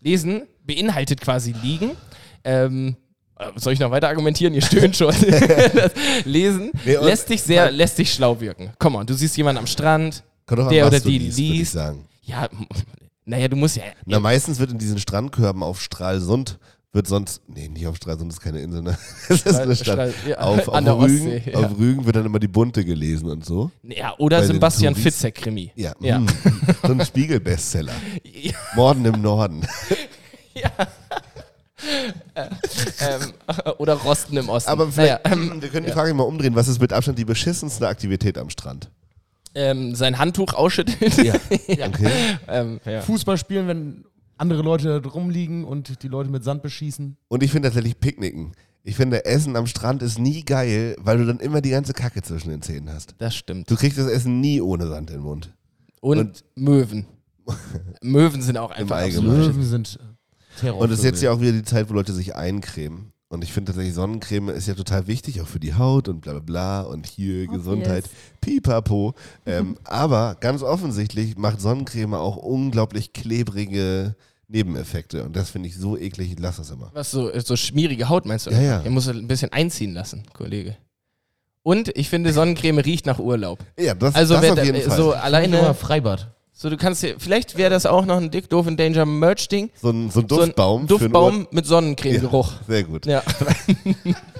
Lesen 0.00 0.42
beinhaltet 0.64 1.20
quasi 1.20 1.52
Liegen. 1.62 1.92
Ähm, 2.44 2.96
äh, 3.38 3.46
soll 3.56 3.72
ich 3.72 3.78
noch 3.80 3.90
weiter 3.90 4.08
argumentieren? 4.08 4.54
Ihr 4.54 4.62
stöhnt 4.62 4.96
schon. 4.96 5.14
Lesen 6.24 6.70
Nee, 6.84 6.96
lässt 6.96 7.28
dich 7.30 7.42
sehr, 7.42 7.70
lässt 7.70 7.98
dich 7.98 8.12
schlau 8.12 8.40
wirken. 8.40 8.72
Komm 8.78 8.96
on, 8.96 9.06
du 9.06 9.14
siehst 9.14 9.36
jemanden 9.36 9.58
am 9.60 9.66
Strand. 9.66 10.22
An, 10.46 10.68
Der 10.68 10.84
was 10.84 10.90
oder 10.90 11.00
die 11.00 11.18
liest, 11.18 11.74
ich. 11.74 12.28
Ja, 12.28 12.48
naja, 13.24 13.48
du 13.48 13.56
musst 13.56 13.76
ja. 13.76 13.84
Na, 14.06 14.20
meistens 14.20 14.58
wird 14.58 14.70
in 14.70 14.78
diesen 14.78 14.98
Strandkörben 14.98 15.62
auf 15.62 15.80
Stralsund, 15.80 16.58
wird 16.92 17.06
sonst, 17.08 17.42
nee, 17.48 17.68
nicht 17.68 17.86
auf 17.86 17.96
Stralsund, 17.96 18.30
das 18.30 18.38
ist 18.38 18.44
keine 18.44 18.60
Insel, 18.60 18.82
ne? 18.82 18.96
Das 19.28 19.42
ist 19.42 19.54
eine 19.56 19.74
Stadt. 19.74 19.86
Strahl- 20.12 20.14
ja, 20.28 20.38
Auf, 20.38 20.68
auf, 20.68 20.74
Rügen, 20.76 20.88
Ostsee, 20.88 21.42
ja. 21.50 21.58
auf 21.58 21.78
Rügen 21.78 22.04
wird 22.06 22.16
dann 22.16 22.26
immer 22.26 22.38
die 22.38 22.48
Bunte 22.48 22.84
gelesen 22.84 23.28
und 23.30 23.44
so. 23.44 23.70
Ja, 23.82 24.14
oder 24.18 24.40
Bei 24.40 24.46
Sebastian. 24.46 24.94
Fitzek-Krimi. 24.94 25.72
Ja, 25.74 25.92
Ja. 26.00 26.20
mm, 26.20 26.26
so 26.82 26.92
ein 26.92 27.04
Spiegel-Bestseller. 27.04 27.92
Ja. 28.24 28.52
Morden 28.76 29.04
im 29.06 29.22
Norden. 29.22 29.66
ähm, 32.36 33.32
oder 33.78 33.94
Rosten 33.94 34.36
im 34.36 34.48
Osten. 34.48 34.70
Aber 34.70 34.90
vielleicht, 34.90 35.24
naja, 35.24 35.34
ähm, 35.36 35.60
wir 35.62 35.68
können 35.68 35.86
die 35.86 35.92
Frage 35.92 36.14
mal 36.14 36.24
umdrehen. 36.24 36.54
Was 36.54 36.68
ist 36.68 36.80
mit 36.80 36.92
Abstand 36.92 37.18
die 37.18 37.24
beschissenste 37.24 37.88
Aktivität 37.88 38.38
am 38.38 38.50
Strand? 38.50 38.90
Ähm, 39.54 39.94
sein 39.94 40.18
Handtuch 40.18 40.54
ausschütteln. 40.54 41.12
Ja. 41.24 41.34
Okay. 41.86 42.10
ähm, 42.48 42.80
ja. 42.84 43.00
Fußball 43.02 43.38
spielen, 43.38 43.68
wenn 43.68 44.04
andere 44.36 44.62
Leute 44.62 45.02
rumliegen 45.06 45.64
und 45.64 46.02
die 46.02 46.08
Leute 46.08 46.30
mit 46.30 46.42
Sand 46.44 46.62
beschießen. 46.62 47.16
Und 47.28 47.42
ich 47.42 47.50
finde 47.52 47.68
tatsächlich 47.68 47.98
Picknicken. 48.00 48.52
Ich 48.82 48.96
finde, 48.96 49.24
Essen 49.24 49.56
am 49.56 49.66
Strand 49.66 50.02
ist 50.02 50.18
nie 50.18 50.42
geil, 50.44 50.94
weil 51.00 51.16
du 51.18 51.24
dann 51.24 51.40
immer 51.40 51.60
die 51.62 51.70
ganze 51.70 51.94
Kacke 51.94 52.20
zwischen 52.20 52.50
den 52.50 52.60
Zähnen 52.60 52.90
hast. 52.92 53.14
Das 53.18 53.34
stimmt. 53.34 53.70
Du 53.70 53.76
kriegst 53.76 53.96
das 53.98 54.08
Essen 54.08 54.40
nie 54.40 54.60
ohne 54.60 54.86
Sand 54.88 55.10
in 55.10 55.16
den 55.18 55.22
Mund. 55.22 55.54
Und, 56.00 56.18
Und- 56.18 56.44
Möwen. 56.54 57.06
Möwen 58.02 58.42
sind 58.42 58.58
auch 58.58 58.70
einfach. 58.70 59.00
Löwen 59.06 59.62
sind 59.62 59.98
Terror. 60.60 60.80
Und 60.80 60.90
es 60.90 60.98
ist 60.98 61.04
jetzt 61.04 61.22
ja 61.22 61.30
auch 61.32 61.40
wieder 61.40 61.52
die 61.52 61.62
Zeit, 61.62 61.88
wo 61.88 61.94
Leute 61.94 62.12
sich 62.12 62.34
eincremen. 62.34 63.12
Und 63.34 63.44
ich 63.44 63.52
finde 63.52 63.72
tatsächlich, 63.72 63.94
Sonnencreme 63.94 64.50
ist 64.50 64.68
ja 64.68 64.74
total 64.74 65.06
wichtig, 65.06 65.40
auch 65.40 65.46
für 65.46 65.60
die 65.60 65.74
Haut 65.74 66.08
und 66.08 66.20
bla 66.20 66.32
bla 66.32 66.40
bla 66.40 66.80
und 66.82 67.06
hier 67.06 67.44
Obvious. 67.44 67.58
Gesundheit, 67.58 68.04
pipapo. 68.40 69.14
Ähm, 69.46 69.76
aber 69.84 70.36
ganz 70.40 70.62
offensichtlich 70.62 71.36
macht 71.36 71.60
Sonnencreme 71.60 72.14
auch 72.14 72.36
unglaublich 72.36 73.12
klebrige 73.12 74.14
Nebeneffekte. 74.48 75.24
Und 75.24 75.36
das 75.36 75.50
finde 75.50 75.68
ich 75.68 75.76
so 75.76 75.98
eklig, 75.98 76.32
ich 76.32 76.38
lasse 76.38 76.58
das 76.58 76.70
immer. 76.70 76.90
Was 76.94 77.10
so, 77.10 77.30
so 77.40 77.56
schmierige 77.56 78.08
Haut 78.08 78.24
meinst 78.24 78.46
du? 78.46 78.50
Ja, 78.50 78.60
ja. 78.60 78.82
Ihr 78.82 78.90
muss 78.90 79.08
ein 79.08 79.26
bisschen 79.26 79.52
einziehen 79.52 79.92
lassen, 79.92 80.22
Kollege. 80.32 80.76
Und 81.62 81.96
ich 81.96 82.08
finde, 82.08 82.32
Sonnencreme 82.32 82.78
riecht 82.78 83.06
nach 83.06 83.18
Urlaub. 83.18 83.58
Ja, 83.78 83.94
das, 83.94 84.14
Also 84.14 84.34
das 84.34 84.42
wer 84.42 84.52
auf 84.52 84.64
jeden 84.64 84.80
Fall. 84.82 84.96
so 84.96 85.12
alleine. 85.12 85.74
Freibad. 85.74 86.30
So, 86.56 86.70
du 86.70 86.76
kannst 86.76 87.02
dir, 87.02 87.16
vielleicht 87.18 87.56
wäre 87.58 87.68
das 87.70 87.84
auch 87.84 88.06
noch 88.06 88.16
ein 88.16 88.30
Dick 88.30 88.48
Doof 88.48 88.68
in 88.68 88.76
Danger 88.76 89.04
Merch-Ding. 89.04 89.70
So 89.82 89.90
ein, 89.90 90.08
so 90.10 90.20
ein 90.20 90.28
So 90.28 90.40
ein 90.40 90.46
Duftbaum. 90.46 90.80
für 90.86 90.94
ein 90.94 90.98
Duftbaum 91.00 91.48
mit 91.50 91.66
Sonnencreme-Geruch. 91.66 92.32
Ohr. 92.32 92.60
Sehr 92.68 92.84
gut. 92.84 93.06
Ja. 93.06 93.22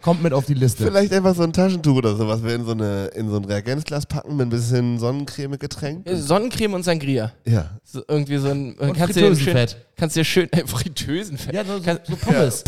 Kommt 0.00 0.22
mit 0.22 0.32
auf 0.32 0.46
die 0.46 0.54
Liste. 0.54 0.84
Vielleicht 0.84 1.12
einfach 1.12 1.34
so 1.34 1.42
ein 1.42 1.52
Taschentuch 1.52 1.96
oder 1.96 2.16
sowas, 2.16 2.42
wir 2.42 2.54
in 2.54 2.64
so, 2.64 2.72
eine, 2.72 3.06
in 3.14 3.28
so 3.30 3.36
ein 3.36 3.44
Reagenzglas 3.44 4.06
packen 4.06 4.36
mit 4.36 4.46
ein 4.46 4.50
bisschen 4.50 4.98
Sonnencreme 4.98 5.58
getränkt. 5.58 6.08
Sonnencreme 6.12 6.74
und 6.74 6.82
Sangria. 6.82 7.32
Ja. 7.44 7.70
So, 7.84 8.02
irgendwie 8.08 8.38
so 8.38 8.48
ein. 8.48 8.74
Und 8.74 8.94
kannst 8.96 9.16
dir 9.16 9.34
schön, 9.36 9.66
kannst 9.96 10.16
dir 10.16 10.24
schön. 10.24 10.50
Äh, 10.52 10.66
Fritteusenfett. 10.66 11.54
Ja, 11.54 11.64
so, 11.64 11.78
so, 11.78 11.84
Kann- 11.84 12.00
so 12.04 12.16
Pommes. 12.16 12.64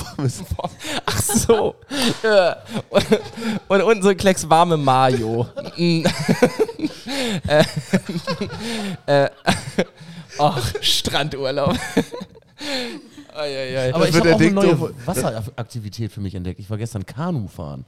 Ach 1.06 1.22
so. 1.22 1.74
ja. 2.22 2.56
Und, 2.90 3.06
und 3.68 3.82
unten 3.82 4.02
so 4.02 4.08
ein 4.10 4.16
Klecks 4.16 4.48
warme 4.48 4.76
Mayo. 4.76 5.46
Mm. 5.76 6.04
äh, 7.46 7.64
äh, 9.06 9.30
ach, 10.38 10.72
Strandurlaub. 10.80 11.76
Eieiei. 13.34 13.94
Aber 13.94 14.06
Das 14.06 14.14
ich 14.14 14.20
habe 14.20 14.34
auch 14.34 14.40
eine 14.40 14.50
neue 14.50 15.06
Wasseraktivität 15.06 16.12
für 16.12 16.20
mich 16.20 16.34
entdeckt. 16.34 16.60
Ich 16.60 16.70
war 16.70 16.78
gestern 16.78 17.04
Kanu 17.06 17.48
fahren. 17.48 17.84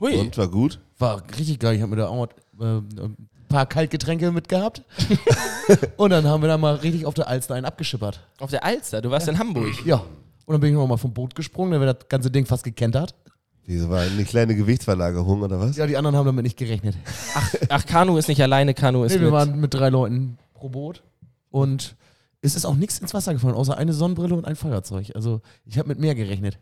Hui. 0.00 0.14
Und, 0.16 0.36
war 0.38 0.48
gut? 0.48 0.80
War 0.98 1.22
richtig 1.38 1.58
geil. 1.58 1.76
Ich 1.76 1.82
habe 1.82 1.90
mir 1.90 1.96
da 1.96 2.08
auch 2.08 2.26
äh, 2.60 2.64
ein 2.64 3.28
paar 3.48 3.66
Kaltgetränke 3.66 4.30
mitgehabt. 4.30 4.82
und 5.96 6.10
dann 6.10 6.26
haben 6.26 6.42
wir 6.42 6.48
da 6.48 6.58
mal 6.58 6.74
richtig 6.76 7.06
auf 7.06 7.14
der 7.14 7.28
Alster 7.28 7.54
einen 7.54 7.66
abgeschippert. 7.66 8.20
Auf 8.38 8.50
der 8.50 8.64
Alster, 8.64 9.00
du 9.02 9.10
warst 9.10 9.28
in 9.28 9.38
Hamburg. 9.38 9.84
Ja. 9.84 9.96
Und 10.46 10.52
dann 10.52 10.60
bin 10.60 10.70
ich 10.70 10.76
noch 10.76 10.86
mal 10.86 10.96
vom 10.96 11.12
Boot 11.12 11.34
gesprungen, 11.34 11.72
dann 11.72 11.80
wird 11.80 12.02
das 12.02 12.08
ganze 12.08 12.30
Ding 12.30 12.46
fast 12.46 12.64
gekentert. 12.64 13.14
Diese 13.66 13.90
war 13.90 14.00
eine 14.00 14.24
kleine 14.24 14.54
Gewichtsverlagerung 14.56 15.42
oder 15.42 15.60
was? 15.60 15.76
Ja, 15.76 15.86
die 15.86 15.96
anderen 15.98 16.16
haben 16.16 16.24
damit 16.24 16.42
nicht 16.44 16.56
gerechnet. 16.56 16.96
Ach, 17.68 17.84
Kanu 17.84 18.16
ist 18.16 18.28
nicht 18.28 18.42
alleine, 18.42 18.72
Kanu 18.72 19.04
ist 19.04 19.12
Nee, 19.12 19.18
wir 19.20 19.26
mit. 19.26 19.32
waren 19.34 19.60
mit 19.60 19.74
drei 19.74 19.90
Leuten 19.90 20.38
pro 20.54 20.70
Boot. 20.70 21.02
Und 21.50 21.96
es 22.40 22.54
ist 22.54 22.64
auch 22.64 22.74
nichts 22.76 22.98
ins 22.98 23.14
Wasser 23.14 23.32
gefallen, 23.32 23.54
außer 23.54 23.76
eine 23.76 23.92
Sonnenbrille 23.92 24.34
und 24.34 24.44
ein 24.44 24.56
Feuerzeug. 24.56 25.10
Also 25.14 25.40
ich 25.64 25.78
habe 25.78 25.88
mit 25.88 25.98
mehr 25.98 26.14
gerechnet. 26.14 26.58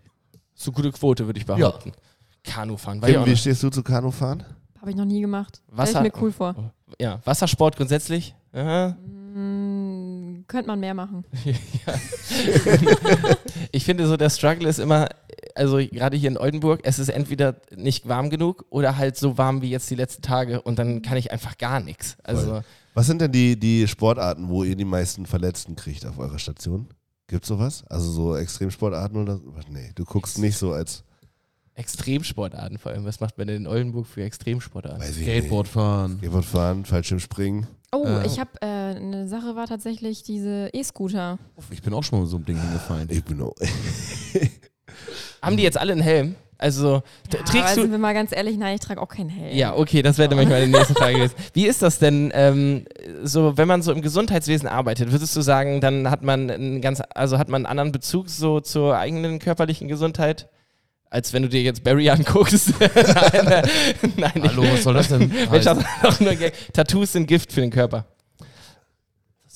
So 0.54 0.72
gute 0.72 0.90
Quote, 0.92 1.26
würde 1.26 1.38
ich 1.38 1.46
behaupten. 1.46 1.92
Kanufahren. 2.44 3.00
Ja, 3.06 3.20
auch 3.22 3.26
wie 3.26 3.30
noch, 3.30 3.36
stehst 3.38 3.62
du 3.62 3.70
zu 3.70 3.82
Kanufahren? 3.82 4.42
Habe 4.80 4.90
ich 4.90 4.96
noch 4.96 5.04
nie 5.04 5.20
gemacht. 5.20 5.60
Wasser- 5.68 5.90
Stell 5.98 6.06
ich 6.06 6.14
mir 6.14 6.22
cool 6.22 6.32
vor. 6.32 6.72
ja, 7.00 7.20
Wassersport 7.24 7.76
grundsätzlich. 7.76 8.34
Aha. 8.52 8.96
Hm, 9.34 10.44
könnte 10.46 10.68
man 10.68 10.80
mehr 10.80 10.94
machen. 10.94 11.24
Ich 13.72 13.84
finde 13.84 14.06
so, 14.06 14.16
der 14.16 14.30
Struggle 14.30 14.68
ist 14.68 14.78
immer, 14.78 15.08
also 15.54 15.76
gerade 15.78 16.16
hier 16.16 16.30
in 16.30 16.38
Oldenburg, 16.38 16.80
es 16.84 16.98
ist 16.98 17.08
entweder 17.08 17.56
nicht 17.74 18.08
warm 18.08 18.30
genug 18.30 18.64
oder 18.70 18.96
halt 18.96 19.16
so 19.16 19.36
warm 19.38 19.62
wie 19.62 19.70
jetzt 19.70 19.90
die 19.90 19.94
letzten 19.94 20.22
Tage 20.22 20.62
und 20.62 20.78
dann 20.78 21.02
kann 21.02 21.16
ich 21.16 21.32
einfach 21.32 21.58
gar 21.58 21.80
nichts. 21.80 22.16
Also 22.22 22.62
Was 22.96 23.06
sind 23.08 23.20
denn 23.20 23.30
die, 23.30 23.58
die 23.58 23.86
Sportarten, 23.86 24.48
wo 24.48 24.64
ihr 24.64 24.74
die 24.74 24.86
meisten 24.86 25.26
Verletzten 25.26 25.76
kriegt 25.76 26.06
auf 26.06 26.18
eurer 26.18 26.38
Station? 26.38 26.88
Gibt's 27.26 27.46
sowas? 27.46 27.84
Also 27.90 28.10
so 28.10 28.36
Extremsportarten 28.36 29.20
oder 29.20 29.38
was? 29.44 29.66
Nee, 29.68 29.90
du 29.94 30.06
guckst 30.06 30.38
nicht 30.38 30.56
so 30.56 30.72
als 30.72 31.04
Extremsportarten 31.74 32.78
vor 32.78 32.92
allem. 32.92 33.04
Was 33.04 33.20
macht 33.20 33.36
man 33.36 33.48
denn 33.48 33.56
in 33.58 33.66
Oldenburg 33.66 34.06
für 34.06 34.22
Extremsportarten? 34.22 34.98
weiß 35.02 35.18
ich 35.18 35.24
Skateboard 35.24 35.68
fahren. 35.68 36.12
nicht. 36.12 36.20
Skateboardfahren, 36.20 36.84
Fallschirmspringen. 36.86 37.66
Oh, 37.92 38.06
Äh, 38.06 38.26
ich 38.28 38.40
habe 38.40 38.52
äh, 38.62 38.66
eine 38.66 39.28
Sache 39.28 39.54
war 39.56 39.66
tatsächlich 39.66 40.22
diese 40.22 40.70
E-Scooter. 40.72 41.38
Ich 41.70 41.82
bin 41.82 41.92
auch 41.92 42.02
schon 42.02 42.18
mal 42.20 42.22
mit 42.22 42.30
so 42.30 42.36
einem 42.36 42.46
Ding 42.46 42.58
hingefallen. 42.58 43.08
Ich 43.10 43.22
bin 43.22 43.42
auch. 43.42 43.52
Haben 45.42 45.58
die 45.58 45.62
jetzt 45.64 45.76
alle 45.76 45.92
einen 45.92 46.00
Helm? 46.00 46.34
Also 46.58 47.02
Aber 47.32 47.44
trägst 47.44 47.74
sind 47.74 47.86
du. 47.86 47.90
wir 47.90 47.98
mal 47.98 48.14
ganz 48.14 48.32
ehrlich, 48.34 48.56
nein, 48.56 48.76
ich 48.76 48.80
trage 48.80 49.00
auch 49.00 49.08
keinen 49.08 49.28
Helm. 49.28 49.54
Ja, 49.54 49.74
okay, 49.76 50.02
das 50.02 50.16
wäre 50.16 50.30
nämlich 50.30 50.48
meine 50.48 50.66
nächste 50.66 50.94
Frage 50.94 51.14
gewesen. 51.16 51.34
Wie 51.52 51.66
ist 51.66 51.82
das 51.82 51.98
denn, 51.98 52.32
ähm, 52.34 52.86
so, 53.22 53.56
wenn 53.58 53.68
man 53.68 53.82
so 53.82 53.92
im 53.92 54.00
Gesundheitswesen 54.00 54.66
arbeitet, 54.68 55.12
würdest 55.12 55.36
du 55.36 55.42
sagen, 55.42 55.80
dann 55.80 56.10
hat 56.10 56.22
man 56.22 56.50
einen 56.50 56.80
ganz, 56.80 57.02
also 57.14 57.38
hat 57.38 57.48
man 57.48 57.60
einen 57.60 57.66
anderen 57.66 57.92
Bezug 57.92 58.30
so 58.30 58.60
zur 58.60 58.96
eigenen 58.96 59.38
körperlichen 59.38 59.88
Gesundheit? 59.88 60.48
Als 61.08 61.32
wenn 61.32 61.42
du 61.42 61.48
dir 61.48 61.62
jetzt 61.62 61.84
Barry 61.84 62.10
anguckst. 62.10 62.72
nein, 62.80 63.46
äh, 63.46 63.62
nein, 64.16 64.42
Hallo, 64.42 64.64
was 64.64 64.82
soll 64.82 64.94
das 64.94 65.08
denn 65.08 65.28
Mensch, 65.50 65.64
das 65.64 66.20
nur. 66.20 66.34
Tattoos 66.72 67.12
sind 67.12 67.26
Gift 67.26 67.52
für 67.52 67.60
den 67.60 67.70
Körper. 67.70 68.06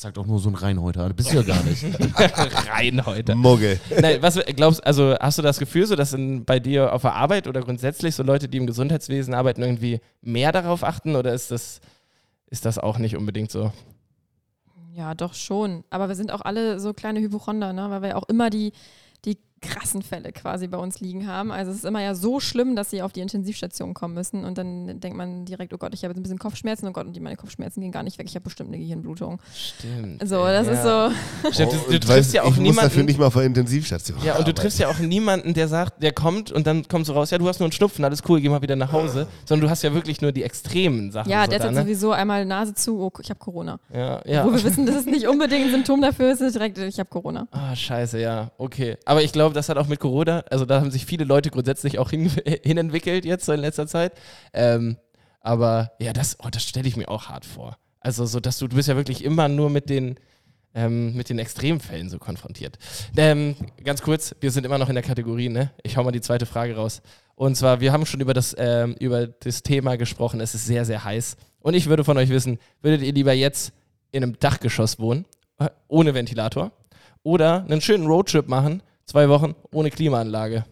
Sagt 0.01 0.17
auch 0.17 0.25
nur 0.25 0.39
so 0.39 0.49
ein 0.49 0.55
Reinhäuter. 0.55 1.09
Das 1.09 1.15
bist 1.15 1.31
du 1.31 1.37
ja 1.37 1.43
gar 1.43 1.63
nicht. 1.63 1.85
Rein 2.71 3.05
heute. 3.05 3.35
Mogge. 3.35 3.79
Nein, 4.01 4.23
was 4.23 4.41
glaubst 4.57 4.83
also 4.87 5.15
hast 5.21 5.37
du 5.37 5.43
das 5.43 5.59
Gefühl, 5.59 5.85
so 5.85 5.95
dass 5.95 6.15
in, 6.15 6.47
bei 6.47 6.59
dir 6.59 6.95
auf 6.95 7.03
der 7.03 7.13
Arbeit 7.13 7.47
oder 7.47 7.61
grundsätzlich 7.61 8.15
so 8.15 8.23
Leute, 8.23 8.49
die 8.49 8.57
im 8.57 8.67
Gesundheitswesen 8.67 9.35
arbeiten, 9.35 9.61
irgendwie 9.61 10.01
mehr 10.23 10.53
darauf 10.53 10.85
achten 10.85 11.17
oder 11.17 11.35
ist 11.35 11.51
das, 11.51 11.83
ist 12.47 12.65
das 12.65 12.79
auch 12.79 12.97
nicht 12.97 13.15
unbedingt 13.15 13.51
so? 13.51 13.73
Ja, 14.95 15.15
doch 15.15 15.35
schon. 15.35 15.85
Aber 15.91 16.09
wir 16.09 16.15
sind 16.15 16.33
auch 16.33 16.41
alle 16.41 16.81
so 16.81 16.95
kleine 16.95 17.21
Hypochonder, 17.21 17.75
ne? 17.75 17.91
weil 17.91 18.01
wir 18.01 18.17
auch 18.17 18.27
immer 18.27 18.49
die 18.49 18.73
krassen 19.63 20.03
Fälle 20.03 20.33
quasi 20.33 20.67
bei 20.69 20.79
uns 20.79 21.01
liegen 21.01 21.27
haben. 21.27 21.53
Also 21.53 21.71
es 21.71 21.79
ist 21.79 21.85
immer 21.85 22.03
ja 22.03 22.15
so 22.15 22.41
schlimm, 22.41 22.77
dass 22.77 22.91
sie 22.91 23.03
auf 23.03 23.13
die 23.13 23.21
Intensivstation 23.21 23.95
kommen 23.95 24.15
müssen 24.15 24.45
und 24.45 24.57
dann 24.59 25.01
denkt 25.01 25.17
man 25.17 25.45
direkt, 25.45 25.75
oh 25.75 25.79
Gott, 25.79 25.93
ich 25.95 26.03
habe 26.03 26.13
jetzt 26.13 26.19
ein 26.19 26.23
bisschen 26.23 26.39
Kopfschmerzen, 26.39 26.89
oh 26.89 26.93
Gott, 26.93 27.07
und 27.07 27.15
die 27.15 27.21
meine 27.21 27.37
Kopfschmerzen 27.37 27.81
gehen 27.81 27.93
gar 27.93 28.03
nicht 28.03 28.19
weg, 28.19 28.27
ich 28.29 28.35
habe 28.35 28.45
bestimmt 28.45 28.71
eine 28.71 28.79
Gehirnblutung. 28.79 29.39
Stimmt. 29.55 30.27
So, 30.27 30.45
das 30.45 30.67
ist 30.67 30.83
so, 30.83 31.11
Stimmt, 31.53 31.73
Oh, 31.73 31.77
du, 31.77 31.79
du 31.79 31.95
und 31.95 32.01
triffst 32.03 32.09
weißt, 32.09 32.35
ja 32.35 32.43
auch 32.43 32.53
ich 32.53 32.57
muss 32.59 32.77
dafür 32.77 32.89
niemanden. 32.89 33.07
nicht 33.07 33.19
mal 33.19 33.27
auf 33.27 33.35
der 33.35 33.43
Intensivstation. 33.45 34.19
Ja, 34.25 34.37
und 34.37 34.49
du 34.49 34.55
triffst 34.55 34.79
ja 34.79 34.89
auch 34.89 34.99
niemanden, 34.99 35.55
der 35.55 35.69
sagt, 35.69 36.03
der 36.03 36.13
kommt 36.13 36.51
und 36.51 36.67
dann 36.67 36.89
kommt 36.89 37.07
so 37.07 37.13
raus, 37.13 37.31
ja, 37.31 37.39
du 37.39 37.47
hast 37.49 37.61
nur 37.61 37.67
einen 37.67 37.73
Schnupfen, 37.73 38.05
alles 38.05 38.23
cool, 38.29 38.41
geh 38.41 38.49
mal 38.49 38.63
wieder 38.63 38.77
nach 38.77 38.93
Hause. 38.93 39.27
Sondern 39.45 39.67
du 39.67 39.71
hast 39.71 39.83
ja 39.83 39.93
wirklich 39.95 40.21
nur 40.21 40.33
die 40.33 40.43
extremen 40.43 41.11
Sachen. 41.13 41.31
ja, 41.31 41.45
so 41.45 41.51
der 41.51 41.59
da, 41.59 41.65
hat 41.67 41.75
ne? 41.75 41.83
sowieso 41.83 42.13
einmal 42.13 42.45
Nase 42.47 42.75
zu, 42.75 43.01
oh, 43.01 43.13
ich 43.23 43.31
habe 43.31 43.39
Corona. 43.39 43.79
Ja, 43.93 44.21
ja. 44.25 44.45
Wo 44.47 44.53
wir 44.53 44.63
wissen, 44.65 44.87
das 44.87 44.97
ist 44.97 45.07
nicht 45.07 45.27
unbedingt 45.29 45.67
ein 45.67 45.71
Symptom 45.71 46.01
dafür, 46.01 46.33
ist 46.33 46.41
direkt, 46.55 46.79
ich 46.79 46.99
habe 46.99 47.09
Corona. 47.11 47.47
Ah, 47.51 47.75
scheiße, 47.77 48.19
ja, 48.21 48.51
okay. 48.59 48.97
Aber 49.05 49.23
ich 49.23 49.33
glaube, 49.33 49.50
das 49.53 49.69
hat 49.69 49.79
auch 49.79 49.87
mit 49.87 50.01
Corona, 50.01 50.45
also 50.51 50.65
da 50.65 50.81
haben 50.81 50.91
sich 50.91 51.07
viele 51.07 51.25
Leute 51.25 51.51
grundsätzlich 51.51 51.99
auch 51.99 52.11
hin, 52.11 52.31
hinentwickelt 52.63 53.25
jetzt 53.25 53.49
in 53.49 53.61
letzter 53.61 53.87
Zeit. 53.87 54.13
Ähm, 54.53 54.97
aber 55.41 55.93
ja, 55.99 56.13
das, 56.13 56.37
oh, 56.41 56.49
das 56.51 56.65
stelle 56.65 56.89
ich 56.89 56.97
mir 56.97 57.09
auch 57.09 57.29
hart 57.29 57.45
vor. 57.45 57.79
Also 58.01 58.27
so, 58.27 58.41
dass 58.41 58.59
du, 58.59 58.69
du 58.69 58.77
bist 58.77 58.89
ja 58.89 58.97
wirklich 58.97 59.25
immer 59.25 59.49
nur 59.49 59.71
mit 59.71 59.91
den, 59.91 60.17
ähm, 60.75 61.15
mit 61.15 61.29
den 61.29 61.39
Extremfällen 61.39 62.09
so 62.09 62.19
konfrontiert. 62.19 62.79
Ähm, 63.17 63.57
ganz 63.85 64.03
kurz, 64.03 64.35
wir 64.41 64.51
sind 64.51 64.65
immer 64.65 64.79
noch 64.79 64.89
in 64.89 64.95
der 64.95 65.05
Kategorie, 65.05 65.49
ne? 65.49 65.71
Ich 65.83 65.97
hau 65.97 66.05
mal 66.05 66.13
die 66.13 66.21
zweite 66.21 66.47
Frage 66.47 66.77
raus. 66.77 67.03
Und 67.35 67.57
zwar, 67.57 67.81
wir 67.81 67.93
haben 67.93 68.07
schon 68.07 68.21
über 68.21 68.35
das, 68.35 68.55
ähm, 68.59 68.95
über 69.01 69.27
das 69.27 69.63
Thema 69.63 69.97
gesprochen, 69.97 70.41
es 70.41 70.55
ist 70.55 70.67
sehr, 70.67 70.85
sehr 70.85 71.05
heiß. 71.05 71.37
Und 71.61 71.75
ich 71.75 71.87
würde 71.87 72.05
von 72.05 72.17
euch 72.17 72.29
wissen, 72.29 72.59
würdet 72.83 73.03
ihr 73.03 73.13
lieber 73.13 73.33
jetzt 73.33 73.73
in 74.13 74.23
einem 74.23 74.39
Dachgeschoss 74.39 74.99
wohnen, 74.99 75.27
äh, 75.59 75.69
ohne 75.89 76.15
Ventilator, 76.15 76.73
oder 77.23 77.65
einen 77.65 77.81
schönen 77.81 78.07
Roadtrip 78.07 78.49
machen, 78.49 78.83
zwei 79.11 79.29
Wochen 79.29 79.55
ohne 79.73 79.91
Klimaanlage? 79.91 80.65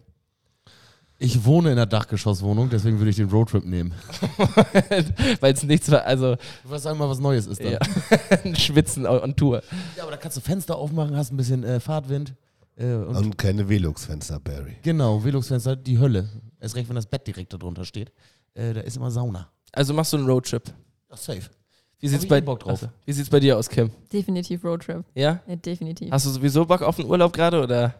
Ich 1.21 1.43
wohne 1.43 1.71
in 1.71 1.77
einer 1.77 1.85
Dachgeschosswohnung, 1.85 2.69
deswegen 2.69 2.97
würde 2.97 3.09
ich 3.09 3.17
den 3.17 3.29
Roadtrip 3.29 3.65
nehmen. 3.65 3.93
Weil 5.41 5.53
es 5.53 5.63
nichts 5.63 5.91
war, 5.91 6.05
also 6.05 6.37
Was 6.63 6.83
sagen 6.83 6.97
wir 6.97 7.05
mal, 7.05 7.11
was 7.11 7.19
Neues 7.19 7.45
ist 7.45 7.61
da. 7.61 7.71
ja. 7.71 7.79
Schwitzen 8.55 9.05
on 9.05 9.35
Tour. 9.35 9.61
Ja, 9.97 10.03
aber 10.03 10.11
da 10.11 10.17
kannst 10.17 10.37
du 10.37 10.41
Fenster 10.41 10.77
aufmachen, 10.77 11.17
hast 11.17 11.33
ein 11.33 11.37
bisschen 11.37 11.65
äh, 11.65 11.81
Fahrtwind. 11.81 12.35
Äh, 12.77 12.93
und, 12.93 13.17
Und 13.17 13.37
keine 13.37 13.67
Velux-Fenster, 13.67 14.39
Barry. 14.39 14.77
genau, 14.81 15.21
Velux-Fenster, 15.21 15.75
die 15.75 15.99
Hölle. 15.99 16.29
Erst 16.61 16.75
recht, 16.75 16.87
wenn 16.87 16.95
das 16.95 17.05
Bett 17.05 17.27
direkt 17.27 17.51
darunter 17.51 17.83
steht. 17.83 18.13
Äh, 18.53 18.73
da 18.73 18.79
ist 18.81 18.95
immer 18.95 19.11
Sauna. 19.11 19.49
Also 19.73 19.93
machst 19.93 20.13
du 20.13 20.17
einen 20.17 20.25
Roadtrip. 20.25 20.63
Ja, 21.09 21.17
safe. 21.17 21.49
Wie 21.99 22.07
sieht's 22.07 22.23
ich 22.23 22.29
bei 22.29 22.39
Bock 22.39 22.61
drauf. 22.61 22.81
Achso. 22.81 22.87
Wie 23.05 23.11
sieht's 23.11 23.29
bei 23.29 23.41
dir 23.41 23.57
aus, 23.57 23.67
Kim? 23.67 23.91
Definitiv 24.13 24.63
Roadtrip. 24.63 25.03
Ja? 25.15 25.41
Ja, 25.45 25.55
definitiv. 25.57 26.09
Hast 26.11 26.25
du 26.25 26.29
sowieso 26.29 26.65
Bock 26.65 26.81
auf 26.81 26.97
einen 26.97 27.09
Urlaub 27.09 27.33
gerade 27.33 27.61
oder? 27.61 27.93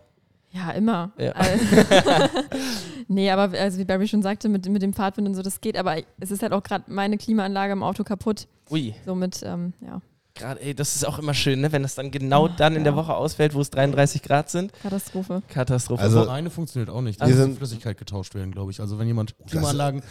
Ja, 0.51 0.71
immer. 0.71 1.11
Ja. 1.17 1.31
Also- 1.33 1.65
nee, 3.07 3.29
aber 3.29 3.57
also 3.57 3.77
wie 3.79 3.85
Barry 3.85 4.07
schon 4.07 4.21
sagte, 4.21 4.49
mit, 4.49 4.67
mit 4.67 4.81
dem 4.81 4.93
Fahrtwind 4.93 5.27
und 5.27 5.35
so, 5.35 5.41
das 5.41 5.61
geht, 5.61 5.77
aber 5.77 5.97
es 6.19 6.31
ist 6.31 6.41
halt 6.41 6.53
auch 6.53 6.63
gerade 6.63 6.85
meine 6.87 7.17
Klimaanlage 7.17 7.73
im 7.73 7.83
Auto 7.83 8.03
kaputt. 8.03 8.47
Ui, 8.71 8.93
Somit, 9.05 9.41
ähm, 9.43 9.73
ja, 9.81 10.01
gerade, 10.39 10.61
ey, 10.61 10.73
das 10.73 10.95
ist 10.95 11.05
auch 11.05 11.19
immer 11.19 11.33
schön, 11.35 11.61
ne? 11.61 11.71
wenn 11.71 11.83
das 11.83 11.93
dann 11.95 12.09
genau 12.09 12.47
dann 12.47 12.75
in 12.75 12.83
der 12.83 12.93
ja. 12.93 12.97
Woche 12.97 13.13
ausfällt, 13.13 13.53
wo 13.53 13.61
es 13.61 13.69
33 13.69 14.23
Grad 14.23 14.49
sind. 14.49 14.71
Katastrophe. 14.81 15.43
Katastrophe. 15.47 16.01
Also- 16.01 16.19
Also 16.19 16.31
reine 16.31 16.49
funktioniert 16.49 16.89
auch 16.89 17.01
nicht. 17.01 17.21
Da 17.21 17.27
Wir 17.27 17.35
muss 17.35 17.43
sind- 17.43 17.57
Flüssigkeit 17.57 17.97
getauscht 17.97 18.33
werden, 18.33 18.51
glaube 18.51 18.71
ich. 18.71 18.79
Also 18.81 18.97
wenn 18.97 19.05
jemand 19.07 19.35
Klimaanlagen, 19.47 20.01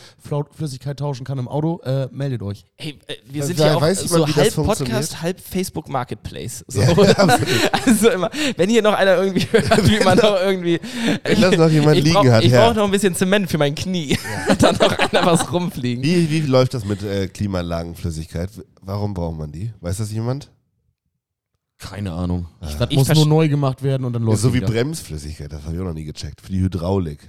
Flüssigkeit 0.54 0.98
tauschen 0.98 1.24
kann 1.24 1.38
im 1.38 1.48
Auto, 1.48 1.80
äh, 1.84 2.08
meldet 2.12 2.42
euch. 2.42 2.64
Hey, 2.76 2.98
äh, 3.08 3.14
wir 3.28 3.44
sind 3.44 3.58
ja 3.58 3.74
auch 3.74 3.80
weiß 3.80 4.00
so 4.00 4.24
das 4.24 4.36
halb? 4.36 4.54
Podcast, 4.54 5.22
halb 5.22 5.40
Facebook 5.40 5.88
Marketplace. 5.88 6.64
So, 6.68 6.80
Ja, 6.82 6.88
absolut. 6.90 7.48
also 7.86 8.10
immer, 8.10 8.30
wenn 8.56 8.70
hier 8.70 8.82
noch 8.82 8.94
einer 8.94 9.16
irgendwie 9.16 9.46
hört, 9.50 9.88
wie 9.88 10.04
man 10.04 10.18
noch 10.18 10.36
irgendwie. 10.40 10.78
Wenn 11.24 11.40
das 11.40 11.56
noch 11.56 11.68
jemand 11.70 11.96
ich 11.98 12.04
liegen 12.04 12.14
brauch, 12.14 12.26
hat, 12.26 12.44
Ich 12.44 12.52
ja. 12.52 12.64
brauche 12.66 12.76
noch 12.76 12.84
ein 12.84 12.90
bisschen 12.90 13.14
Zement 13.14 13.50
für 13.50 13.58
mein 13.58 13.74
Knie. 13.74 14.16
Hat 14.48 14.62
dann 14.62 14.76
noch 14.76 14.96
einer 14.98 15.26
was 15.26 15.50
rumfliegen. 15.52 16.02
Wie, 16.04 16.30
wie 16.30 16.40
läuft 16.40 16.74
das 16.74 16.84
mit 16.84 17.02
äh, 17.02 17.28
Klimaanlagenflüssigkeit? 17.28 18.50
Warum 18.80 19.14
braucht 19.14 19.36
man 19.36 19.52
die? 19.52 19.72
Weiß 19.80 19.98
das 19.98 20.12
jemand? 20.12 20.50
Keine 21.78 22.12
Ahnung. 22.12 22.46
Ah. 22.60 22.66
Das 22.78 22.90
Ich 22.90 22.96
muss 22.96 23.08
nur 23.14 23.26
neu 23.26 23.48
gemacht 23.48 23.82
werden 23.82 24.04
und 24.04 24.12
dann 24.12 24.22
läuft 24.22 24.40
so 24.40 24.52
wie 24.52 24.56
wieder. 24.58 24.66
Bremsflüssigkeit, 24.66 25.52
das 25.52 25.62
habe 25.64 25.74
ich 25.76 25.80
auch 25.80 25.84
noch 25.84 25.94
nie 25.94 26.04
gecheckt. 26.04 26.40
Für 26.40 26.50
die 26.52 26.60
Hydraulik. 26.60 27.20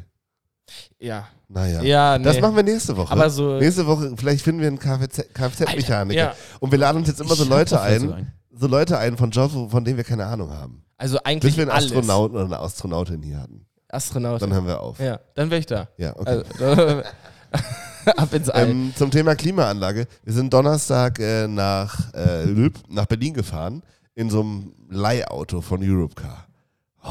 Ja. 0.99 1.27
Naja. 1.47 1.81
Ja, 1.81 2.17
nee. 2.17 2.23
Das 2.23 2.39
machen 2.41 2.55
wir 2.55 2.63
nächste 2.63 2.95
Woche. 2.97 3.11
Aber 3.11 3.29
so- 3.29 3.57
nächste 3.59 3.85
Woche, 3.87 4.13
vielleicht 4.17 4.43
finden 4.43 4.61
wir 4.61 4.67
so- 4.67 4.69
einen 4.69 4.79
Kfz 4.79 5.33
Kfz-Mechaniker. 5.33 6.19
Ja. 6.19 6.35
Und 6.59 6.71
wir 6.71 6.77
laden 6.79 6.97
uns 6.97 7.07
jetzt 7.07 7.21
immer 7.21 7.35
so 7.35 7.43
Ich 7.43 7.49
Leute 7.49 7.71
das 7.75 7.83
dazu 7.83 8.11
ein, 8.13 8.33
so 8.51 8.67
Leute 8.67 8.97
ein 8.97 9.17
von 9.17 9.31
Jobs, 9.31 9.53
von 9.53 9.83
denen 9.85 9.97
wir 9.97 10.03
keine 10.03 10.25
Ahnung 10.25 10.51
haben. 10.51 10.83
Also 10.97 11.17
Bis 11.17 11.25
eigentlich 11.25 11.57
wir 11.57 11.63
einen 11.63 11.71
alles. 11.71 11.91
Astronauten 11.91 12.35
oder 12.35 12.45
eine 12.45 12.59
Astronautin 12.59 13.21
hier 13.23 13.39
hatten. 13.39 13.65
Astronaut. 13.87 14.41
Dann 14.41 14.53
hören 14.53 14.67
wir 14.67 14.79
auf. 14.81 14.99
ja, 14.99 15.19
dann 15.35 15.49
wäre 15.49 15.59
ich 15.59 15.65
da. 15.65 15.87
Ja, 15.97 16.15
okay. 16.15 16.43
Also, 16.59 17.03
ab 18.17 18.33
ins 18.33 18.49
All. 18.49 18.69
Ähm, 18.69 18.93
zum 18.95 19.11
Thema 19.11 19.35
Klimaanlage. 19.35 20.07
Wir 20.23 20.33
sind 20.33 20.53
Donnerstag 20.53 21.19
äh, 21.19 21.47
nach, 21.47 22.13
äh, 22.13 22.45
Lüb, 22.45 22.77
nach 22.89 23.05
Berlin 23.05 23.33
gefahren 23.33 23.83
in 24.15 24.29
so 24.29 24.41
einem 24.41 24.73
Leihauto 24.89 25.61
von 25.61 25.81
Europcar. 25.81 26.47
Oh, 27.03 27.09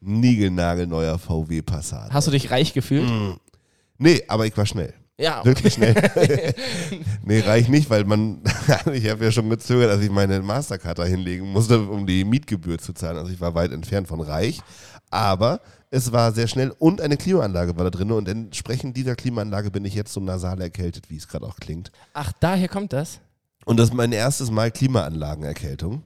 niegelnagelneuer 0.00 1.18
VW 1.18 1.62
Passat. 1.62 2.12
Hast 2.12 2.26
du 2.26 2.30
dich 2.30 2.50
reich 2.50 2.74
gefühlt? 2.74 3.08
Mm. 3.08 3.34
Nee, 3.98 4.22
aber 4.28 4.46
ich 4.46 4.56
war 4.56 4.66
schnell. 4.66 4.92
Ja. 5.18 5.44
Wirklich 5.44 5.74
schnell. 5.74 5.94
nee, 7.24 7.40
reicht 7.40 7.68
nicht, 7.68 7.88
weil 7.88 8.04
man, 8.04 8.42
ich 8.92 9.08
habe 9.08 9.24
ja 9.24 9.30
schon 9.30 9.48
gezögert, 9.48 9.90
dass 9.90 10.02
ich 10.02 10.10
meine 10.10 10.40
Mastercard 10.40 10.98
da 10.98 11.04
hinlegen 11.04 11.50
musste, 11.50 11.80
um 11.80 12.06
die 12.06 12.24
Mietgebühr 12.24 12.78
zu 12.78 12.92
zahlen. 12.92 13.18
Also 13.18 13.32
ich 13.32 13.40
war 13.40 13.54
weit 13.54 13.72
entfernt 13.72 14.08
von 14.08 14.20
reich. 14.20 14.60
Aber 15.10 15.60
es 15.94 16.12
war 16.12 16.32
sehr 16.32 16.48
schnell 16.48 16.74
und 16.78 17.00
eine 17.00 17.16
Klimaanlage 17.16 17.76
war 17.76 17.84
da 17.84 17.90
drin. 17.90 18.10
Und 18.12 18.28
entsprechend 18.28 18.96
dieser 18.96 19.14
Klimaanlage 19.16 19.70
bin 19.70 19.84
ich 19.84 19.94
jetzt 19.94 20.12
so 20.12 20.20
nasal 20.20 20.60
erkältet, 20.60 21.08
wie 21.10 21.16
es 21.16 21.28
gerade 21.28 21.46
auch 21.46 21.56
klingt. 21.56 21.92
Ach, 22.12 22.32
daher 22.40 22.68
kommt 22.68 22.92
das? 22.92 23.20
Und 23.64 23.78
das 23.78 23.88
ist 23.90 23.94
mein 23.94 24.12
erstes 24.12 24.50
Mal 24.50 24.70
Klimaanlagenerkältung. 24.70 26.02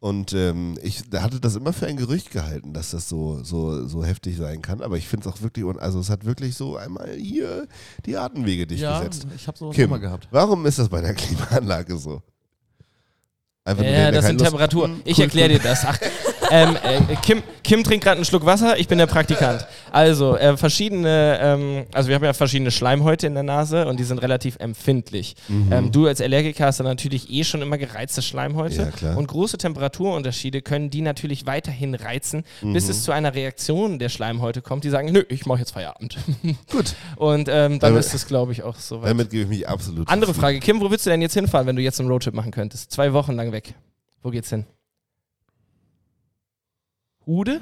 Und 0.00 0.32
ähm, 0.32 0.78
ich 0.82 1.02
hatte 1.14 1.40
das 1.40 1.56
immer 1.56 1.72
für 1.72 1.86
ein 1.88 1.96
Gerücht 1.96 2.30
gehalten, 2.30 2.72
dass 2.72 2.90
das 2.90 3.08
so, 3.08 3.42
so, 3.42 3.86
so 3.88 4.04
heftig 4.04 4.36
sein 4.36 4.62
kann. 4.62 4.80
Aber 4.80 4.96
ich 4.96 5.08
finde 5.08 5.28
es 5.28 5.34
auch 5.34 5.42
wirklich, 5.42 5.64
un- 5.64 5.78
also 5.80 5.98
es 5.98 6.08
hat 6.08 6.24
wirklich 6.24 6.54
so 6.54 6.76
einmal 6.76 7.10
hier 7.14 7.66
die 8.06 8.16
Atemwege 8.16 8.66
dicht 8.66 8.80
Ja, 8.82 8.98
gesetzt. 8.98 9.26
ich 9.34 9.48
habe 9.48 9.58
so 9.58 9.70
Kim, 9.70 9.84
immer 9.86 9.98
gehabt. 9.98 10.28
warum 10.30 10.64
ist 10.66 10.78
das 10.78 10.88
bei 10.88 10.98
einer 10.98 11.14
Klimaanlage 11.14 11.96
so? 11.98 12.22
Einfach 13.64 13.82
nur, 13.82 13.92
Ja, 13.92 13.98
der 14.10 14.12
das 14.12 14.26
sind 14.26 14.38
Temperaturen. 14.38 15.00
Ich 15.04 15.18
erkläre 15.18 15.48
dir 15.48 15.58
das. 15.58 15.84
Ach, 15.84 15.98
ähm, 16.50 16.76
äh, 16.82 17.16
Kim, 17.22 17.42
Kim 17.62 17.84
trinkt 17.84 18.04
gerade 18.04 18.16
einen 18.16 18.24
Schluck 18.24 18.44
Wasser, 18.46 18.78
ich 18.78 18.88
bin 18.88 18.98
der 18.98 19.06
Praktikant. 19.06 19.66
Also, 19.92 20.36
äh, 20.36 20.56
verschiedene, 20.56 21.38
ähm, 21.40 21.86
also 21.92 22.08
wir 22.08 22.14
haben 22.16 22.24
ja 22.24 22.32
verschiedene 22.32 22.70
Schleimhäute 22.70 23.26
in 23.26 23.34
der 23.34 23.42
Nase 23.42 23.86
und 23.86 23.98
die 24.00 24.04
sind 24.04 24.18
relativ 24.22 24.56
empfindlich. 24.58 25.34
Mhm. 25.48 25.72
Ähm, 25.72 25.92
du 25.92 26.06
als 26.06 26.20
Allergiker 26.20 26.66
hast 26.66 26.80
dann 26.80 26.86
natürlich 26.86 27.30
eh 27.30 27.44
schon 27.44 27.62
immer 27.62 27.78
gereizte 27.78 28.22
Schleimhäute. 28.22 28.76
Ja, 28.76 28.90
klar. 28.90 29.16
Und 29.16 29.26
große 29.28 29.58
Temperaturunterschiede 29.58 30.62
können 30.62 30.90
die 30.90 31.00
natürlich 31.02 31.46
weiterhin 31.46 31.94
reizen, 31.94 32.44
Mhm. 32.62 32.72
bis 32.72 32.88
es 32.88 33.02
zu 33.02 33.12
einer 33.12 33.34
Reaktion 33.34 33.98
der 33.98 34.08
Schleimhäute 34.08 34.62
kommt, 34.62 34.84
die 34.84 34.90
sagen, 34.90 35.10
nö, 35.12 35.24
ich 35.28 35.46
mache 35.46 35.58
jetzt 35.60 35.72
Feierabend. 35.72 36.16
Gut, 36.70 36.94
Und 37.16 37.48
ähm, 37.48 37.78
dann 37.78 37.92
Damit- 37.92 38.00
ist 38.00 38.14
es, 38.14 38.26
glaube 38.26 38.52
ich, 38.52 38.62
auch 38.62 38.76
soweit. 38.76 39.10
damit 39.10 39.30
gebe 39.30 39.42
ich 39.42 39.48
mich 39.48 39.68
absolut. 39.68 40.08
Andere. 40.08 40.34
Frage, 40.34 40.60
Kim, 40.60 40.80
wo 40.80 40.84
würdest 40.90 41.06
du 41.06 41.10
denn 41.10 41.22
jetzt 41.22 41.34
hinfahren, 41.34 41.66
wenn 41.66 41.76
du 41.76 41.82
jetzt 41.82 41.98
einen 42.00 42.08
Roadtrip 42.10 42.34
machen 42.34 42.50
könntest? 42.52 42.92
Zwei 42.92 43.12
Wochen 43.12 43.32
lang 43.32 43.50
weg. 43.52 43.74
Wo 44.22 44.30
geht's 44.30 44.50
hin? 44.50 44.66
Hude? 47.28 47.60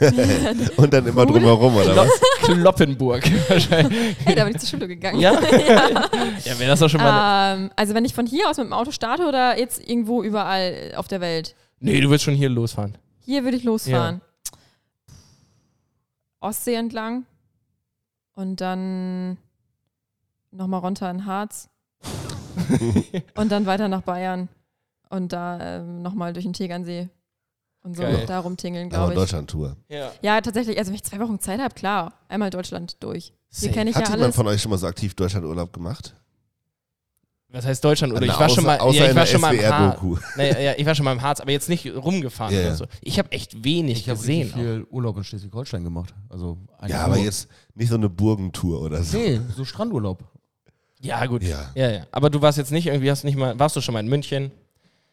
Und 0.76 0.92
dann 0.92 1.06
immer 1.06 1.24
drumherum, 1.24 1.76
oder 1.76 1.96
was? 1.96 2.10
Kloppenburg 2.42 3.22
wahrscheinlich. 3.48 4.16
Hey, 4.24 4.34
da 4.34 4.44
bin 4.44 4.54
ich 4.56 4.60
zur 4.60 4.68
Schule 4.68 4.88
gegangen. 4.88 5.20
Ja? 5.20 5.32
ja, 6.44 6.58
wäre 6.58 6.66
das 6.66 6.80
doch 6.80 6.88
schon 6.88 7.00
mal. 7.00 7.54
Ähm, 7.54 7.70
also 7.76 7.94
wenn 7.94 8.04
ich 8.04 8.12
von 8.12 8.26
hier 8.26 8.50
aus 8.50 8.56
mit 8.58 8.66
dem 8.66 8.72
Auto 8.72 8.90
starte 8.90 9.28
oder 9.28 9.56
jetzt 9.56 9.88
irgendwo 9.88 10.24
überall 10.24 10.92
auf 10.96 11.06
der 11.06 11.20
Welt? 11.20 11.54
Nee, 11.78 12.00
du 12.00 12.10
willst 12.10 12.24
schon 12.24 12.34
hier 12.34 12.48
losfahren. 12.48 12.98
Hier 13.20 13.44
würde 13.44 13.56
ich 13.56 13.62
losfahren. 13.62 14.20
Ostsee 16.40 16.74
entlang 16.74 17.24
und 18.34 18.60
dann 18.60 19.38
nochmal 20.50 20.80
runter 20.80 21.08
in 21.12 21.26
Harz 21.26 21.68
und 23.36 23.52
dann 23.52 23.66
weiter 23.66 23.86
nach 23.86 24.02
Bayern 24.02 24.48
und 25.10 25.32
da 25.32 25.76
ähm, 25.78 26.02
nochmal 26.02 26.32
durch 26.32 26.44
den 26.44 26.52
Tegernsee 26.52 27.08
und 27.84 27.94
so 27.96 28.02
Geil. 28.02 28.24
da 28.26 28.40
rumtingeln, 28.40 28.86
Aber 28.88 28.96
glaube 28.96 29.12
ich. 29.12 29.18
Deutschland-Tour. 29.20 29.76
Ja. 29.88 30.10
Ja, 30.22 30.40
tatsächlich, 30.40 30.76
also 30.78 30.88
wenn 30.90 30.96
ich 30.96 31.04
zwei 31.04 31.20
Wochen 31.20 31.38
Zeit 31.38 31.60
habe, 31.60 31.74
klar, 31.74 32.14
einmal 32.28 32.50
Deutschland 32.50 32.96
durch. 33.00 33.32
Hier 33.52 33.70
kenne 33.70 33.90
ich 33.90 33.96
Hat 33.96 34.02
ja 34.02 34.08
jemand 34.08 34.24
alles. 34.24 34.36
von 34.36 34.46
euch 34.48 34.60
schon 34.60 34.70
mal 34.70 34.78
so 34.78 34.86
aktiv 34.88 35.14
Deutschlandurlaub 35.14 35.72
gemacht? 35.72 36.14
Was 37.50 37.64
heißt 37.64 37.84
Deutschland? 37.84 38.12
Oder 38.12 38.26
ich 38.26 38.36
war 38.36 38.48
schon 38.48 38.64
mal, 38.64 38.78
außer 38.80 38.98
ja, 39.04 39.10
ich 39.10 39.14
war 39.14 39.26
schon 39.26 39.40
mal 39.40 39.54
im 39.54 39.62
Harz. 39.64 40.00
Naja, 40.36 40.58
ja, 40.58 40.72
ich 40.76 40.84
war 40.84 40.94
schon 40.96 41.04
mal 41.04 41.12
im 41.12 41.22
Harz, 41.22 41.40
aber 41.40 41.52
jetzt 41.52 41.68
nicht 41.68 41.86
rumgefahren 41.86 42.52
Ja, 42.52 42.62
oder 42.62 42.74
so. 42.74 42.86
Ich 43.00 43.16
habe 43.20 43.30
echt 43.30 43.62
wenig 43.62 44.00
Ich 44.00 44.08
habe 44.08 44.18
gesehen. 44.18 44.48
viel 44.52 44.84
Urlaub 44.90 45.16
in 45.18 45.22
Schleswig-Holstein 45.22 45.84
gemacht. 45.84 46.12
Also 46.28 46.58
eigentlich 46.78 46.90
Ja, 46.96 47.04
aber 47.04 47.14
nur- 47.14 47.24
jetzt 47.24 47.46
nicht 47.76 47.90
so 47.90 47.94
eine 47.94 48.08
Burgentour 48.08 48.80
oder 48.80 49.04
so. 49.04 49.16
Nee, 49.18 49.40
so 49.54 49.64
Strandurlaub. 49.64 50.24
Ja, 51.00 51.24
gut. 51.26 51.44
Ja. 51.44 51.70
ja, 51.76 51.90
ja. 51.92 52.06
Aber 52.10 52.28
du 52.28 52.42
warst 52.42 52.58
jetzt 52.58 52.72
nicht 52.72 52.86
irgendwie, 52.86 53.08
hast 53.10 53.22
nicht 53.22 53.36
mal, 53.36 53.56
warst 53.56 53.76
du 53.76 53.80
schon 53.80 53.92
mal 53.92 54.00
in 54.00 54.08
München? 54.08 54.50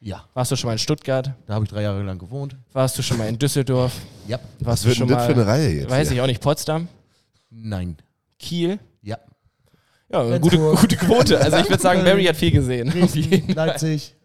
Ja. 0.03 0.25
Warst 0.33 0.51
du 0.51 0.55
schon 0.55 0.67
mal 0.67 0.73
in 0.73 0.79
Stuttgart? 0.79 1.31
Da 1.45 1.53
habe 1.53 1.63
ich 1.65 1.71
drei 1.71 1.83
Jahre 1.83 2.01
lang 2.01 2.17
gewohnt. 2.17 2.55
Warst 2.73 2.97
du 2.97 3.03
schon 3.03 3.17
mal 3.17 3.29
in 3.29 3.37
Düsseldorf? 3.37 3.93
Ja. 4.27 4.39
Warst 4.59 4.59
Was 4.59 4.81
du 4.81 4.87
wird 4.87 4.97
schon 4.97 5.07
denn 5.07 5.15
das 5.17 5.27
mal, 5.27 5.33
für 5.35 5.41
eine 5.41 5.47
Reihe 5.49 5.69
jetzt? 5.81 5.89
weiß 5.91 6.07
hier? 6.07 6.17
ich 6.17 6.21
auch 6.21 6.27
nicht, 6.27 6.41
Potsdam? 6.41 6.87
Nein. 7.51 7.97
Kiel? 8.39 8.79
Ja. 9.03 9.17
Ja, 10.11 10.21
eine 10.21 10.39
gute, 10.39 10.57
gute 10.57 10.97
Quote. 10.97 11.39
Also 11.39 11.57
ich 11.57 11.69
würde 11.69 11.81
sagen, 11.81 12.03
Barry 12.03 12.25
hat 12.25 12.35
viel 12.35 12.51
gesehen. 12.51 12.91
Leipzig. 13.53 14.15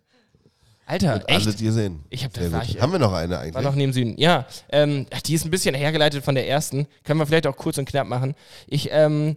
Alter, 0.87 1.17
echt? 1.27 1.47
Alles 1.47 1.57
gesehen. 1.59 2.05
Ich 2.11 2.25
hab 2.25 2.33
das 2.33 2.51
war 2.53 2.63
ich, 2.63 2.81
Haben 2.81 2.93
wir 2.93 2.99
noch 3.01 3.13
eine 3.13 3.35
war 3.35 3.41
eigentlich? 3.41 3.65
noch 3.65 3.75
neben 3.75 3.93
Süden. 3.93 4.15
Ja, 4.19 4.47
ähm, 4.71 5.07
die 5.27 5.35
ist 5.35 5.45
ein 5.45 5.51
bisschen 5.51 5.75
hergeleitet 5.75 6.25
von 6.25 6.35
der 6.37 6.49
ersten. 6.49 6.87
Können 7.05 7.19
wir 7.19 7.27
vielleicht 7.27 7.47
auch 7.49 7.57
kurz 7.57 7.77
und 7.77 7.87
knapp 7.89 8.07
machen. 8.07 8.35
Ich, 8.69 8.89
ähm, 8.93 9.37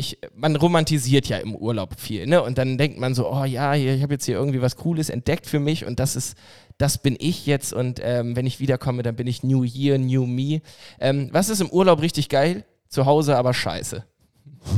ich, 0.00 0.18
man 0.34 0.56
romantisiert 0.56 1.26
ja 1.26 1.38
im 1.38 1.54
Urlaub 1.54 2.00
viel, 2.00 2.26
ne? 2.26 2.42
Und 2.42 2.58
dann 2.58 2.78
denkt 2.78 2.98
man 2.98 3.14
so, 3.14 3.30
oh 3.30 3.44
ja, 3.44 3.72
hier, 3.74 3.94
ich 3.94 4.02
habe 4.02 4.14
jetzt 4.14 4.24
hier 4.24 4.34
irgendwie 4.34 4.60
was 4.60 4.76
Cooles 4.76 5.10
entdeckt 5.10 5.46
für 5.46 5.60
mich 5.60 5.84
und 5.84 6.00
das 6.00 6.16
ist, 6.16 6.36
das 6.78 6.98
bin 6.98 7.16
ich 7.18 7.46
jetzt 7.46 7.72
und 7.72 8.00
ähm, 8.02 8.34
wenn 8.34 8.46
ich 8.46 8.58
wiederkomme, 8.58 9.02
dann 9.02 9.14
bin 9.14 9.26
ich 9.26 9.42
New 9.44 9.62
Year, 9.62 9.98
New 9.98 10.26
Me. 10.26 10.62
Ähm, 10.98 11.28
was 11.32 11.48
ist 11.48 11.60
im 11.60 11.70
Urlaub 11.70 12.02
richtig 12.02 12.28
geil? 12.28 12.64
Zu 12.88 13.06
Hause 13.06 13.36
aber 13.36 13.54
scheiße. 13.54 14.04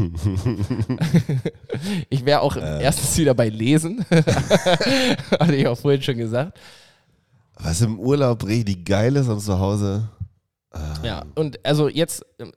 ich 2.11 2.25
wäre 2.25 2.41
auch 2.41 2.57
erstens 2.57 3.17
wieder 3.17 3.35
bei 3.35 3.49
Lesen. 3.49 4.05
Hatte 4.11 5.57
ich 5.57 5.67
auch 5.67 5.79
vorhin 5.79 6.03
schon 6.03 6.19
gesagt. 6.19 6.59
Was 7.55 7.81
im 7.81 7.99
Urlaub 7.99 8.45
richtig 8.47 8.85
geil 8.85 9.17
ist 9.17 9.29
und 9.29 9.41
zu 9.41 9.59
Hause. 9.59 10.09
Ja, 11.03 11.25
und 11.35 11.65
also 11.65 11.89
jetzt 11.89 12.25
ähm, 12.39 12.53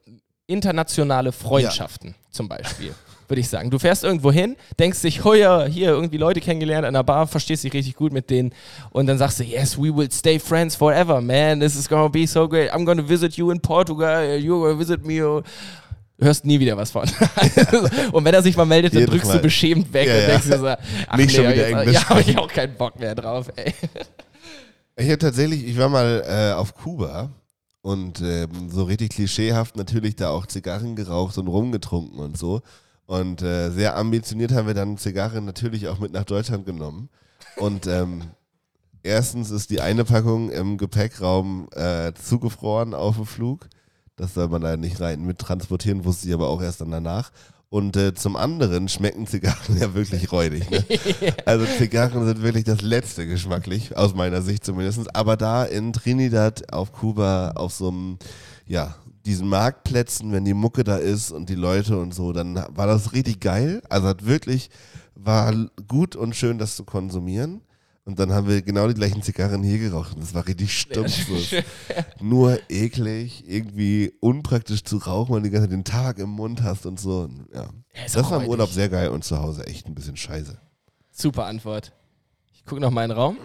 internationale 0.47 1.31
Freundschaften 1.31 2.15
zum 2.29 2.47
Beispiel, 2.47 2.93
würde 3.27 3.39
ich 3.39 3.49
sagen. 3.49 3.71
Du 3.71 3.79
fährst 3.79 4.03
irgendwo 4.03 4.31
hin, 4.31 4.55
denkst 4.77 5.01
dich, 5.01 5.25
oh 5.25 5.33
ja, 5.33 5.65
hier 5.65 5.89
irgendwie 5.89 6.17
Leute 6.17 6.41
kennengelernt 6.41 6.85
an 6.85 6.93
der 6.93 7.03
Bar, 7.03 7.27
verstehst 7.27 7.63
dich 7.63 7.73
richtig 7.73 7.95
gut 7.95 8.13
mit 8.13 8.29
denen 8.29 8.53
und 8.91 9.07
dann 9.07 9.17
sagst 9.17 9.39
du, 9.39 9.43
yes, 9.43 9.77
we 9.77 9.95
will 9.95 10.11
stay 10.11 10.37
friends 10.39 10.75
forever, 10.75 11.21
man, 11.21 11.59
this 11.59 11.75
is 11.75 11.89
gonna 11.89 12.07
be 12.07 12.27
so 12.27 12.47
great, 12.47 12.71
I'm 12.71 12.85
gonna 12.85 13.07
visit 13.07 13.33
you 13.35 13.51
in 13.51 13.59
Portugal, 13.59 14.23
you're 14.37 14.61
gonna 14.61 14.77
visit 14.79 15.05
me. 15.05 15.43
Hörst 16.17 16.45
nie 16.45 16.57
wieder 16.61 16.77
was 16.77 16.91
von. 16.91 17.03
und 18.13 18.23
wenn 18.23 18.33
er 18.33 18.41
sich 18.41 18.55
mal 18.55 18.63
meldet, 18.65 18.93
dann 18.93 19.01
Jedes 19.01 19.11
drückst 19.11 19.27
Mal. 19.27 19.35
du 19.35 19.41
beschämt 19.41 19.91
weg 19.91 20.07
Ja, 20.07 20.13
und 20.13 20.21
ja. 20.21 20.27
denkst 20.27 20.45
dir 20.45 20.59
so, 20.59 20.67
ach 21.07 21.17
Nicht 21.17 21.35
schon 21.35 21.45
nee, 21.45 21.53
wieder 21.53 21.69
jetzt, 21.69 21.77
Englisch 21.77 21.93
ja, 22.01 22.09
habe 22.09 22.21
ich 22.21 22.37
auch 22.37 22.47
keinen 22.47 22.75
Bock 22.75 22.97
mehr 22.97 23.15
drauf, 23.15 23.51
ey. 23.57 23.73
Ich 24.95 25.07
habe 25.07 25.17
tatsächlich, 25.17 25.67
ich 25.67 25.77
war 25.77 25.89
mal 25.89 26.23
äh, 26.25 26.53
auf 26.53 26.73
Kuba 26.73 27.31
und 27.85 28.19
ähm, 28.21 28.49
so 28.67 28.81
richtig 28.85 29.11
klischeehaft 29.11 29.75
natürlich 29.75 30.15
da 30.15 30.29
auch 30.29 30.47
Zigarren 30.47 30.95
geraucht 30.95 31.37
und 31.37 31.47
rumgetrunken 31.47 32.17
und 32.17 32.35
so. 32.35 32.63
Und 33.05 33.43
äh, 33.43 33.69
sehr 33.69 33.95
ambitioniert 33.95 34.53
haben 34.53 34.65
wir 34.65 34.73
dann 34.73 34.97
Zigarren 34.97 35.45
natürlich 35.45 35.87
auch 35.87 35.99
mit 35.99 36.11
nach 36.11 36.23
Deutschland 36.23 36.65
genommen. 36.65 37.09
Und 37.57 37.85
ähm, 37.85 38.23
erstens 39.03 39.51
ist 39.51 39.69
die 39.69 39.81
eine 39.81 40.03
Packung 40.03 40.49
im 40.49 40.79
Gepäckraum 40.79 41.67
äh, 41.73 42.11
zugefroren 42.15 42.95
auf 42.95 43.17
dem 43.17 43.27
Flug. 43.27 43.69
Das 44.15 44.33
soll 44.33 44.47
man 44.47 44.63
da 44.63 44.77
nicht 44.77 44.99
rein 44.99 45.23
mit 45.23 45.37
transportieren, 45.37 46.05
wusste 46.05 46.27
ich 46.27 46.33
aber 46.33 46.47
auch 46.47 46.63
erst 46.63 46.81
dann 46.81 46.89
danach. 46.89 47.31
Und 47.75 47.97
äh, 47.97 48.13
zum 48.13 48.37
anderen 48.37 48.87
schmecken 48.87 49.27
Zigarren 49.27 49.77
ja 49.81 49.93
wirklich 49.93 50.31
räudig. 50.31 50.71
Ne? 50.71 50.85
Also 51.45 51.65
Zigarren 51.65 52.25
sind 52.25 52.41
wirklich 52.41 52.63
das 52.63 52.81
Letzte 52.81 53.27
geschmacklich, 53.27 53.97
aus 53.97 54.15
meiner 54.15 54.41
Sicht 54.41 54.63
zumindest. 54.63 55.13
Aber 55.13 55.35
da 55.35 55.65
in 55.65 55.91
Trinidad, 55.91 56.71
auf 56.71 56.93
Kuba, 56.93 57.51
auf 57.55 57.73
so 57.73 57.89
einem, 57.89 58.17
ja, 58.65 58.95
diesen 59.25 59.49
Marktplätzen, 59.49 60.31
wenn 60.31 60.45
die 60.45 60.53
Mucke 60.53 60.85
da 60.85 60.95
ist 60.95 61.31
und 61.31 61.49
die 61.49 61.55
Leute 61.55 61.99
und 61.99 62.13
so, 62.13 62.31
dann 62.31 62.55
war 62.69 62.87
das 62.87 63.11
richtig 63.11 63.41
geil. 63.41 63.81
Also 63.89 64.07
hat 64.07 64.25
wirklich, 64.25 64.69
war 65.13 65.53
gut 65.85 66.15
und 66.15 66.33
schön, 66.33 66.57
das 66.57 66.77
zu 66.77 66.85
konsumieren. 66.85 67.59
Und 68.07 68.19
dann 68.19 68.31
haben 68.31 68.47
wir 68.47 68.61
genau 68.61 68.87
die 68.87 68.93
gleichen 68.93 69.23
Zigarren 69.23 69.63
hier 69.63 69.79
geraucht. 69.79 70.13
Und 70.13 70.21
das 70.21 70.35
war 70.35 70.45
richtig 70.45 70.79
stumpf. 70.79 71.27
Nur 72.21 72.59
eklig, 72.69 73.43
irgendwie 73.47 74.13
unpraktisch 74.19 74.83
zu 74.83 74.97
rauchen, 74.97 75.33
weil 75.33 75.41
du 75.41 75.47
die 75.47 75.51
ganze 75.51 75.67
Zeit 75.67 75.73
den 75.73 75.83
Tag 75.83 76.19
im 76.19 76.29
Mund 76.29 76.61
hast 76.61 76.85
und 76.85 76.99
so. 76.99 77.27
Ja. 77.51 77.67
ist 78.05 78.15
Das 78.15 78.29
war 78.29 78.43
im. 78.43 78.49
Urlaub 78.49 78.69
sehr 78.69 78.89
geil 78.89 79.09
und 79.09 79.23
zu 79.23 79.39
Hause 79.39 79.65
echt 79.65 79.87
ein 79.87 79.95
bisschen 79.95 80.17
scheiße. 80.17 80.55
Super 81.11 81.45
Antwort. 81.45 81.93
Ich 82.53 82.63
gucke 82.63 82.79
noch 82.79 82.91
mal 82.91 83.03
in 83.03 83.09
den 83.09 83.17
Raum. 83.17 83.37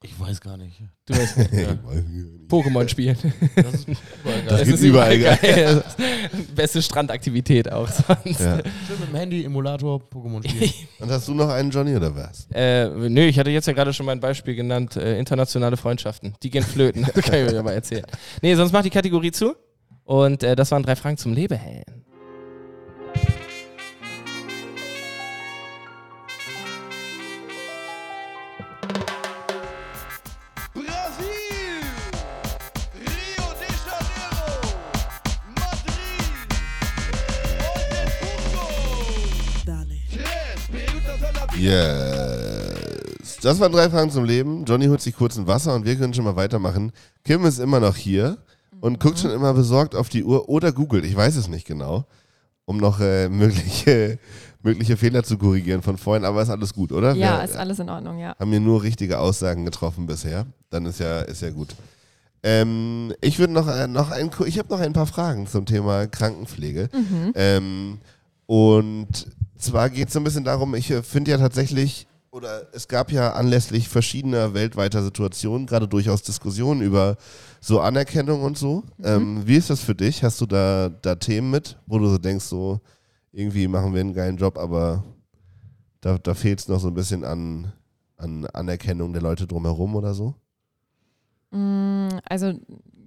Ich 0.00 0.18
weiß 0.18 0.40
gar 0.40 0.56
nicht. 0.56 0.80
Du 1.06 1.14
weißt 1.14 1.38
nicht. 1.38 1.52
Ich 1.52 1.60
Ja. 1.62 1.72
nicht. 1.74 2.48
Pokémon 2.48 2.88
spielen. 2.88 3.16
Das 3.56 3.74
ist 3.74 3.88
überall 3.88 4.42
Das 4.46 4.56
geil. 4.58 4.64
gibt's 4.66 4.82
überall, 4.82 5.18
geil. 5.18 5.84
Beste 6.54 6.80
Strandaktivität 6.82 7.70
auch 7.72 7.88
sonst. 7.88 8.40
Ja. 8.40 8.58
Schön 8.86 9.00
mit 9.00 9.08
dem 9.10 9.14
Handy, 9.16 9.44
Emulator, 9.44 10.00
Pokémon 10.00 10.48
spielen. 10.48 10.72
Und 11.00 11.10
hast 11.10 11.26
du 11.28 11.34
noch 11.34 11.48
einen 11.48 11.70
Johnny 11.70 11.96
oder 11.96 12.14
was? 12.14 12.46
Äh, 12.54 12.88
nö, 12.88 13.22
ich 13.22 13.38
hatte 13.38 13.50
jetzt 13.50 13.66
ja 13.66 13.72
gerade 13.72 13.92
schon 13.92 14.06
mein 14.06 14.20
Beispiel 14.20 14.54
genannt, 14.54 14.96
äh, 14.96 15.18
internationale 15.18 15.76
Freundschaften. 15.76 16.34
Die 16.42 16.50
gehen 16.50 16.62
flöten, 16.64 17.02
das 17.14 17.24
kann 17.24 17.34
ich 17.44 17.52
euch 17.52 17.58
aber 17.58 17.72
erzählen. 17.72 18.06
Nee, 18.40 18.54
sonst 18.54 18.72
macht 18.72 18.84
die 18.84 18.90
Kategorie 18.90 19.32
zu. 19.32 19.56
Und 20.04 20.42
äh, 20.42 20.56
das 20.56 20.70
waren 20.70 20.82
drei 20.84 20.96
Fragen 20.96 21.18
zum 21.18 21.34
Lebehelm. 21.34 21.97
Yes. 41.58 43.36
Das 43.42 43.58
waren 43.60 43.72
drei 43.72 43.90
Fragen 43.90 44.10
zum 44.10 44.24
Leben. 44.24 44.64
Johnny 44.64 44.86
holt 44.86 45.00
sich 45.00 45.14
kurz 45.14 45.36
ein 45.36 45.46
Wasser 45.46 45.74
und 45.74 45.84
wir 45.84 45.96
können 45.96 46.14
schon 46.14 46.24
mal 46.24 46.36
weitermachen. 46.36 46.92
Kim 47.24 47.44
ist 47.44 47.58
immer 47.58 47.80
noch 47.80 47.96
hier 47.96 48.38
und 48.80 49.00
guckt 49.00 49.18
schon 49.18 49.30
immer 49.30 49.52
besorgt 49.54 49.94
auf 49.94 50.08
die 50.08 50.24
Uhr 50.24 50.48
oder 50.48 50.72
googelt, 50.72 51.04
ich 51.04 51.16
weiß 51.16 51.36
es 51.36 51.48
nicht 51.48 51.66
genau, 51.66 52.04
um 52.64 52.76
noch 52.76 53.00
äh, 53.00 53.28
mögliche, 53.28 54.18
mögliche 54.62 54.96
Fehler 54.96 55.24
zu 55.24 55.36
korrigieren 55.36 55.82
von 55.82 55.98
vorhin, 55.98 56.24
aber 56.24 56.42
ist 56.42 56.50
alles 56.50 56.74
gut, 56.74 56.92
oder? 56.92 57.14
Ja, 57.14 57.38
Wir 57.38 57.44
ist 57.44 57.56
alles 57.56 57.78
in 57.80 57.90
Ordnung, 57.90 58.18
ja. 58.18 58.36
haben 58.38 58.50
hier 58.50 58.60
nur 58.60 58.82
richtige 58.82 59.18
Aussagen 59.18 59.64
getroffen 59.64 60.06
bisher. 60.06 60.46
Dann 60.70 60.86
ist 60.86 61.00
ja, 61.00 61.20
ist 61.20 61.42
ja 61.42 61.50
gut. 61.50 61.74
Ähm, 62.44 63.12
ich 63.20 63.38
würde 63.40 63.52
noch, 63.52 63.66
äh, 63.66 63.88
noch 63.88 64.10
ein, 64.12 64.30
ich 64.46 64.58
habe 64.58 64.68
noch 64.68 64.80
ein 64.80 64.92
paar 64.92 65.06
Fragen 65.06 65.48
zum 65.48 65.66
Thema 65.66 66.06
Krankenpflege. 66.06 66.88
Ähm, 67.34 67.98
und 68.46 69.26
zwar 69.58 69.90
geht 69.90 70.08
es 70.08 70.14
so 70.14 70.20
ein 70.20 70.24
bisschen 70.24 70.44
darum, 70.44 70.74
ich 70.74 70.90
äh, 70.90 71.02
finde 71.02 71.32
ja 71.32 71.38
tatsächlich, 71.38 72.06
oder 72.30 72.66
es 72.72 72.88
gab 72.88 73.10
ja 73.10 73.32
anlässlich 73.32 73.88
verschiedener 73.88 74.54
weltweiter 74.54 75.02
Situationen 75.02 75.66
gerade 75.66 75.88
durchaus 75.88 76.22
Diskussionen 76.22 76.82
über 76.82 77.16
so 77.60 77.80
Anerkennung 77.80 78.42
und 78.42 78.58
so. 78.58 78.84
Ähm, 79.02 79.46
wie 79.46 79.56
ist 79.56 79.70
das 79.70 79.80
für 79.80 79.94
dich? 79.94 80.22
Hast 80.22 80.40
du 80.40 80.46
da, 80.46 80.88
da 80.88 81.14
Themen 81.14 81.50
mit, 81.50 81.78
wo 81.86 81.98
du 81.98 82.08
so 82.08 82.18
denkst, 82.18 82.44
so 82.44 82.80
irgendwie 83.32 83.68
machen 83.68 83.94
wir 83.94 84.00
einen 84.00 84.14
geilen 84.14 84.36
Job, 84.36 84.58
aber 84.58 85.04
da, 86.00 86.18
da 86.18 86.34
fehlt 86.34 86.60
es 86.60 86.68
noch 86.68 86.80
so 86.80 86.88
ein 86.88 86.94
bisschen 86.94 87.24
an, 87.24 87.72
an 88.16 88.46
Anerkennung 88.46 89.12
der 89.12 89.22
Leute 89.22 89.46
drumherum 89.46 89.96
oder 89.96 90.14
so? 90.14 90.34
Mm, 91.50 92.08
Also 92.24 92.52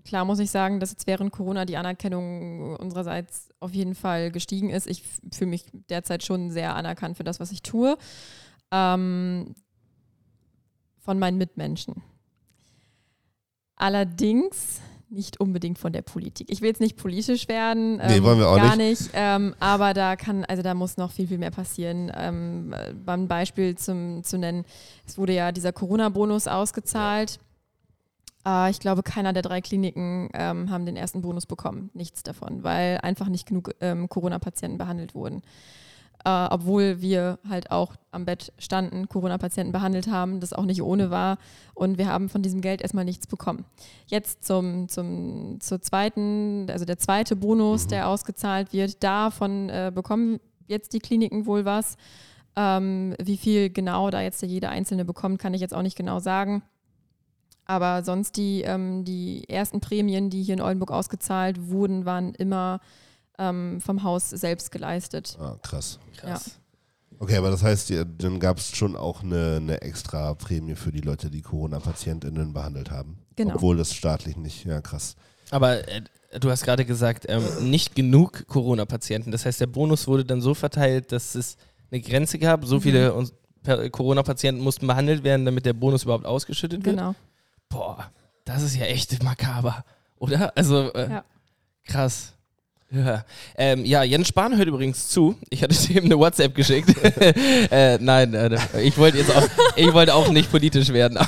klar 0.06 0.26
muss 0.26 0.40
ich 0.40 0.52
sagen, 0.52 0.80
dass 0.80 0.92
jetzt 0.92 1.08
während 1.08 1.32
Corona 1.32 1.66
die 1.66 1.78
Anerkennung 1.78 2.76
unsererseits 2.76 3.50
auf 3.60 3.74
jeden 3.74 3.96
Fall 3.96 4.32
gestiegen 4.32 4.70
ist. 4.70 4.88
Ich 4.88 5.04
fühle 5.32 5.50
mich 5.50 5.66
derzeit 5.90 6.24
schon 6.24 6.52
sehr 6.52 6.76
anerkannt 6.76 7.18
für 7.18 7.24
das, 7.24 7.40
was 7.40 7.52
ich 7.52 7.62
tue. 7.62 7.98
Ähm, 8.72 9.56
von 11.00 11.20
meinen 11.20 11.38
Mitmenschen. 11.38 12.02
Allerdings 13.76 14.82
nicht 15.12 15.40
unbedingt 15.40 15.78
von 15.78 15.92
der 15.92 16.04
Politik. 16.04 16.48
Ich 16.50 16.62
will 16.62 16.70
jetzt 16.70 16.80
nicht 16.80 16.96
politisch 16.96 17.48
werden. 17.50 17.98
Nee, 17.98 18.24
wollen 18.24 18.40
wir 18.40 18.48
auch 18.48 18.56
gar 18.56 18.78
nicht. 18.78 19.10
ähm, 19.14 19.54
aber 19.60 19.94
da 19.94 20.16
kann, 20.16 20.46
also 20.46 20.62
da 20.62 20.74
muss 20.74 20.98
noch 20.98 21.12
viel, 21.12 21.28
viel 21.28 21.38
mehr 21.38 21.52
passieren. 21.52 22.12
Ähm, 22.16 22.74
äh, 22.74 22.94
beim 22.94 23.28
Beispiel 23.28 23.76
zum, 23.78 24.24
zu 24.24 24.38
nennen, 24.38 24.64
es 25.06 25.18
wurde 25.18 25.34
ja 25.34 25.52
dieser 25.52 25.74
Corona-Bonus 25.74 26.48
ausgezahlt. 26.48 27.36
Äh, 27.36 27.51
ich 28.70 28.80
glaube, 28.80 29.04
keiner 29.04 29.34
der 29.34 29.44
drei 29.44 29.62
Kliniken 29.62 30.30
ähm, 30.34 30.70
haben 30.70 30.86
den 30.86 30.96
ersten 30.96 31.22
Bonus 31.22 31.46
bekommen. 31.46 31.92
Nichts 31.94 32.24
davon, 32.24 32.64
weil 32.64 32.98
einfach 33.00 33.28
nicht 33.28 33.48
genug 33.48 33.76
ähm, 33.82 34.10
Corona-Patienten 34.10 34.78
behandelt 34.78 35.14
wurden. 35.14 35.44
Äh, 36.24 36.48
obwohl 36.52 37.02
wir 37.02 37.40
halt 37.50 37.72
auch 37.72 37.96
am 38.12 38.26
Bett 38.26 38.54
standen, 38.60 39.08
Corona-Patienten 39.08 39.72
behandelt 39.72 40.08
haben, 40.08 40.40
das 40.40 40.54
auch 40.54 40.66
nicht 40.66 40.84
ohne 40.84 41.10
war. 41.10 41.38
Und 41.74 41.98
wir 41.98 42.08
haben 42.08 42.30
von 42.30 42.44
diesem 42.44 42.62
Geld 42.62 42.82
erstmal 42.82 43.06
nichts 43.06 43.26
bekommen. 43.26 43.66
Jetzt 44.06 44.44
zum, 44.44 44.88
zum, 44.88 45.60
zur 45.60 45.82
zweiten, 45.82 46.68
also 46.70 46.86
der 46.86 47.00
zweite 47.00 47.36
Bonus, 47.36 47.88
der 47.88 48.08
ausgezahlt 48.08 48.72
wird, 48.72 49.04
davon 49.04 49.70
äh, 49.70 49.92
bekommen 49.94 50.40
jetzt 50.68 50.94
die 50.94 51.00
Kliniken 51.00 51.48
wohl 51.48 51.66
was. 51.66 51.98
Ähm, 52.56 53.16
wie 53.22 53.38
viel 53.38 53.70
genau 53.70 54.10
da 54.12 54.22
jetzt 54.22 54.42
jeder 54.44 54.70
Einzelne 54.70 55.06
bekommt, 55.06 55.40
kann 55.40 55.54
ich 55.54 55.62
jetzt 55.62 55.74
auch 55.74 55.82
nicht 55.82 55.98
genau 55.98 56.20
sagen. 56.20 56.62
Aber 57.72 58.04
sonst 58.04 58.36
die, 58.36 58.64
ähm, 58.64 59.06
die 59.06 59.48
ersten 59.48 59.80
Prämien, 59.80 60.30
die 60.30 60.44
hier 60.44 60.56
in 60.56 60.62
Oldenburg 60.62 60.92
ausgezahlt 60.92 61.70
wurden, 61.70 62.04
waren 62.06 62.34
immer 62.36 62.82
ähm, 63.40 63.80
vom 63.80 64.04
Haus 64.04 64.30
selbst 64.30 64.72
geleistet. 64.72 65.38
Ah, 65.40 65.56
krass. 65.62 65.98
Krass. 66.18 66.60
Okay, 67.20 67.38
aber 67.38 67.50
das 67.50 67.64
heißt, 67.64 67.90
ja, 67.92 68.04
dann 68.04 68.40
gab 68.42 68.58
es 68.58 68.76
schon 68.76 68.96
auch 68.98 69.24
eine, 69.24 69.58
eine 69.62 69.82
extra 69.82 70.34
Prämie 70.34 70.76
für 70.76 70.92
die 70.92 71.00
Leute, 71.00 71.30
die 71.32 71.42
Corona-PatientInnen 71.42 72.52
behandelt 72.52 72.92
haben. 72.92 73.20
Genau. 73.38 73.56
Obwohl 73.56 73.78
das 73.78 73.94
staatlich 73.94 74.36
nicht, 74.36 74.66
ja 74.66 74.82
krass. 74.82 75.16
Aber 75.50 75.88
äh, 75.88 76.02
du 76.40 76.50
hast 76.50 76.64
gerade 76.66 76.84
gesagt, 76.84 77.26
ähm, 77.30 77.44
nicht 77.70 77.96
genug 77.96 78.48
Corona-Patienten. 78.48 79.32
Das 79.32 79.46
heißt, 79.46 79.62
der 79.62 79.68
Bonus 79.68 80.08
wurde 80.08 80.26
dann 80.26 80.42
so 80.42 80.54
verteilt, 80.54 81.12
dass 81.14 81.36
es 81.36 81.56
eine 81.90 82.02
Grenze 82.02 82.38
gab. 82.38 82.66
So 82.66 82.80
viele 82.82 83.14
uns- 83.14 83.34
per- 83.64 83.90
Corona-Patienten 83.90 84.62
mussten 84.62 84.88
behandelt 84.88 85.24
werden, 85.24 85.46
damit 85.46 85.66
der 85.66 85.74
Bonus 85.74 86.04
überhaupt 86.04 86.26
ausgeschüttet 86.26 86.84
wird. 86.84 86.98
Genau. 86.98 87.16
Boah, 87.72 88.12
das 88.46 88.62
ist 88.62 88.76
ja 88.76 88.86
echt 88.86 89.24
makaber, 89.24 89.84
oder? 90.20 90.52
Also, 90.56 90.94
äh, 90.94 91.10
Ja. 91.10 91.24
krass. 91.86 92.34
Ja. 92.94 93.24
Ähm, 93.56 93.86
ja, 93.86 94.04
Jens 94.04 94.28
Spahn 94.28 94.58
hört 94.58 94.68
übrigens 94.68 95.08
zu. 95.08 95.38
Ich 95.50 95.64
hatte 95.64 95.74
ihm 95.94 96.04
eine 96.04 96.20
WhatsApp 96.20 96.54
geschickt. 96.54 96.94
äh, 97.72 97.98
nein, 98.02 98.34
äh, 98.34 98.60
ich 98.82 98.98
wollte 98.98 99.18
jetzt 99.18 99.34
auch, 99.34 99.48
ich 99.78 99.94
wollte 99.94 100.14
auch 100.14 100.28
nicht 100.30 100.52
politisch 100.52 100.90
werden. 100.90 101.18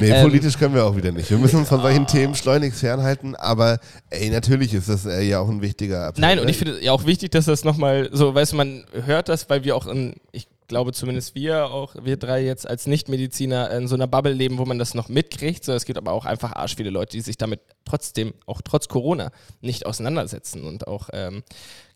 Nee, 0.00 0.10
Ähm, 0.10 0.22
politisch 0.22 0.56
können 0.58 0.74
wir 0.74 0.84
auch 0.84 0.94
wieder 0.94 1.10
nicht. 1.10 1.28
Wir 1.28 1.38
müssen 1.38 1.56
uns 1.58 1.68
von 1.68 1.80
solchen 1.80 2.06
Themen 2.06 2.34
schleunigst 2.36 2.80
fernhalten, 2.80 3.34
aber 3.34 3.80
ey, 4.10 4.30
natürlich 4.30 4.74
ist 4.74 4.88
das 4.88 5.06
äh, 5.06 5.22
ja 5.22 5.40
auch 5.40 5.48
ein 5.48 5.60
wichtiger 5.60 6.06
Appell. 6.08 6.20
Nein, 6.20 6.38
und 6.38 6.44
ne? 6.44 6.50
ich 6.52 6.58
finde 6.58 6.80
ja 6.80 6.92
auch 6.92 7.04
wichtig, 7.04 7.32
dass 7.32 7.46
das 7.46 7.64
nochmal 7.64 8.08
so, 8.12 8.34
weißt 8.34 8.52
du, 8.52 8.56
man 8.56 8.84
hört 9.06 9.28
das, 9.28 9.50
weil 9.50 9.64
wir 9.64 9.74
auch 9.74 9.86
in, 9.88 10.14
ich 10.30 10.46
glaube 10.68 10.92
zumindest 10.92 11.34
wir 11.34 11.66
auch, 11.70 11.94
wir 12.02 12.16
drei 12.16 12.44
jetzt 12.44 12.68
als 12.68 12.86
Nichtmediziner 12.86 13.70
in 13.70 13.88
so 13.88 13.94
einer 13.94 14.06
Bubble 14.06 14.32
leben, 14.32 14.58
wo 14.58 14.64
man 14.64 14.78
das 14.78 14.94
noch 14.94 15.08
mitkriegt. 15.08 15.64
So, 15.64 15.72
es 15.72 15.84
gibt 15.84 15.98
aber 15.98 16.12
auch 16.12 16.24
einfach 16.24 16.52
arsch 16.52 16.76
viele 16.76 16.90
Leute, 16.90 17.12
die 17.12 17.20
sich 17.20 17.36
damit 17.36 17.60
trotzdem, 17.84 18.34
auch 18.46 18.60
trotz 18.62 18.88
Corona, 18.88 19.30
nicht 19.60 19.86
auseinandersetzen. 19.86 20.64
Und 20.64 20.86
auch, 20.86 21.08
ähm, 21.12 21.42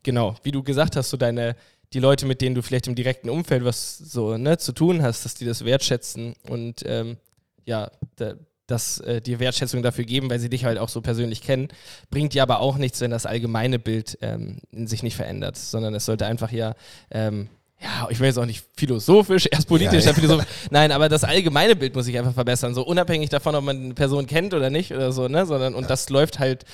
genau, 0.03 0.35
wie 0.43 0.51
du 0.51 0.63
gesagt 0.63 0.95
hast, 0.95 1.09
so 1.09 1.17
deine, 1.17 1.55
die 1.93 1.99
Leute, 1.99 2.25
mit 2.25 2.41
denen 2.41 2.55
du 2.55 2.61
vielleicht 2.61 2.87
im 2.87 2.95
direkten 2.95 3.29
Umfeld 3.29 3.65
was 3.65 3.97
so 3.97 4.37
ne, 4.37 4.57
zu 4.57 4.71
tun 4.71 5.01
hast, 5.01 5.25
dass 5.25 5.35
die 5.35 5.45
das 5.45 5.65
wertschätzen 5.65 6.35
und 6.47 6.83
ähm, 6.85 7.17
ja, 7.65 7.91
da, 8.15 8.35
dass 8.71 8.99
äh, 8.99 9.21
die 9.21 9.39
Wertschätzung 9.39 9.83
dafür 9.83 10.05
geben, 10.05 10.29
weil 10.29 10.39
sie 10.39 10.49
dich 10.49 10.63
halt 10.65 10.77
auch 10.77 10.89
so 10.89 11.01
persönlich 11.01 11.41
kennen, 11.41 11.67
bringt 12.09 12.33
dir 12.33 12.43
aber 12.43 12.61
auch 12.61 12.77
nichts, 12.77 13.01
wenn 13.01 13.11
das 13.11 13.25
allgemeine 13.25 13.77
Bild 13.77 14.17
ähm, 14.21 14.59
in 14.71 14.87
sich 14.87 15.03
nicht 15.03 15.17
verändert, 15.17 15.57
sondern 15.57 15.93
es 15.93 16.05
sollte 16.05 16.25
einfach 16.25 16.51
ja, 16.51 16.75
ähm, 17.11 17.49
ja, 17.81 18.07
ich 18.09 18.19
will 18.19 18.27
jetzt 18.27 18.37
auch 18.37 18.45
nicht 18.45 18.63
philosophisch, 18.75 19.47
erst 19.51 19.67
politisch, 19.67 20.05
Ja, 20.05 20.11
dann 20.11 20.15
philosophisch. 20.15 20.47
Nein, 20.69 20.91
aber 20.91 21.09
das 21.09 21.23
allgemeine 21.23 21.75
Bild 21.75 21.95
muss 21.95 22.05
sich 22.05 22.17
einfach 22.17 22.33
verbessern, 22.33 22.73
so 22.73 22.83
unabhängig 22.83 23.29
davon, 23.29 23.55
ob 23.55 23.63
man 23.63 23.77
eine 23.77 23.93
Person 23.93 24.27
kennt 24.27 24.53
oder 24.53 24.69
nicht 24.69 24.91
oder 24.93 25.11
so, 25.11 25.27
ne, 25.27 25.45
sondern 25.45 25.73
und 25.73 25.89
das 25.89 26.09
läuft 26.09 26.39
halt 26.39 26.65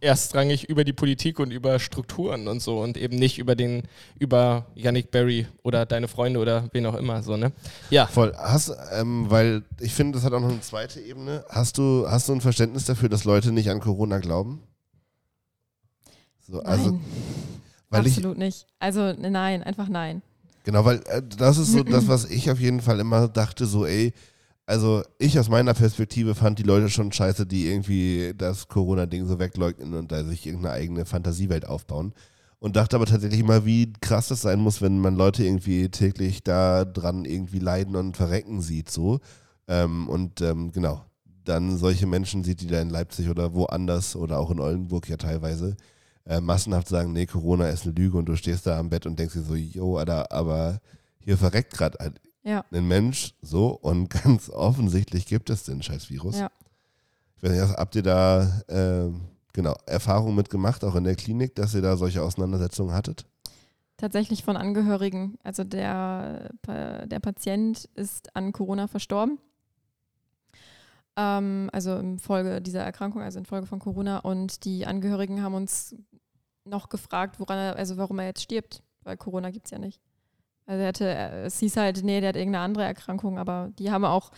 erstrangig 0.00 0.68
über 0.68 0.84
die 0.84 0.92
Politik 0.92 1.40
und 1.40 1.50
über 1.50 1.78
Strukturen 1.78 2.48
und 2.48 2.60
so 2.62 2.80
und 2.80 2.96
eben 2.96 3.16
nicht 3.16 3.38
über 3.38 3.56
den, 3.56 3.82
über 4.18 4.66
Yannick 4.74 5.10
Berry 5.10 5.46
oder 5.62 5.86
deine 5.86 6.08
Freunde 6.08 6.40
oder 6.40 6.68
wen 6.72 6.86
auch 6.86 6.94
immer, 6.94 7.22
so, 7.22 7.36
ne? 7.36 7.52
Ja. 7.90 8.06
Voll. 8.06 8.32
Hast, 8.36 8.72
ähm, 8.92 9.26
weil 9.28 9.64
ich 9.80 9.94
finde, 9.94 10.16
das 10.16 10.24
hat 10.24 10.32
auch 10.32 10.40
noch 10.40 10.50
eine 10.50 10.60
zweite 10.60 11.00
Ebene. 11.00 11.44
Hast 11.48 11.78
du, 11.78 12.06
hast 12.08 12.28
du 12.28 12.32
ein 12.32 12.40
Verständnis 12.40 12.84
dafür, 12.84 13.08
dass 13.08 13.24
Leute 13.24 13.50
nicht 13.50 13.70
an 13.70 13.80
Corona 13.80 14.18
glauben? 14.18 14.62
So, 16.46 16.60
also, 16.62 16.92
Nein, 16.92 17.00
weil 17.90 18.06
ich, 18.06 18.16
absolut 18.16 18.38
nicht. 18.38 18.66
Also 18.78 19.12
nein, 19.12 19.62
einfach 19.62 19.88
nein. 19.88 20.22
Genau, 20.64 20.84
weil 20.84 21.00
äh, 21.06 21.22
das 21.22 21.58
ist 21.58 21.72
so 21.72 21.82
das, 21.82 22.08
was 22.08 22.26
ich 22.26 22.50
auf 22.50 22.60
jeden 22.60 22.80
Fall 22.80 23.00
immer 23.00 23.28
dachte, 23.28 23.66
so 23.66 23.86
ey, 23.86 24.12
also 24.66 25.02
ich 25.18 25.38
aus 25.38 25.48
meiner 25.48 25.72
Perspektive 25.72 26.34
fand 26.34 26.58
die 26.58 26.64
Leute 26.64 26.90
schon 26.90 27.10
scheiße, 27.10 27.46
die 27.46 27.68
irgendwie 27.68 28.34
das 28.36 28.68
Corona-Ding 28.68 29.26
so 29.26 29.38
wegleugnen 29.38 29.94
und 29.94 30.12
da 30.12 30.24
sich 30.24 30.46
irgendeine 30.46 30.74
eigene 30.74 31.06
Fantasiewelt 31.06 31.66
aufbauen. 31.66 32.12
Und 32.60 32.76
dachte 32.76 32.96
aber 32.96 33.06
tatsächlich 33.06 33.40
immer, 33.40 33.64
wie 33.64 33.92
krass 34.00 34.28
das 34.28 34.42
sein 34.42 34.58
muss, 34.60 34.82
wenn 34.82 34.98
man 34.98 35.16
Leute 35.16 35.42
irgendwie 35.42 35.88
täglich 35.88 36.42
da 36.42 36.84
dran 36.84 37.24
irgendwie 37.24 37.60
leiden 37.60 37.96
und 37.96 38.16
verrecken 38.16 38.60
sieht, 38.60 38.90
so. 38.90 39.20
Ähm, 39.68 40.06
und 40.08 40.42
ähm, 40.42 40.70
genau, 40.72 41.02
dann 41.44 41.78
solche 41.78 42.06
Menschen 42.06 42.44
sieht, 42.44 42.60
die 42.60 42.66
da 42.66 42.80
in 42.82 42.90
Leipzig 42.90 43.30
oder 43.30 43.54
woanders 43.54 44.16
oder 44.16 44.38
auch 44.38 44.50
in 44.50 44.60
Oldenburg 44.60 45.08
ja 45.08 45.16
teilweise 45.16 45.76
äh, 46.28 46.40
massenhaft 46.40 46.86
sagen, 46.88 47.12
nee, 47.12 47.26
Corona 47.26 47.68
ist 47.68 47.84
eine 47.84 47.94
Lüge 47.94 48.16
und 48.18 48.26
du 48.26 48.36
stehst 48.36 48.66
da 48.66 48.78
am 48.78 48.90
Bett 48.90 49.06
und 49.06 49.18
denkst 49.18 49.34
dir 49.34 49.42
so, 49.42 49.54
yo, 49.54 49.96
Alter, 49.96 50.30
aber 50.30 50.80
hier 51.18 51.36
verreckt 51.36 51.72
gerade 51.72 52.14
Ja. 52.44 52.64
ein 52.70 52.86
Mensch 52.86 53.34
so 53.42 53.68
und 53.70 54.10
ganz 54.24 54.48
offensichtlich 54.50 55.26
gibt 55.26 55.50
es 55.50 55.64
den 55.64 55.82
scheiß 55.82 56.10
Virus. 56.10 56.38
Ja. 56.38 56.50
Ich 57.36 57.42
weiß 57.42 57.52
nicht, 57.52 57.76
habt 57.76 57.94
ihr 57.96 58.02
da 58.02 58.60
äh, 58.68 59.10
genau 59.52 59.74
Erfahrungen 59.86 60.34
mitgemacht, 60.36 60.84
auch 60.84 60.94
in 60.96 61.04
der 61.04 61.14
Klinik, 61.16 61.54
dass 61.54 61.74
ihr 61.74 61.82
da 61.82 61.96
solche 61.96 62.22
Auseinandersetzungen 62.22 62.92
hattet? 62.92 63.24
Tatsächlich 63.96 64.44
von 64.44 64.56
Angehörigen. 64.56 65.38
Also 65.42 65.64
der, 65.64 66.50
der 66.66 67.18
Patient 67.20 67.88
ist 67.96 68.34
an 68.36 68.52
Corona 68.52 68.86
verstorben. 68.86 69.38
Ähm, 71.18 71.68
also 71.72 71.96
in 71.96 72.20
Folge 72.20 72.62
dieser 72.62 72.84
Erkrankung, 72.84 73.22
also 73.22 73.40
in 73.40 73.44
Folge 73.44 73.66
von 73.66 73.80
Corona. 73.80 74.18
Und 74.18 74.64
die 74.64 74.86
Angehörigen 74.86 75.42
haben 75.42 75.54
uns 75.54 75.96
noch 76.64 76.88
gefragt, 76.88 77.40
woran 77.40 77.58
er, 77.58 77.76
also 77.76 77.96
warum 77.96 78.20
er 78.20 78.26
jetzt 78.26 78.42
stirbt, 78.42 78.82
weil 79.02 79.16
Corona 79.16 79.50
gibt 79.50 79.66
es 79.66 79.72
ja 79.72 79.78
nicht. 79.78 80.00
Also 80.66 80.82
er 80.82 80.88
hatte, 80.88 81.08
äh, 81.08 81.44
es 81.46 81.58
hieß 81.58 81.76
halt, 81.76 82.04
nee, 82.04 82.20
der 82.20 82.28
hat 82.28 82.36
irgendeine 82.36 82.64
andere 82.64 82.84
Erkrankung, 82.84 83.38
aber 83.38 83.72
die 83.78 83.90
haben 83.90 84.04
auch, 84.04 84.30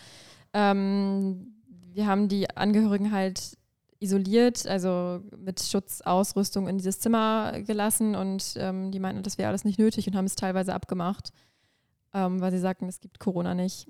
ähm, 0.55 1.55
wir 1.93 2.07
haben 2.07 2.29
die 2.29 2.49
Angehörigen 2.57 3.13
halt 3.13 3.59
isoliert, 3.99 4.67
also 4.67 5.21
mit 5.37 5.61
Schutzausrüstung 5.61 6.67
in 6.67 6.79
dieses 6.79 7.01
Zimmer 7.01 7.61
gelassen 7.61 8.15
und 8.15 8.55
ähm, 8.57 8.91
die 8.91 9.01
meinten, 9.01 9.23
das 9.23 9.37
wäre 9.37 9.51
alles 9.51 9.65
nicht 9.65 9.79
nötig 9.79 10.09
und 10.09 10.17
haben 10.17 10.25
es 10.25 10.37
teilweise 10.37 10.73
abgemacht, 10.73 11.31
ähm, 12.15 12.41
weil 12.41 12.53
sie 12.53 12.59
sagten, 12.59 12.89
es 12.89 13.01
gibt 13.01 13.19
Corona 13.19 13.55
nicht. 13.55 13.89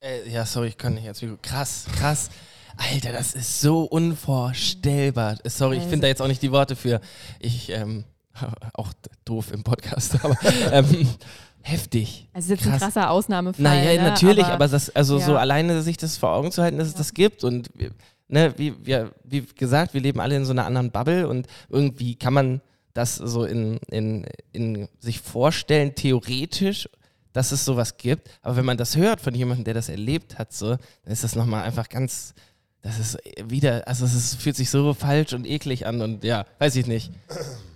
Äh, 0.00 0.30
ja, 0.30 0.46
sorry, 0.46 0.68
ich 0.68 0.78
kann 0.78 0.94
nicht 0.94 1.04
jetzt. 1.04 1.24
Krass, 1.42 1.86
krass. 1.96 2.30
Alter, 2.76 3.12
das 3.12 3.34
ist 3.34 3.60
so 3.60 3.82
unvorstellbar. 3.82 5.36
Äh, 5.42 5.50
Sorry, 5.50 5.78
ich 5.78 5.82
finde 5.82 6.02
da 6.02 6.06
jetzt 6.06 6.22
auch 6.22 6.28
nicht 6.28 6.42
die 6.42 6.52
Worte 6.52 6.76
für. 6.76 7.00
Ich, 7.40 7.70
ähm, 7.70 8.04
auch 8.74 8.92
doof 9.24 9.52
im 9.52 9.64
Podcast, 9.64 10.24
aber 10.24 10.36
ähm, 10.72 11.08
heftig. 11.62 12.28
Also 12.32 12.52
ist 12.54 12.60
jetzt 12.60 12.66
ein 12.66 12.78
Krass. 12.78 12.94
krasser 12.94 13.10
Ausnahmefall. 13.10 13.62
Naja, 13.62 14.00
ne? 14.00 14.08
natürlich, 14.08 14.44
aber, 14.44 14.68
das, 14.68 14.90
also 14.90 15.18
so 15.18 15.32
ja. 15.32 15.38
alleine 15.38 15.82
sich 15.82 15.96
das 15.96 16.16
vor 16.16 16.30
Augen 16.30 16.52
zu 16.52 16.62
halten, 16.62 16.78
dass 16.78 16.86
es 16.86 16.94
das 16.94 17.12
gibt 17.12 17.42
und 17.42 17.70
ne, 18.28 18.54
wie, 18.56 18.74
wir, 18.86 19.10
wie 19.24 19.42
gesagt, 19.42 19.94
wir 19.94 20.00
leben 20.00 20.20
alle 20.20 20.36
in 20.36 20.44
so 20.44 20.52
einer 20.52 20.64
anderen 20.64 20.92
Bubble 20.92 21.26
und 21.26 21.48
irgendwie 21.68 22.14
kann 22.14 22.34
man 22.34 22.60
das 22.94 23.16
so 23.16 23.44
in, 23.44 23.78
in, 23.90 24.26
in 24.52 24.88
sich 25.00 25.20
vorstellen, 25.20 25.96
theoretisch, 25.96 26.88
dass 27.38 27.52
es 27.52 27.64
sowas 27.64 27.96
gibt, 27.96 28.28
aber 28.42 28.56
wenn 28.56 28.64
man 28.64 28.76
das 28.76 28.96
hört 28.96 29.20
von 29.20 29.32
jemandem, 29.32 29.62
der 29.62 29.74
das 29.74 29.88
erlebt 29.88 30.40
hat, 30.40 30.52
so, 30.52 30.70
dann 30.70 31.12
ist 31.12 31.22
das 31.22 31.36
nochmal 31.36 31.62
einfach 31.62 31.88
ganz, 31.88 32.34
das 32.82 32.98
ist 32.98 33.18
wieder, 33.48 33.86
also 33.86 34.04
es 34.06 34.12
ist, 34.12 34.42
fühlt 34.42 34.56
sich 34.56 34.70
so 34.70 34.92
falsch 34.92 35.34
und 35.34 35.46
eklig 35.46 35.86
an 35.86 36.02
und 36.02 36.24
ja, 36.24 36.46
weiß 36.58 36.74
ich 36.74 36.88
nicht. 36.88 37.12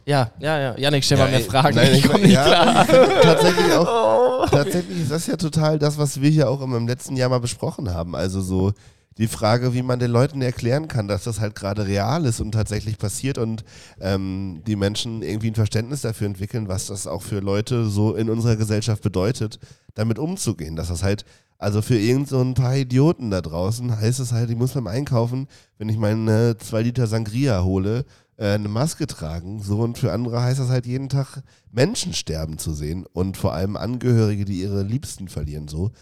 Ja, 0.04 0.32
ja, 0.40 0.58
ja. 0.58 0.78
Janik, 0.78 1.04
stell 1.04 1.16
mal 1.16 1.30
mehr 1.30 1.38
ey, 1.38 1.44
Fragen. 1.44 1.76
Nein, 1.76 1.94
ich 1.94 2.02
komme 2.02 2.24
nicht 2.24 2.32
ja, 2.32 2.44
klar. 2.44 2.86
tatsächlich 3.22 3.72
auch. 3.74 4.50
Tatsächlich 4.50 5.02
ist 5.02 5.12
das 5.12 5.28
ja 5.28 5.36
total 5.36 5.78
das, 5.78 5.96
was 5.96 6.20
wir 6.20 6.28
hier 6.28 6.50
auch 6.50 6.60
im 6.60 6.88
letzten 6.88 7.14
Jahr 7.14 7.28
mal 7.28 7.38
besprochen 7.38 7.94
haben. 7.94 8.16
Also 8.16 8.40
so 8.40 8.72
die 9.18 9.28
Frage, 9.28 9.74
wie 9.74 9.82
man 9.82 9.98
den 9.98 10.10
Leuten 10.10 10.40
erklären 10.42 10.88
kann, 10.88 11.08
dass 11.08 11.24
das 11.24 11.40
halt 11.40 11.54
gerade 11.54 11.86
real 11.86 12.24
ist 12.24 12.40
und 12.40 12.52
tatsächlich 12.52 12.98
passiert 12.98 13.38
und 13.38 13.64
ähm, 14.00 14.62
die 14.66 14.76
Menschen 14.76 15.22
irgendwie 15.22 15.50
ein 15.50 15.54
Verständnis 15.54 16.02
dafür 16.02 16.26
entwickeln, 16.26 16.68
was 16.68 16.86
das 16.86 17.06
auch 17.06 17.22
für 17.22 17.40
Leute 17.40 17.86
so 17.86 18.14
in 18.14 18.30
unserer 18.30 18.56
Gesellschaft 18.56 19.02
bedeutet, 19.02 19.58
damit 19.94 20.18
umzugehen. 20.18 20.76
Dass 20.76 20.88
das 20.88 21.02
halt, 21.02 21.24
also 21.58 21.82
für 21.82 21.98
irgend 21.98 22.28
so 22.28 22.40
ein 22.40 22.54
paar 22.54 22.76
Idioten 22.76 23.30
da 23.30 23.40
draußen 23.40 23.98
heißt 24.00 24.20
es 24.20 24.32
halt, 24.32 24.50
ich 24.50 24.56
muss 24.56 24.72
beim 24.72 24.86
Einkaufen, 24.86 25.46
wenn 25.78 25.88
ich 25.88 25.98
meine 25.98 26.56
zwei 26.58 26.82
Liter 26.82 27.06
Sangria 27.06 27.62
hole, 27.62 28.04
äh, 28.36 28.54
eine 28.54 28.68
Maske 28.68 29.06
tragen. 29.06 29.62
So 29.62 29.80
und 29.80 29.98
für 29.98 30.12
andere 30.12 30.42
heißt 30.42 30.58
das 30.58 30.68
halt 30.68 30.86
jeden 30.86 31.08
Tag 31.08 31.42
Menschen 31.70 32.14
sterben 32.14 32.58
zu 32.58 32.72
sehen 32.72 33.04
und 33.12 33.36
vor 33.36 33.52
allem 33.52 33.76
Angehörige, 33.76 34.44
die 34.44 34.60
ihre 34.60 34.82
Liebsten 34.82 35.28
verlieren. 35.28 35.68
So. 35.68 35.92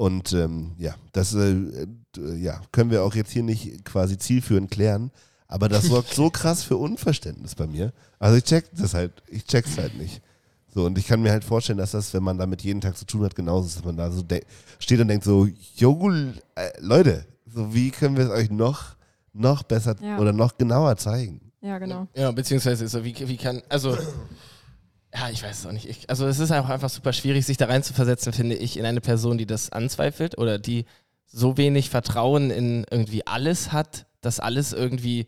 Und 0.00 0.32
ähm, 0.32 0.70
ja, 0.78 0.94
das 1.12 1.34
äh, 1.34 1.50
äh, 2.16 2.34
ja, 2.38 2.62
können 2.72 2.90
wir 2.90 3.04
auch 3.04 3.14
jetzt 3.14 3.32
hier 3.32 3.42
nicht 3.42 3.84
quasi 3.84 4.16
zielführend 4.16 4.70
klären. 4.70 5.10
Aber 5.46 5.68
das 5.68 5.84
sorgt 5.88 6.14
so 6.14 6.30
krass 6.30 6.62
für 6.62 6.78
Unverständnis 6.78 7.54
bei 7.54 7.66
mir. 7.66 7.92
Also 8.18 8.38
ich 8.38 8.44
check 8.44 8.64
das 8.72 8.94
halt, 8.94 9.12
ich 9.28 9.44
check's 9.44 9.76
halt 9.76 9.98
nicht. 9.98 10.22
So, 10.72 10.86
und 10.86 10.96
ich 10.96 11.06
kann 11.06 11.20
mir 11.20 11.32
halt 11.32 11.44
vorstellen, 11.44 11.76
dass 11.76 11.90
das, 11.90 12.14
wenn 12.14 12.22
man 12.22 12.38
damit 12.38 12.62
jeden 12.62 12.80
Tag 12.80 12.96
zu 12.96 13.04
tun 13.04 13.24
hat, 13.24 13.34
genauso 13.34 13.66
ist, 13.66 13.76
dass 13.76 13.84
man 13.84 13.98
da 13.98 14.10
so 14.10 14.24
steht 14.78 15.00
und 15.00 15.08
denkt 15.08 15.24
so, 15.24 15.46
jo, 15.76 16.10
äh, 16.54 16.70
Leute, 16.78 17.26
so 17.44 17.74
wie 17.74 17.90
können 17.90 18.16
wir 18.16 18.24
es 18.24 18.30
euch 18.30 18.50
noch, 18.50 18.96
noch 19.34 19.64
besser 19.64 19.96
Ja. 20.00 20.18
oder 20.18 20.32
noch 20.32 20.56
genauer 20.56 20.96
zeigen? 20.96 21.52
Ja, 21.60 21.76
genau. 21.76 22.08
Ja, 22.14 22.30
beziehungsweise 22.30 22.88
so, 22.88 23.04
wie, 23.04 23.14
wie 23.28 23.36
kann, 23.36 23.60
also, 23.68 23.98
ja, 25.14 25.28
ich 25.30 25.42
weiß 25.42 25.60
es 25.60 25.66
auch 25.66 25.72
nicht. 25.72 25.86
Ich, 25.86 26.08
also, 26.08 26.26
es 26.26 26.38
ist 26.38 26.52
auch 26.52 26.68
einfach 26.68 26.90
super 26.90 27.12
schwierig, 27.12 27.44
sich 27.44 27.56
da 27.56 27.66
rein 27.66 27.82
zu 27.82 27.92
versetzen, 27.92 28.32
finde 28.32 28.56
ich, 28.56 28.76
in 28.76 28.84
eine 28.84 29.00
Person, 29.00 29.38
die 29.38 29.46
das 29.46 29.70
anzweifelt 29.70 30.38
oder 30.38 30.58
die 30.58 30.84
so 31.26 31.56
wenig 31.56 31.90
Vertrauen 31.90 32.50
in 32.50 32.84
irgendwie 32.90 33.26
alles 33.26 33.72
hat, 33.72 34.06
dass 34.20 34.40
alles 34.40 34.72
irgendwie 34.72 35.26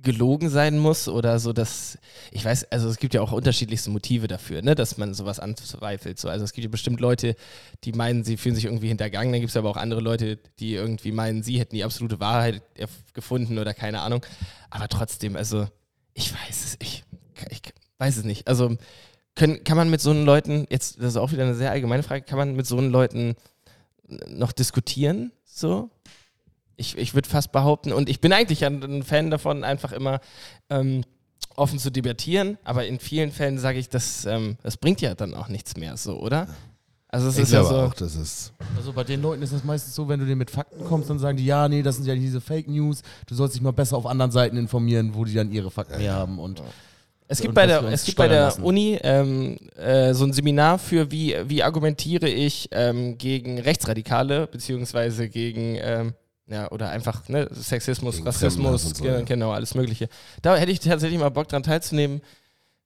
gelogen 0.00 0.48
sein 0.48 0.78
muss 0.78 1.08
oder 1.08 1.40
so, 1.40 1.52
dass, 1.52 1.98
ich 2.30 2.44
weiß, 2.44 2.70
also 2.70 2.88
es 2.88 2.98
gibt 2.98 3.14
ja 3.14 3.20
auch 3.20 3.32
unterschiedlichste 3.32 3.90
Motive 3.90 4.28
dafür, 4.28 4.62
ne, 4.62 4.76
dass 4.76 4.96
man 4.96 5.12
sowas 5.12 5.40
anzweifelt. 5.40 6.20
So. 6.20 6.28
Also 6.28 6.44
es 6.44 6.52
gibt 6.52 6.64
ja 6.64 6.70
bestimmt 6.70 7.00
Leute, 7.00 7.34
die 7.82 7.92
meinen, 7.92 8.22
sie 8.22 8.36
fühlen 8.36 8.54
sich 8.54 8.66
irgendwie 8.66 8.88
hintergangen, 8.88 9.32
dann 9.32 9.40
gibt 9.40 9.50
es 9.50 9.56
aber 9.56 9.68
auch 9.68 9.76
andere 9.76 10.00
Leute, 10.00 10.38
die 10.60 10.74
irgendwie 10.74 11.10
meinen, 11.10 11.42
sie 11.42 11.58
hätten 11.58 11.74
die 11.74 11.82
absolute 11.82 12.20
Wahrheit 12.20 12.62
gefunden 13.12 13.58
oder 13.58 13.74
keine 13.74 14.00
Ahnung. 14.00 14.24
Aber 14.70 14.86
trotzdem, 14.86 15.34
also 15.34 15.66
ich 16.14 16.32
weiß 16.32 16.64
es, 16.64 16.76
ich, 16.80 17.02
ich 17.50 17.62
weiß 17.98 18.16
es 18.16 18.24
nicht. 18.24 18.48
Also 18.48 18.76
können, 19.34 19.62
kann 19.64 19.76
man 19.76 19.90
mit 19.90 20.00
so 20.00 20.10
einen 20.10 20.24
Leuten, 20.24 20.66
jetzt, 20.70 20.98
das 20.98 21.10
ist 21.10 21.16
auch 21.16 21.32
wieder 21.32 21.44
eine 21.44 21.54
sehr 21.54 21.70
allgemeine 21.70 22.02
Frage, 22.02 22.22
kann 22.22 22.38
man 22.38 22.56
mit 22.56 22.66
so 22.66 22.76
einen 22.78 22.90
Leuten 22.90 23.36
noch 24.28 24.52
diskutieren? 24.52 25.32
So? 25.44 25.90
Ich, 26.76 26.96
ich 26.96 27.14
würde 27.14 27.28
fast 27.28 27.52
behaupten, 27.52 27.92
und 27.92 28.08
ich 28.08 28.20
bin 28.20 28.32
eigentlich 28.32 28.64
ein, 28.64 29.02
Fan 29.02 29.30
davon, 29.30 29.64
einfach 29.64 29.92
immer 29.92 30.20
ähm, 30.70 31.02
offen 31.56 31.78
zu 31.78 31.90
debattieren, 31.90 32.58
aber 32.64 32.86
in 32.86 32.98
vielen 33.00 33.32
Fällen 33.32 33.58
sage 33.58 33.78
ich, 33.78 33.88
das, 33.88 34.24
ähm, 34.26 34.56
das 34.62 34.76
bringt 34.76 35.00
ja 35.00 35.14
dann 35.14 35.34
auch 35.34 35.48
nichts 35.48 35.76
mehr, 35.76 35.96
so, 35.96 36.18
oder? 36.20 36.48
Also 37.08 37.28
es 37.28 37.36
Ich 37.36 37.44
ist 37.44 37.52
ja 37.52 37.64
so. 37.64 37.76
auch, 37.76 37.94
das 37.94 38.14
ist. 38.16 38.52
Also 38.76 38.92
bei 38.92 39.02
den 39.02 39.22
Leuten 39.22 39.42
ist 39.42 39.52
das 39.52 39.64
meistens 39.64 39.94
so, 39.94 40.08
wenn 40.08 40.20
du 40.20 40.26
denen 40.26 40.38
mit 40.38 40.50
Fakten 40.50 40.84
kommst, 40.84 41.08
dann 41.08 41.18
sagen 41.18 41.38
die, 41.38 41.46
ja, 41.46 41.68
nee, 41.68 41.82
das 41.82 41.96
sind 41.96 42.06
ja 42.06 42.14
diese 42.14 42.40
Fake 42.40 42.68
News, 42.68 43.02
du 43.26 43.34
sollst 43.34 43.54
dich 43.54 43.62
mal 43.62 43.72
besser 43.72 43.96
auf 43.96 44.06
anderen 44.06 44.30
Seiten 44.30 44.56
informieren, 44.56 45.14
wo 45.14 45.24
die 45.24 45.34
dann 45.34 45.50
ihre 45.50 45.70
Fakten 45.70 45.98
her 45.98 46.14
haben 46.14 46.38
und 46.38 46.62
Es 47.30 47.40
gibt 47.40 47.54
bei 47.54 47.66
der, 47.66 47.82
es 47.84 48.04
gibt 48.04 48.16
bei 48.16 48.26
der 48.28 48.40
lassen. 48.46 48.62
Uni 48.62 48.98
ähm, 49.02 49.56
äh, 49.76 50.14
so 50.14 50.24
ein 50.24 50.32
Seminar 50.32 50.78
für, 50.78 51.10
wie, 51.10 51.36
wie 51.46 51.62
argumentiere 51.62 52.28
ich 52.28 52.68
ähm, 52.72 53.18
gegen 53.18 53.58
Rechtsradikale, 53.58 54.46
beziehungsweise 54.46 55.28
gegen, 55.28 55.76
ähm, 55.80 56.14
ja, 56.46 56.70
oder 56.70 56.88
einfach 56.88 57.28
ne, 57.28 57.46
Sexismus, 57.52 58.16
Gegen 58.16 58.26
Rassismus, 58.26 58.82
so, 58.90 59.04
ge- 59.04 59.12
ja. 59.12 59.20
genau, 59.20 59.50
alles 59.52 59.74
Mögliche. 59.74 60.08
Da 60.40 60.56
hätte 60.56 60.72
ich 60.72 60.80
tatsächlich 60.80 61.20
mal 61.20 61.28
Bock 61.28 61.48
dran 61.48 61.62
teilzunehmen. 61.62 62.22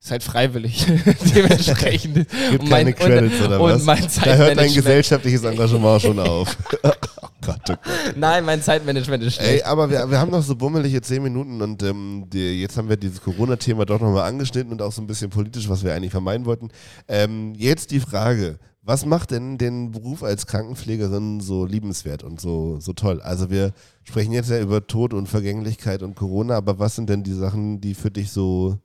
Ist 0.03 0.11
halt 0.11 0.25
freiwillig. 0.25 0.85
Dementsprechend. 1.35 2.15
Gibt 2.51 2.63
Und 2.63 2.71
mein- 2.71 2.93
keine 2.93 2.93
Credits 2.93 3.41
und, 3.41 3.47
oder 3.47 3.61
und 3.61 3.87
was? 3.87 4.17
Da 4.17 4.35
hört 4.35 4.59
dein 4.59 4.75
gesellschaftliches 4.75 5.45
Engagement 5.45 6.03
schon 6.03 6.19
auf. 6.19 6.57
oh 6.83 6.91
Gott, 6.91 6.99
oh 7.23 7.29
Gott. 7.41 7.79
Nein, 8.17 8.45
mein 8.45 8.61
Zeitmanagement 8.61 9.23
ist 9.23 9.39
Ey, 9.39 9.47
schlecht. 9.47 9.67
aber 9.67 9.89
wir, 9.89 10.11
wir 10.11 10.19
haben 10.19 10.33
noch 10.33 10.43
so 10.43 10.57
bummelige 10.57 11.01
zehn 11.03 11.23
Minuten 11.23 11.63
und 11.63 11.85
ähm, 11.85 12.25
die, 12.33 12.61
jetzt 12.61 12.77
haben 12.77 12.89
wir 12.89 12.97
dieses 12.97 13.21
Corona-Thema 13.23 13.85
doch 13.87 14.01
nochmal 14.01 14.29
angeschnitten 14.29 14.73
und 14.73 14.83
auch 14.83 14.91
so 14.91 15.01
ein 15.01 15.07
bisschen 15.07 15.31
politisch, 15.31 15.69
was 15.69 15.85
wir 15.85 15.95
eigentlich 15.95 16.11
vermeiden 16.11 16.47
wollten. 16.47 16.71
Ähm, 17.07 17.53
jetzt 17.57 17.93
die 17.93 18.01
Frage, 18.01 18.59
was 18.83 19.07
macht 19.07 19.31
denn 19.31 19.57
den 19.57 19.93
Beruf 19.93 20.25
als 20.25 20.49
Krankenpflegerin 20.49 21.39
so 21.39 21.65
liebenswert 21.65 22.25
und 22.25 22.41
so, 22.41 22.81
so 22.81 22.93
toll? 22.93 23.21
Also 23.21 23.51
wir 23.51 23.71
sprechen 24.03 24.33
jetzt 24.33 24.51
ja 24.51 24.59
über 24.59 24.85
Tod 24.85 25.15
und 25.15 25.29
Vergänglichkeit 25.29 26.03
und 26.03 26.17
Corona, 26.17 26.57
aber 26.57 26.81
was 26.81 26.97
sind 26.97 27.09
denn 27.09 27.23
die 27.23 27.35
Sachen, 27.35 27.81
die 27.81 27.95
für 27.95 28.11
dich 28.11 28.33
so 28.33 28.79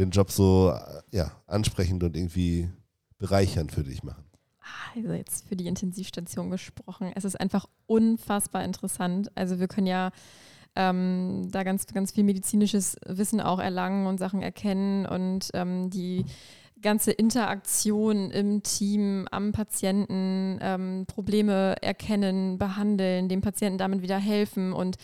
den 0.00 0.10
Job 0.10 0.30
so 0.30 0.72
äh, 0.74 1.16
ja, 1.16 1.30
ansprechend 1.46 2.02
und 2.02 2.16
irgendwie 2.16 2.68
bereichernd 3.18 3.72
für 3.72 3.84
dich 3.84 4.02
machen? 4.02 4.24
Also 4.96 5.12
jetzt 5.12 5.46
für 5.48 5.56
die 5.56 5.66
Intensivstation 5.66 6.50
gesprochen. 6.50 7.12
Es 7.14 7.24
ist 7.24 7.40
einfach 7.40 7.66
unfassbar 7.86 8.64
interessant. 8.64 9.30
Also 9.34 9.60
wir 9.60 9.68
können 9.68 9.86
ja 9.86 10.10
ähm, 10.74 11.48
da 11.50 11.62
ganz, 11.62 11.86
ganz 11.86 12.12
viel 12.12 12.24
medizinisches 12.24 12.96
Wissen 13.06 13.40
auch 13.40 13.58
erlangen 13.58 14.06
und 14.06 14.18
Sachen 14.18 14.42
erkennen 14.42 15.06
und 15.06 15.50
ähm, 15.54 15.90
die 15.90 16.24
ganze 16.80 17.10
Interaktion 17.12 18.30
im 18.30 18.62
Team, 18.62 19.28
am 19.30 19.52
Patienten, 19.52 20.58
ähm, 20.62 21.04
Probleme 21.06 21.76
erkennen, 21.82 22.58
behandeln, 22.58 23.28
dem 23.28 23.42
Patienten 23.42 23.78
damit 23.78 24.02
wieder 24.02 24.18
helfen 24.18 24.72
und 24.72 24.96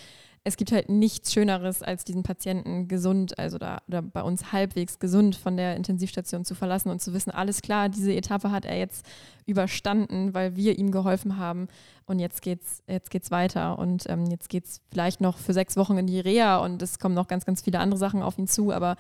es 0.46 0.56
gibt 0.56 0.70
halt 0.70 0.88
nichts 0.88 1.32
Schöneres, 1.32 1.82
als 1.82 2.04
diesen 2.04 2.22
Patienten 2.22 2.86
gesund, 2.86 3.36
also 3.36 3.58
da 3.58 3.78
oder 3.88 4.00
bei 4.00 4.22
uns 4.22 4.52
halbwegs 4.52 5.00
gesund 5.00 5.34
von 5.34 5.56
der 5.56 5.74
Intensivstation 5.74 6.44
zu 6.44 6.54
verlassen 6.54 6.88
und 6.88 7.02
zu 7.02 7.12
wissen, 7.12 7.32
alles 7.32 7.62
klar, 7.62 7.88
diese 7.88 8.14
Etappe 8.14 8.52
hat 8.52 8.64
er 8.64 8.78
jetzt 8.78 9.04
überstanden, 9.44 10.34
weil 10.34 10.54
wir 10.54 10.78
ihm 10.78 10.92
geholfen 10.92 11.36
haben. 11.36 11.66
Und 12.04 12.20
jetzt 12.20 12.42
geht's, 12.42 12.84
jetzt 12.86 13.10
geht's 13.10 13.32
weiter. 13.32 13.76
Und 13.76 14.04
ähm, 14.08 14.26
jetzt 14.26 14.48
geht's 14.48 14.82
vielleicht 14.92 15.20
noch 15.20 15.36
für 15.36 15.52
sechs 15.52 15.76
Wochen 15.76 15.98
in 15.98 16.06
die 16.06 16.20
Reha 16.20 16.58
und 16.58 16.80
es 16.80 17.00
kommen 17.00 17.16
noch 17.16 17.26
ganz, 17.26 17.44
ganz 17.44 17.62
viele 17.62 17.80
andere 17.80 17.98
Sachen 17.98 18.22
auf 18.22 18.38
ihn 18.38 18.46
zu, 18.46 18.72
aber 18.72 18.94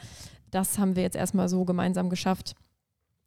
das 0.50 0.80
haben 0.80 0.96
wir 0.96 1.04
jetzt 1.04 1.16
erstmal 1.16 1.48
so 1.48 1.64
gemeinsam 1.64 2.10
geschafft. 2.10 2.56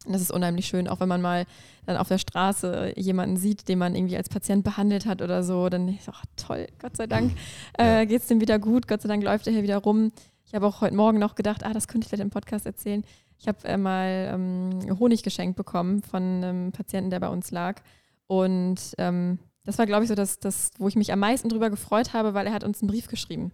Das 0.06 0.22
ist 0.22 0.30
unheimlich 0.30 0.66
schön, 0.66 0.88
auch 0.88 1.00
wenn 1.00 1.08
man 1.08 1.20
mal 1.20 1.44
dann 1.84 1.98
auf 1.98 2.08
der 2.08 2.18
Straße 2.18 2.94
jemanden 2.96 3.36
sieht, 3.36 3.68
den 3.68 3.78
man 3.78 3.94
irgendwie 3.94 4.16
als 4.16 4.30
Patient 4.30 4.64
behandelt 4.64 5.04
hat 5.04 5.20
oder 5.20 5.42
so, 5.42 5.68
dann 5.68 5.88
ist 5.88 6.08
ach 6.08 6.24
toll, 6.36 6.68
Gott 6.78 6.96
sei 6.96 7.06
Dank 7.06 7.32
äh, 7.74 8.06
geht 8.06 8.22
es 8.22 8.28
dem 8.28 8.40
wieder 8.40 8.58
gut, 8.58 8.88
Gott 8.88 9.02
sei 9.02 9.08
Dank 9.08 9.22
läuft 9.22 9.46
er 9.46 9.52
hier 9.52 9.62
wieder 9.62 9.76
rum. 9.76 10.10
Ich 10.46 10.54
habe 10.54 10.66
auch 10.66 10.80
heute 10.80 10.96
Morgen 10.96 11.18
noch 11.18 11.34
gedacht, 11.34 11.64
ah, 11.64 11.72
das 11.72 11.86
könnte 11.86 12.06
ich 12.06 12.08
vielleicht 12.08 12.22
im 12.22 12.30
Podcast 12.30 12.64
erzählen. 12.64 13.04
Ich 13.38 13.46
habe 13.46 13.62
äh, 13.64 13.76
mal 13.76 14.30
ähm, 14.34 14.98
Honig 14.98 15.22
geschenkt 15.22 15.56
bekommen 15.56 16.02
von 16.02 16.22
einem 16.22 16.72
Patienten, 16.72 17.10
der 17.10 17.20
bei 17.20 17.28
uns 17.28 17.50
lag. 17.50 17.80
Und 18.26 18.94
ähm, 18.98 19.38
das 19.64 19.78
war, 19.78 19.86
glaube 19.86 20.04
ich, 20.04 20.08
so 20.08 20.14
das, 20.14 20.40
das, 20.40 20.70
wo 20.78 20.88
ich 20.88 20.96
mich 20.96 21.12
am 21.12 21.20
meisten 21.20 21.48
drüber 21.48 21.70
gefreut 21.70 22.12
habe, 22.12 22.34
weil 22.34 22.46
er 22.46 22.52
hat 22.52 22.64
uns 22.64 22.82
einen 22.82 22.90
Brief 22.90 23.06
geschrieben. 23.06 23.52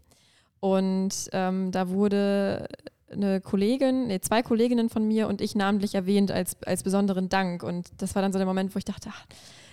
Und 0.61 1.29
ähm, 1.33 1.71
da 1.71 1.89
wurde 1.89 2.69
eine 3.11 3.41
Kollegin, 3.41 4.09
nee, 4.09 4.21
zwei 4.21 4.43
Kolleginnen 4.43 4.89
von 4.89 5.07
mir 5.07 5.29
und 5.29 5.41
ich 5.41 5.55
namentlich 5.55 5.95
erwähnt 5.95 6.31
als, 6.31 6.57
als 6.65 6.83
besonderen 6.83 7.29
Dank. 7.29 7.63
Und 7.63 7.89
das 7.99 8.15
war 8.15 8.23
dann 8.23 8.33
so 8.33 8.39
der 8.39 8.47
Moment, 8.47 8.75
wo 8.75 8.79
ich 8.79 8.85
dachte, 8.85 9.11
ach, 9.13 9.25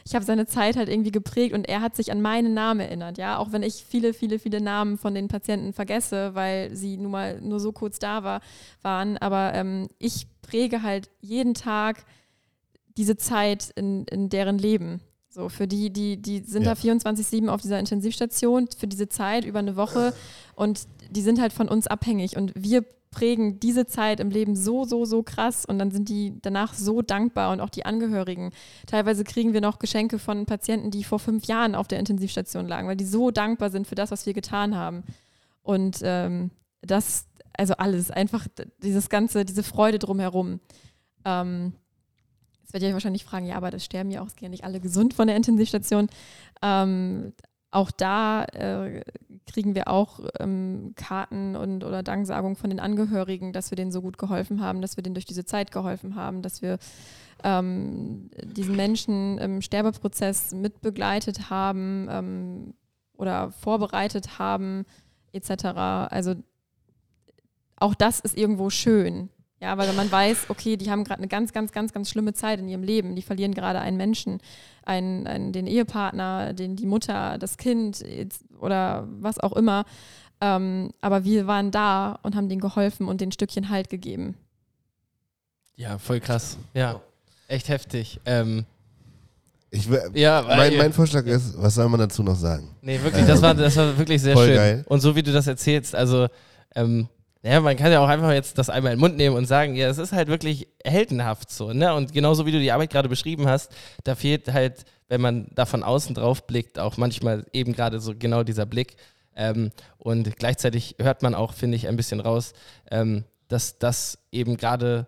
ich 0.06 0.16
habe 0.16 0.26
seine 0.26 0.46
Zeit 0.46 0.76
halt 0.76 0.90
irgendwie 0.90 1.12
geprägt 1.12 1.54
und 1.56 1.68
er 1.68 1.82
hat 1.82 1.96
sich 1.96 2.12
an 2.12 2.22
meinen 2.22 2.54
Namen 2.54 2.82
erinnert, 2.82 3.18
ja, 3.18 3.38
auch 3.38 3.54
wenn 3.54 3.64
ich 3.64 3.86
viele, 3.88 4.14
viele, 4.14 4.38
viele 4.38 4.60
Namen 4.60 4.98
von 4.98 5.16
den 5.16 5.30
Patienten 5.30 5.72
vergesse, 5.74 6.36
weil 6.36 6.76
sie 6.76 6.98
nun 6.98 7.12
mal 7.12 7.40
nur 7.42 7.60
so 7.62 7.72
kurz 7.72 8.00
da 8.00 8.24
war, 8.24 8.42
waren. 8.82 9.18
Aber 9.18 9.54
ähm, 9.54 9.88
ich 10.00 10.28
präge 10.42 10.82
halt 10.84 11.10
jeden 11.22 11.54
Tag 11.54 12.06
diese 12.98 13.16
Zeit 13.18 13.72
in, 13.76 14.04
in 14.06 14.30
deren 14.30 14.58
Leben. 14.58 15.00
So, 15.30 15.50
für 15.50 15.68
die, 15.68 15.90
die, 15.92 16.22
die 16.22 16.40
sind 16.42 16.64
Ja. 16.64 16.76
da 16.76 16.80
24-7 16.80 17.48
auf 17.48 17.62
dieser 17.62 17.80
Intensivstation 17.80 18.68
für 18.78 18.88
diese 18.88 19.10
Zeit 19.10 19.46
über 19.46 19.60
eine 19.60 19.76
Woche 19.76 20.14
und 20.56 20.82
die 21.10 21.22
sind 21.22 21.42
halt 21.42 21.54
von 21.54 21.68
uns 21.70 21.88
abhängig 21.88 22.38
und 22.38 22.52
wir 22.56 22.86
prägen 23.14 23.59
diese 23.59 23.86
Zeit 23.86 24.20
im 24.20 24.30
Leben 24.30 24.55
so, 24.55 24.84
so, 24.84 25.05
so 25.05 25.24
krass 25.24 25.66
und 25.66 25.80
dann 25.80 25.91
sind 25.91 26.09
die 26.09 26.34
danach 26.41 26.74
so 26.74 27.01
dankbar 27.01 27.51
und 27.51 27.61
auch 27.61 27.70
die 27.70 27.86
Angehörigen. 27.86 28.51
Teilweise 28.88 29.24
kriegen 29.24 29.53
wir 29.53 29.61
noch 29.61 29.80
Geschenke 29.80 30.20
von 30.20 30.45
Patienten, 30.45 30.91
die 30.91 31.03
vor 31.03 31.20
fünf 31.20 31.45
Jahren 31.45 31.76
auf 31.76 31.88
der 31.88 31.99
Intensivstation 31.99 32.68
lagen, 32.68 32.88
weil 32.88 32.97
die 32.97 33.05
so 33.05 33.32
dankbar 33.32 33.70
sind 33.70 33.88
für 33.88 33.95
das, 33.95 34.11
was 34.11 34.26
wir 34.26 34.34
getan 34.34 34.76
haben. 34.76 35.03
Und 35.61 35.99
ähm, 36.03 36.51
das, 36.82 37.28
also 37.57 37.76
alles, 37.76 38.11
einfach 38.11 38.47
dieses 38.82 39.09
ganze, 39.09 39.45
diese 39.45 39.64
Freude 39.64 39.99
drumherum. 39.99 40.59
Ähm, 41.24 41.74
jetzt 42.61 42.74
werdet 42.74 42.84
ihr 42.84 42.89
euch 42.89 42.93
wahrscheinlich 42.95 43.24
fragen, 43.24 43.45
ja, 43.45 43.55
aber 43.55 43.72
das 43.72 43.86
sterben 43.86 44.11
ja 44.11 44.22
auch 44.22 44.36
gehen 44.36 44.51
nicht 44.51 44.64
alle 44.64 44.82
gesund 44.82 45.14
von 45.14 45.28
der 45.28 45.38
Intensivstation. 45.38 46.07
Ähm, 46.61 47.34
auch 47.72 47.91
da 47.91 48.45
äh, 48.45 49.01
kriegen 49.46 49.76
wir 49.76 49.88
auch 49.88 50.20
ähm, 50.39 50.94
Karten 50.96 51.56
und 51.56 51.84
oder 51.84 52.04
Danksagung 52.04 52.56
von 52.56 52.70
den 52.70 52.80
Angehörigen, 52.80 53.54
dass 53.54 53.72
wir 53.72 53.76
denen 53.76 53.91
so 53.91 54.02
gut 54.02 54.18
geholfen 54.18 54.62
haben, 54.62 54.82
dass 54.82 54.98
wir 54.98 55.04
denen 55.04 55.16
durch 55.16 55.26
diese 55.26 55.46
Zeit 55.46 55.72
geholfen 55.72 56.16
haben, 56.16 56.41
dass 56.41 56.62
wir 56.62 56.78
ähm, 57.44 58.30
diesen 58.44 58.76
Menschen 58.76 59.38
im 59.38 59.62
Sterbeprozess 59.62 60.54
mitbegleitet 60.54 61.50
haben 61.50 62.08
ähm, 62.10 62.74
oder 63.18 63.52
vorbereitet 63.52 64.39
haben, 64.39 64.86
etc. 65.34 65.66
Also 66.10 66.36
auch 67.76 67.96
das 67.96 68.20
ist 68.20 68.38
irgendwo 68.38 68.70
schön. 68.70 69.30
Ja, 69.64 69.78
weil 69.78 69.93
man 69.93 70.11
weiß, 70.11 70.49
okay, 70.49 70.76
die 70.76 70.91
haben 70.91 71.05
gerade 71.05 71.20
eine 71.20 71.30
ganz, 71.30 71.53
ganz, 71.53 71.72
ganz, 71.72 71.93
ganz 71.93 72.09
schlimme 72.09 72.34
Zeit 72.34 72.59
in 72.59 72.68
ihrem 72.68 72.84
Leben. 72.84 73.16
Die 73.16 73.22
verlieren 73.22 73.53
gerade 73.53 73.80
einen 73.80 73.95
Menschen, 73.95 74.41
einen, 74.84 75.26
einen, 75.26 75.53
den 75.53 75.68
Ehepartner, 75.68 76.51
den, 76.51 76.76
die 76.76 76.86
Mutter, 76.86 77.38
das 77.38 77.55
Kind 77.55 78.03
oder 78.59 79.07
was 79.22 79.39
auch 79.39 79.53
immer. 79.53 79.86
Ähm, 80.41 80.91
aber 80.99 81.24
wir 81.24 81.47
waren 81.47 81.72
da 81.72 82.20
und 82.24 82.36
haben 82.36 82.49
denen 82.49 82.59
geholfen 82.59 83.07
und 83.07 83.22
den 83.22 83.32
Stückchen 83.32 83.70
Halt 83.70 83.89
gegeben. 83.89 84.36
Ja, 85.78 85.97
voll 85.97 86.20
krass. 86.20 86.57
Ja, 86.74 86.99
echt 87.47 87.70
heftig. 87.70 88.20
Ähm, 88.26 88.66
Ich, 89.70 89.88
ja, 90.14 90.43
mein, 90.45 90.76
mein 90.76 90.91
Vorschlag 90.91 91.26
ist, 91.26 91.55
was 91.57 91.76
soll 91.76 91.88
man 91.88 92.01
dazu 92.01 92.22
noch 92.22 92.36
sagen? 92.36 92.70
nee, 92.82 93.01
wirklich, 93.01 93.26
das 93.26 93.41
war, 93.41 93.55
das 93.55 93.78
war 93.78 93.97
wirklich 93.97 94.22
sehr 94.22 94.34
Voll 94.34 94.47
schön. 94.47 94.55
geil. 94.55 94.86
Und 94.89 94.99
so 94.99 95.16
wie 95.16 95.24
du 95.24 95.32
das 95.32 95.47
erzählst, 95.47 95.95
also, 95.95 96.28
ähm, 96.76 97.07
ja, 97.44 97.60
man 97.60 97.76
kann 97.76 97.91
ja 97.91 98.00
auch 98.00 98.08
einfach 98.08 98.32
jetzt 98.32 98.58
das 98.58 98.70
einmal 98.70 98.94
in 98.94 98.98
den 98.98 99.02
Mund 99.02 99.18
nehmen 99.18 99.36
und 99.36 99.46
sagen, 99.46 99.76
ja, 99.76 99.89
es 99.89 99.98
ist 99.98 100.14
halt 100.14 100.30
wirklich 100.30 100.70
heldenhaft 100.86 101.52
so, 101.52 101.74
ne? 101.74 101.94
Und 101.94 102.14
genauso 102.14 102.46
wie 102.46 102.54
du 102.54 102.60
die 102.60 102.72
Arbeit 102.72 102.89
gerade 102.89 103.10
beschrieben 103.10 103.48
hast, 103.48 103.72
da 104.06 104.16
fehlt 104.16 104.54
halt, 104.54 104.86
wenn 105.10 105.20
man 105.20 105.48
da 105.54 105.66
von 105.66 105.84
außen 105.84 106.16
drauf 106.16 106.48
blickt, 106.48 106.80
auch 106.80 106.96
manchmal 106.96 107.46
eben 107.52 107.74
gerade 107.74 108.00
so 108.00 108.14
genau 108.18 108.44
dieser 108.44 108.66
Blick. 108.66 108.96
Ähm, 109.36 109.72
und 109.98 110.38
gleichzeitig 110.38 110.96
hört 111.02 111.22
man 111.22 111.36
auch, 111.36 111.54
finde 111.54 111.76
ich, 111.76 111.88
ein 111.89 111.98
bisschen 111.98 112.22
raus, 112.22 112.54
ähm, 112.89 113.26
dass 113.50 113.78
das 113.78 114.20
eben 114.32 114.56
gerade 114.56 115.08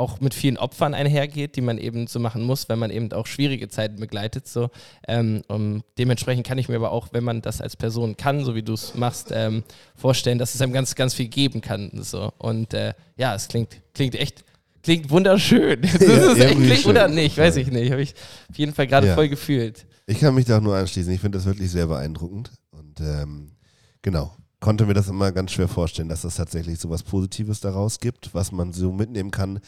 auch 0.00 0.20
mit 0.20 0.34
vielen 0.34 0.56
Opfern 0.56 0.94
einhergeht, 0.94 1.54
die 1.56 1.60
man 1.60 1.78
eben 1.78 2.06
so 2.08 2.18
machen 2.18 2.42
muss, 2.42 2.68
wenn 2.68 2.78
man 2.80 2.90
eben 2.90 3.12
auch 3.12 3.26
schwierige 3.26 3.68
Zeiten 3.68 4.00
begleitet. 4.00 4.48
So. 4.48 4.70
Ähm, 5.06 5.42
dementsprechend 5.98 6.46
kann 6.46 6.58
ich 6.58 6.68
mir 6.68 6.76
aber 6.76 6.90
auch, 6.90 7.08
wenn 7.12 7.22
man 7.22 7.42
das 7.42 7.60
als 7.60 7.76
Person 7.76 8.16
kann, 8.16 8.44
so 8.44 8.54
wie 8.56 8.62
du 8.62 8.72
es 8.72 8.94
machst, 8.94 9.28
ähm, 9.32 9.62
vorstellen, 9.94 10.38
dass 10.38 10.54
es 10.54 10.60
einem 10.62 10.72
ganz, 10.72 10.94
ganz 10.96 11.14
viel 11.14 11.28
geben 11.28 11.60
kann. 11.60 11.90
So. 12.02 12.32
Und 12.38 12.74
äh, 12.74 12.94
ja, 13.16 13.34
es 13.34 13.46
klingt, 13.48 13.76
klingt 13.94 14.14
echt, 14.16 14.44
klingt 14.82 15.10
wunderschön. 15.10 15.82
Das 15.92 16.00
Ja, 16.00 16.32
ist 16.32 16.38
echt, 16.40 16.56
klingt, 16.56 16.80
schon. 16.80 16.90
oder 16.92 17.06
nicht, 17.08 17.36
weiß 17.38 17.56
ich 17.56 17.70
nicht. 17.70 17.92
Habe 17.92 18.02
ich 18.02 18.14
auf 18.50 18.56
jeden 18.58 18.74
Fall 18.74 18.86
gerade 18.86 19.06
Ja. 19.08 19.14
voll 19.14 19.28
gefühlt. 19.28 19.86
Ich 20.06 20.18
kann 20.18 20.34
mich 20.34 20.46
da 20.46 20.58
auch 20.58 20.62
nur 20.62 20.74
anschließen. 20.76 21.12
Ich 21.12 21.20
finde 21.20 21.38
das 21.38 21.44
wirklich 21.46 21.70
sehr 21.70 21.86
beeindruckend. 21.86 22.50
Und 22.72 23.00
ähm, 23.00 23.52
genau, 24.02 24.32
konnte 24.58 24.86
mir 24.86 24.94
das 24.94 25.08
immer 25.08 25.30
ganz 25.32 25.52
schwer 25.52 25.68
vorstellen, 25.68 26.08
dass 26.08 26.24
es 26.24 26.34
tatsächlich 26.36 26.78
so 26.80 26.90
was 26.90 27.02
Positives 27.02 27.60
daraus 27.60 28.00
gibt, 28.00 28.34
was 28.34 28.50
man 28.52 28.72
so 28.72 28.90
mitnehmen 28.92 29.30
kann. 29.30 29.60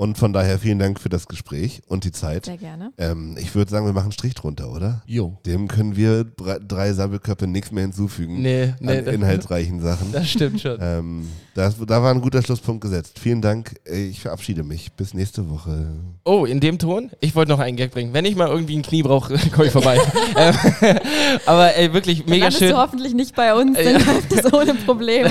Und 0.00 0.16
von 0.16 0.32
daher 0.32 0.58
vielen 0.58 0.78
Dank 0.78 0.98
für 0.98 1.10
das 1.10 1.28
Gespräch 1.28 1.82
und 1.86 2.04
die 2.04 2.10
Zeit. 2.10 2.46
Sehr 2.46 2.56
gerne. 2.56 2.90
Ähm, 2.96 3.36
ich 3.38 3.54
würde 3.54 3.70
sagen, 3.70 3.84
wir 3.84 3.92
machen 3.92 4.04
einen 4.04 4.12
Strich 4.12 4.32
drunter, 4.32 4.72
oder? 4.72 5.02
Jo. 5.04 5.36
Dem 5.44 5.68
können 5.68 5.94
wir 5.94 6.24
drei, 6.24 6.94
Sabbelköpfe 6.94 7.46
nichts 7.46 7.70
mehr 7.70 7.82
hinzufügen 7.82 8.40
Nee, 8.40 8.72
nee, 8.80 8.96
an 8.96 9.04
das, 9.04 9.14
inhaltsreichen 9.14 9.82
Sachen. 9.82 10.10
das 10.10 10.30
stimmt 10.30 10.62
schon. 10.62 10.78
Ähm, 10.80 11.28
das, 11.54 11.76
da 11.86 12.02
war 12.02 12.14
ein 12.14 12.22
guter 12.22 12.40
Schlusspunkt 12.42 12.80
gesetzt. 12.80 13.18
Vielen 13.18 13.42
Dank. 13.42 13.74
Ich 13.84 14.20
verabschiede 14.20 14.62
mich. 14.62 14.92
Bis 14.92 15.12
nächste 15.12 15.50
Woche. 15.50 15.88
Oh, 16.24 16.46
in 16.46 16.60
dem 16.60 16.78
Ton? 16.78 17.10
Ich 17.20 17.34
wollte 17.34 17.50
noch 17.50 17.58
einen 17.58 17.76
Gag 17.76 17.90
bringen. 17.90 18.14
Wenn 18.14 18.24
ich 18.24 18.34
mal 18.36 18.48
irgendwie 18.48 18.76
ein 18.78 18.82
Knie 18.82 19.02
brauche, 19.02 19.36
komme 19.52 19.66
ich 19.66 19.72
vorbei. 19.72 19.98
ähm, 20.36 20.54
aber 21.46 21.76
ey, 21.76 21.92
wirklich 21.92 22.20
Dann 22.20 22.30
mega 22.30 22.50
schön. 22.50 22.70
du 22.70 22.78
hoffentlich 22.78 23.12
nicht 23.12 23.34
bei 23.34 23.54
uns, 23.54 23.76
dann 23.76 23.94
läuft 23.94 24.32
das 24.32 24.52
ohne 24.52 24.74
Probleme. 24.74 25.30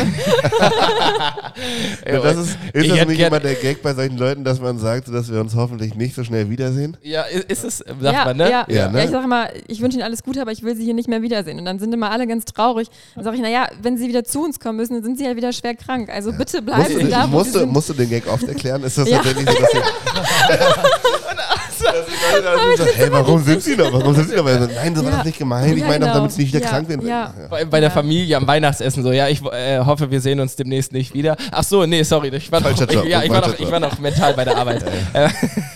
Ja, 2.06 2.20
das 2.20 2.38
ist 2.38 2.58
ich 2.74 2.86
ist 2.86 2.98
das 2.98 3.08
nicht 3.08 3.20
immer 3.20 3.40
der 3.40 3.56
Gag 3.56 3.82
bei 3.82 3.94
solchen 3.94 4.18
Leuten, 4.18 4.44
dass 4.44 4.59
man 4.60 4.78
sagt, 4.80 5.08
dass 5.14 5.32
wir 5.32 5.40
uns 5.42 5.56
hoffentlich 5.56 5.96
nicht 5.96 6.16
so 6.16 6.24
schnell 6.24 6.50
wiedersehen? 6.50 6.98
Ja, 7.02 7.24
ist 7.24 7.64
es, 7.64 7.78
sagt 7.78 8.02
ja, 8.02 8.26
man, 8.26 8.38
ne? 8.38 8.50
ja, 8.50 8.66
Ja, 8.68 8.76
ja, 8.76 8.92
ne? 8.92 9.04
ich 9.06 9.10
sage 9.10 9.26
immer, 9.26 9.48
ich 9.68 9.82
wünsche 9.82 9.98
Ihnen 9.98 10.04
alles 10.06 10.24
Gute, 10.24 10.42
aber 10.42 10.52
ich 10.52 10.64
will 10.64 10.76
Sie 10.76 10.84
hier 10.84 10.94
nicht 10.94 11.08
mehr 11.10 11.22
wiedersehen. 11.22 11.60
Und 11.60 11.66
dann 11.66 11.80
sind 11.80 11.94
immer 11.94 12.12
alle 12.12 12.28
ganz 12.28 12.46
traurig. 12.46 12.88
Dann 13.16 13.24
sage 13.24 13.36
ich, 13.38 13.42
naja, 13.42 13.68
wenn 13.82 13.98
Sie 13.98 14.08
wieder 14.08 14.24
zu 14.24 14.44
uns 14.44 14.60
kommen 14.60 14.78
müssen, 14.78 14.94
dann 14.94 15.04
sind 15.04 15.18
Sie 15.18 15.26
ja 15.26 15.36
wieder 15.36 15.52
schwer 15.54 15.76
krank. 15.76 16.10
Also 16.10 16.32
bitte 16.32 16.62
bleiben 16.62 16.82
Musst, 16.84 16.96
Sie 16.96 17.04
du, 17.04 17.10
da, 17.10 17.24
wo 17.24 17.38
musst, 17.38 17.54
Sie 17.54 17.60
du, 17.60 17.66
musst 17.66 17.90
du 17.90 17.94
den 17.94 18.10
Gag 18.10 18.28
oft 18.32 18.48
erklären? 18.48 18.84
Ist 18.84 18.98
das 18.98 19.10
Ja. 19.10 19.18
tatsächlich 19.18 19.50
so, 19.50 19.56
dass 19.60 19.72
dass 21.92 22.34
Leute 22.34 22.44
dann 22.44 22.78
so 22.78 22.86
hey, 22.86 23.12
warum 23.12 23.44
sind 23.44 23.62
sie 23.62 23.76
noch? 23.76 23.92
Warum 23.94 24.14
sind 24.16 24.30
sie 24.30 24.36
noch? 24.36 24.46
Weil, 24.46 24.60
nein, 24.60 24.96
so 24.96 25.04
war 25.04 25.12
Ja. 25.12 25.18
das 25.18 25.26
nicht 25.26 25.38
gemeint. 25.40 25.76
Ich 25.76 25.82
meine 25.84 25.96
auch, 25.96 26.00
genau. 26.00 26.14
damit 26.14 26.32
sie 26.32 26.44
nicht 26.44 26.54
wieder 26.54 26.64
Ja, 26.64 26.70
krank 26.70 26.90
werden. 26.90 27.70
bei 27.70 27.80
der 27.80 27.90
Ja. 27.90 27.96
Familie 27.96 28.38
am 28.38 28.48
Weihnachtsessen 28.48 29.04
so, 29.04 29.12
ja, 29.12 29.28
ich 29.28 29.42
äh, 29.46 29.80
hoffe, 29.80 30.10
wir 30.12 30.22
sehen 30.22 30.40
uns 30.40 30.56
demnächst 30.56 30.92
nicht 30.94 31.14
wieder. 31.14 31.36
Ach 31.52 31.64
so, 31.64 31.86
nee, 31.86 32.04
sorry, 32.04 32.30
ich 32.30 32.52
war 32.52 32.60
noch, 32.60 32.68
Falscher 32.68 32.92
Job, 32.92 33.06
ich, 33.06 33.12
ja, 33.12 33.24
ich 33.24 33.30
war 33.30 33.42
noch, 33.42 33.60
ich 33.60 33.72
war 33.72 33.80
noch 33.80 34.00
mental 34.00 34.34
bei 34.34 34.46
der 34.46 34.58
Arbeit. 34.58 34.84
Äh, 35.14 35.30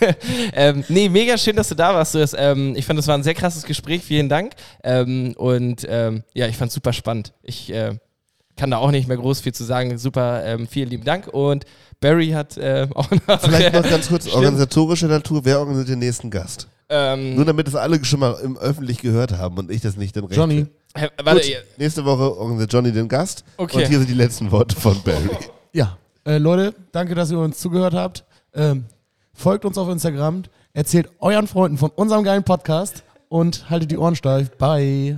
ähm, 0.53 0.83
nee, 0.89 1.09
mega 1.09 1.37
schön, 1.37 1.55
dass 1.55 1.69
du 1.69 1.75
da 1.75 1.93
warst. 1.93 2.13
Du 2.15 2.19
hast, 2.21 2.35
ähm, 2.37 2.73
ich 2.75 2.85
fand, 2.85 2.99
das 2.99 3.07
war 3.07 3.15
ein 3.15 3.23
sehr 3.23 3.33
krasses 3.33 3.63
Gespräch, 3.63 4.03
vielen 4.03 4.29
Dank. 4.29 4.53
Ähm, 4.83 5.33
und 5.37 5.85
ähm, 5.89 6.23
ja, 6.33 6.47
ich 6.47 6.57
fand 6.57 6.69
es 6.69 6.75
super 6.75 6.93
spannend. 6.93 7.33
Ich 7.41 7.71
äh, 7.73 7.97
kann 8.57 8.69
da 8.71 8.77
auch 8.77 8.91
nicht 8.91 9.07
mehr 9.07 9.17
groß 9.17 9.41
viel 9.41 9.53
zu 9.53 9.63
sagen. 9.63 9.97
Super, 9.97 10.43
ähm, 10.45 10.67
vielen 10.67 10.89
lieben 10.89 11.03
Dank. 11.03 11.27
Und 11.27 11.65
Barry 12.03 12.31
hat 12.31 12.57
äh, 12.57 12.85
auch 12.93 13.09
noch... 13.09 13.39
Vielleicht 13.39 13.73
noch 13.73 13.89
ganz 13.89 14.09
kurz, 14.09 14.23
Stimmt. 14.23 14.35
organisatorischer 14.35 15.07
Natur, 15.07 15.45
wer 15.45 15.59
organisiert 15.59 15.87
den 15.87 15.99
nächsten 15.99 16.29
Gast? 16.29 16.67
ähm, 16.89 17.35
Nur 17.35 17.45
damit 17.45 17.67
es 17.69 17.75
alle 17.75 18.03
schon 18.03 18.19
mal 18.19 18.33
im 18.43 18.57
öffentlich 18.57 18.99
gehört 18.99 19.31
haben 19.31 19.57
und 19.57 19.71
ich 19.71 19.81
das 19.81 19.95
nicht 19.95 20.15
dann 20.17 20.25
recht 20.25 20.35
Johnny. 20.37 20.65
äh, 20.95 21.07
warte, 21.23 21.39
Gut, 21.39 21.63
nächste 21.77 22.03
Woche 22.03 22.37
organisiert 22.37 22.73
Johnny 22.73 22.91
den 22.91 23.07
Gast. 23.07 23.45
Okay. 23.55 23.77
Und 23.77 23.87
hier 23.87 23.99
sind 23.99 24.09
die 24.09 24.15
letzten 24.15 24.51
Worte 24.51 24.75
von 24.75 25.01
Barry. 25.03 25.29
Ja, 25.75 25.97
äh, 26.23 26.37
Leute, 26.37 26.75
danke, 26.91 27.15
dass 27.15 27.31
ihr 27.31 27.39
uns 27.39 27.57
zugehört 27.57 27.95
habt. 27.95 28.25
Ähm, 28.53 28.85
folgt 29.33 29.65
uns 29.65 29.75
auf 29.79 29.89
Instagram, 29.89 30.43
erzählt 30.73 31.09
euren 31.19 31.47
Freunden 31.47 31.79
von 31.79 31.89
unserem 31.89 32.23
geilen 32.23 32.43
Podcast 32.43 33.01
und 33.27 33.71
haltet 33.71 33.89
die 33.89 33.97
Ohren 33.97 34.15
steif. 34.15 34.51
Bye. 34.57 35.17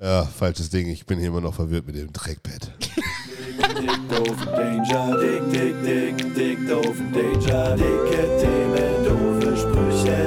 Ja, 0.00 0.24
falsches 0.24 0.68
Ding. 0.68 0.88
Ich 0.88 1.06
bin 1.06 1.20
hier 1.20 1.28
immer 1.28 1.40
noch 1.40 1.54
verwirrt 1.54 1.86
mit 1.86 1.94
dem 1.94 2.12
Trackpad. 2.12 2.72
Dick 3.62 4.08
doofen 4.08 4.48
Danger, 4.56 5.16
dick, 5.20 5.42
dick, 5.52 5.74
dick, 5.84 6.34
dick 6.34 6.58
doofen 6.68 7.12
Danger, 7.12 7.76
dicke 7.76 8.22
Themen, 8.40 9.04
doofe 9.04 9.56
Sprüche, 9.56 10.18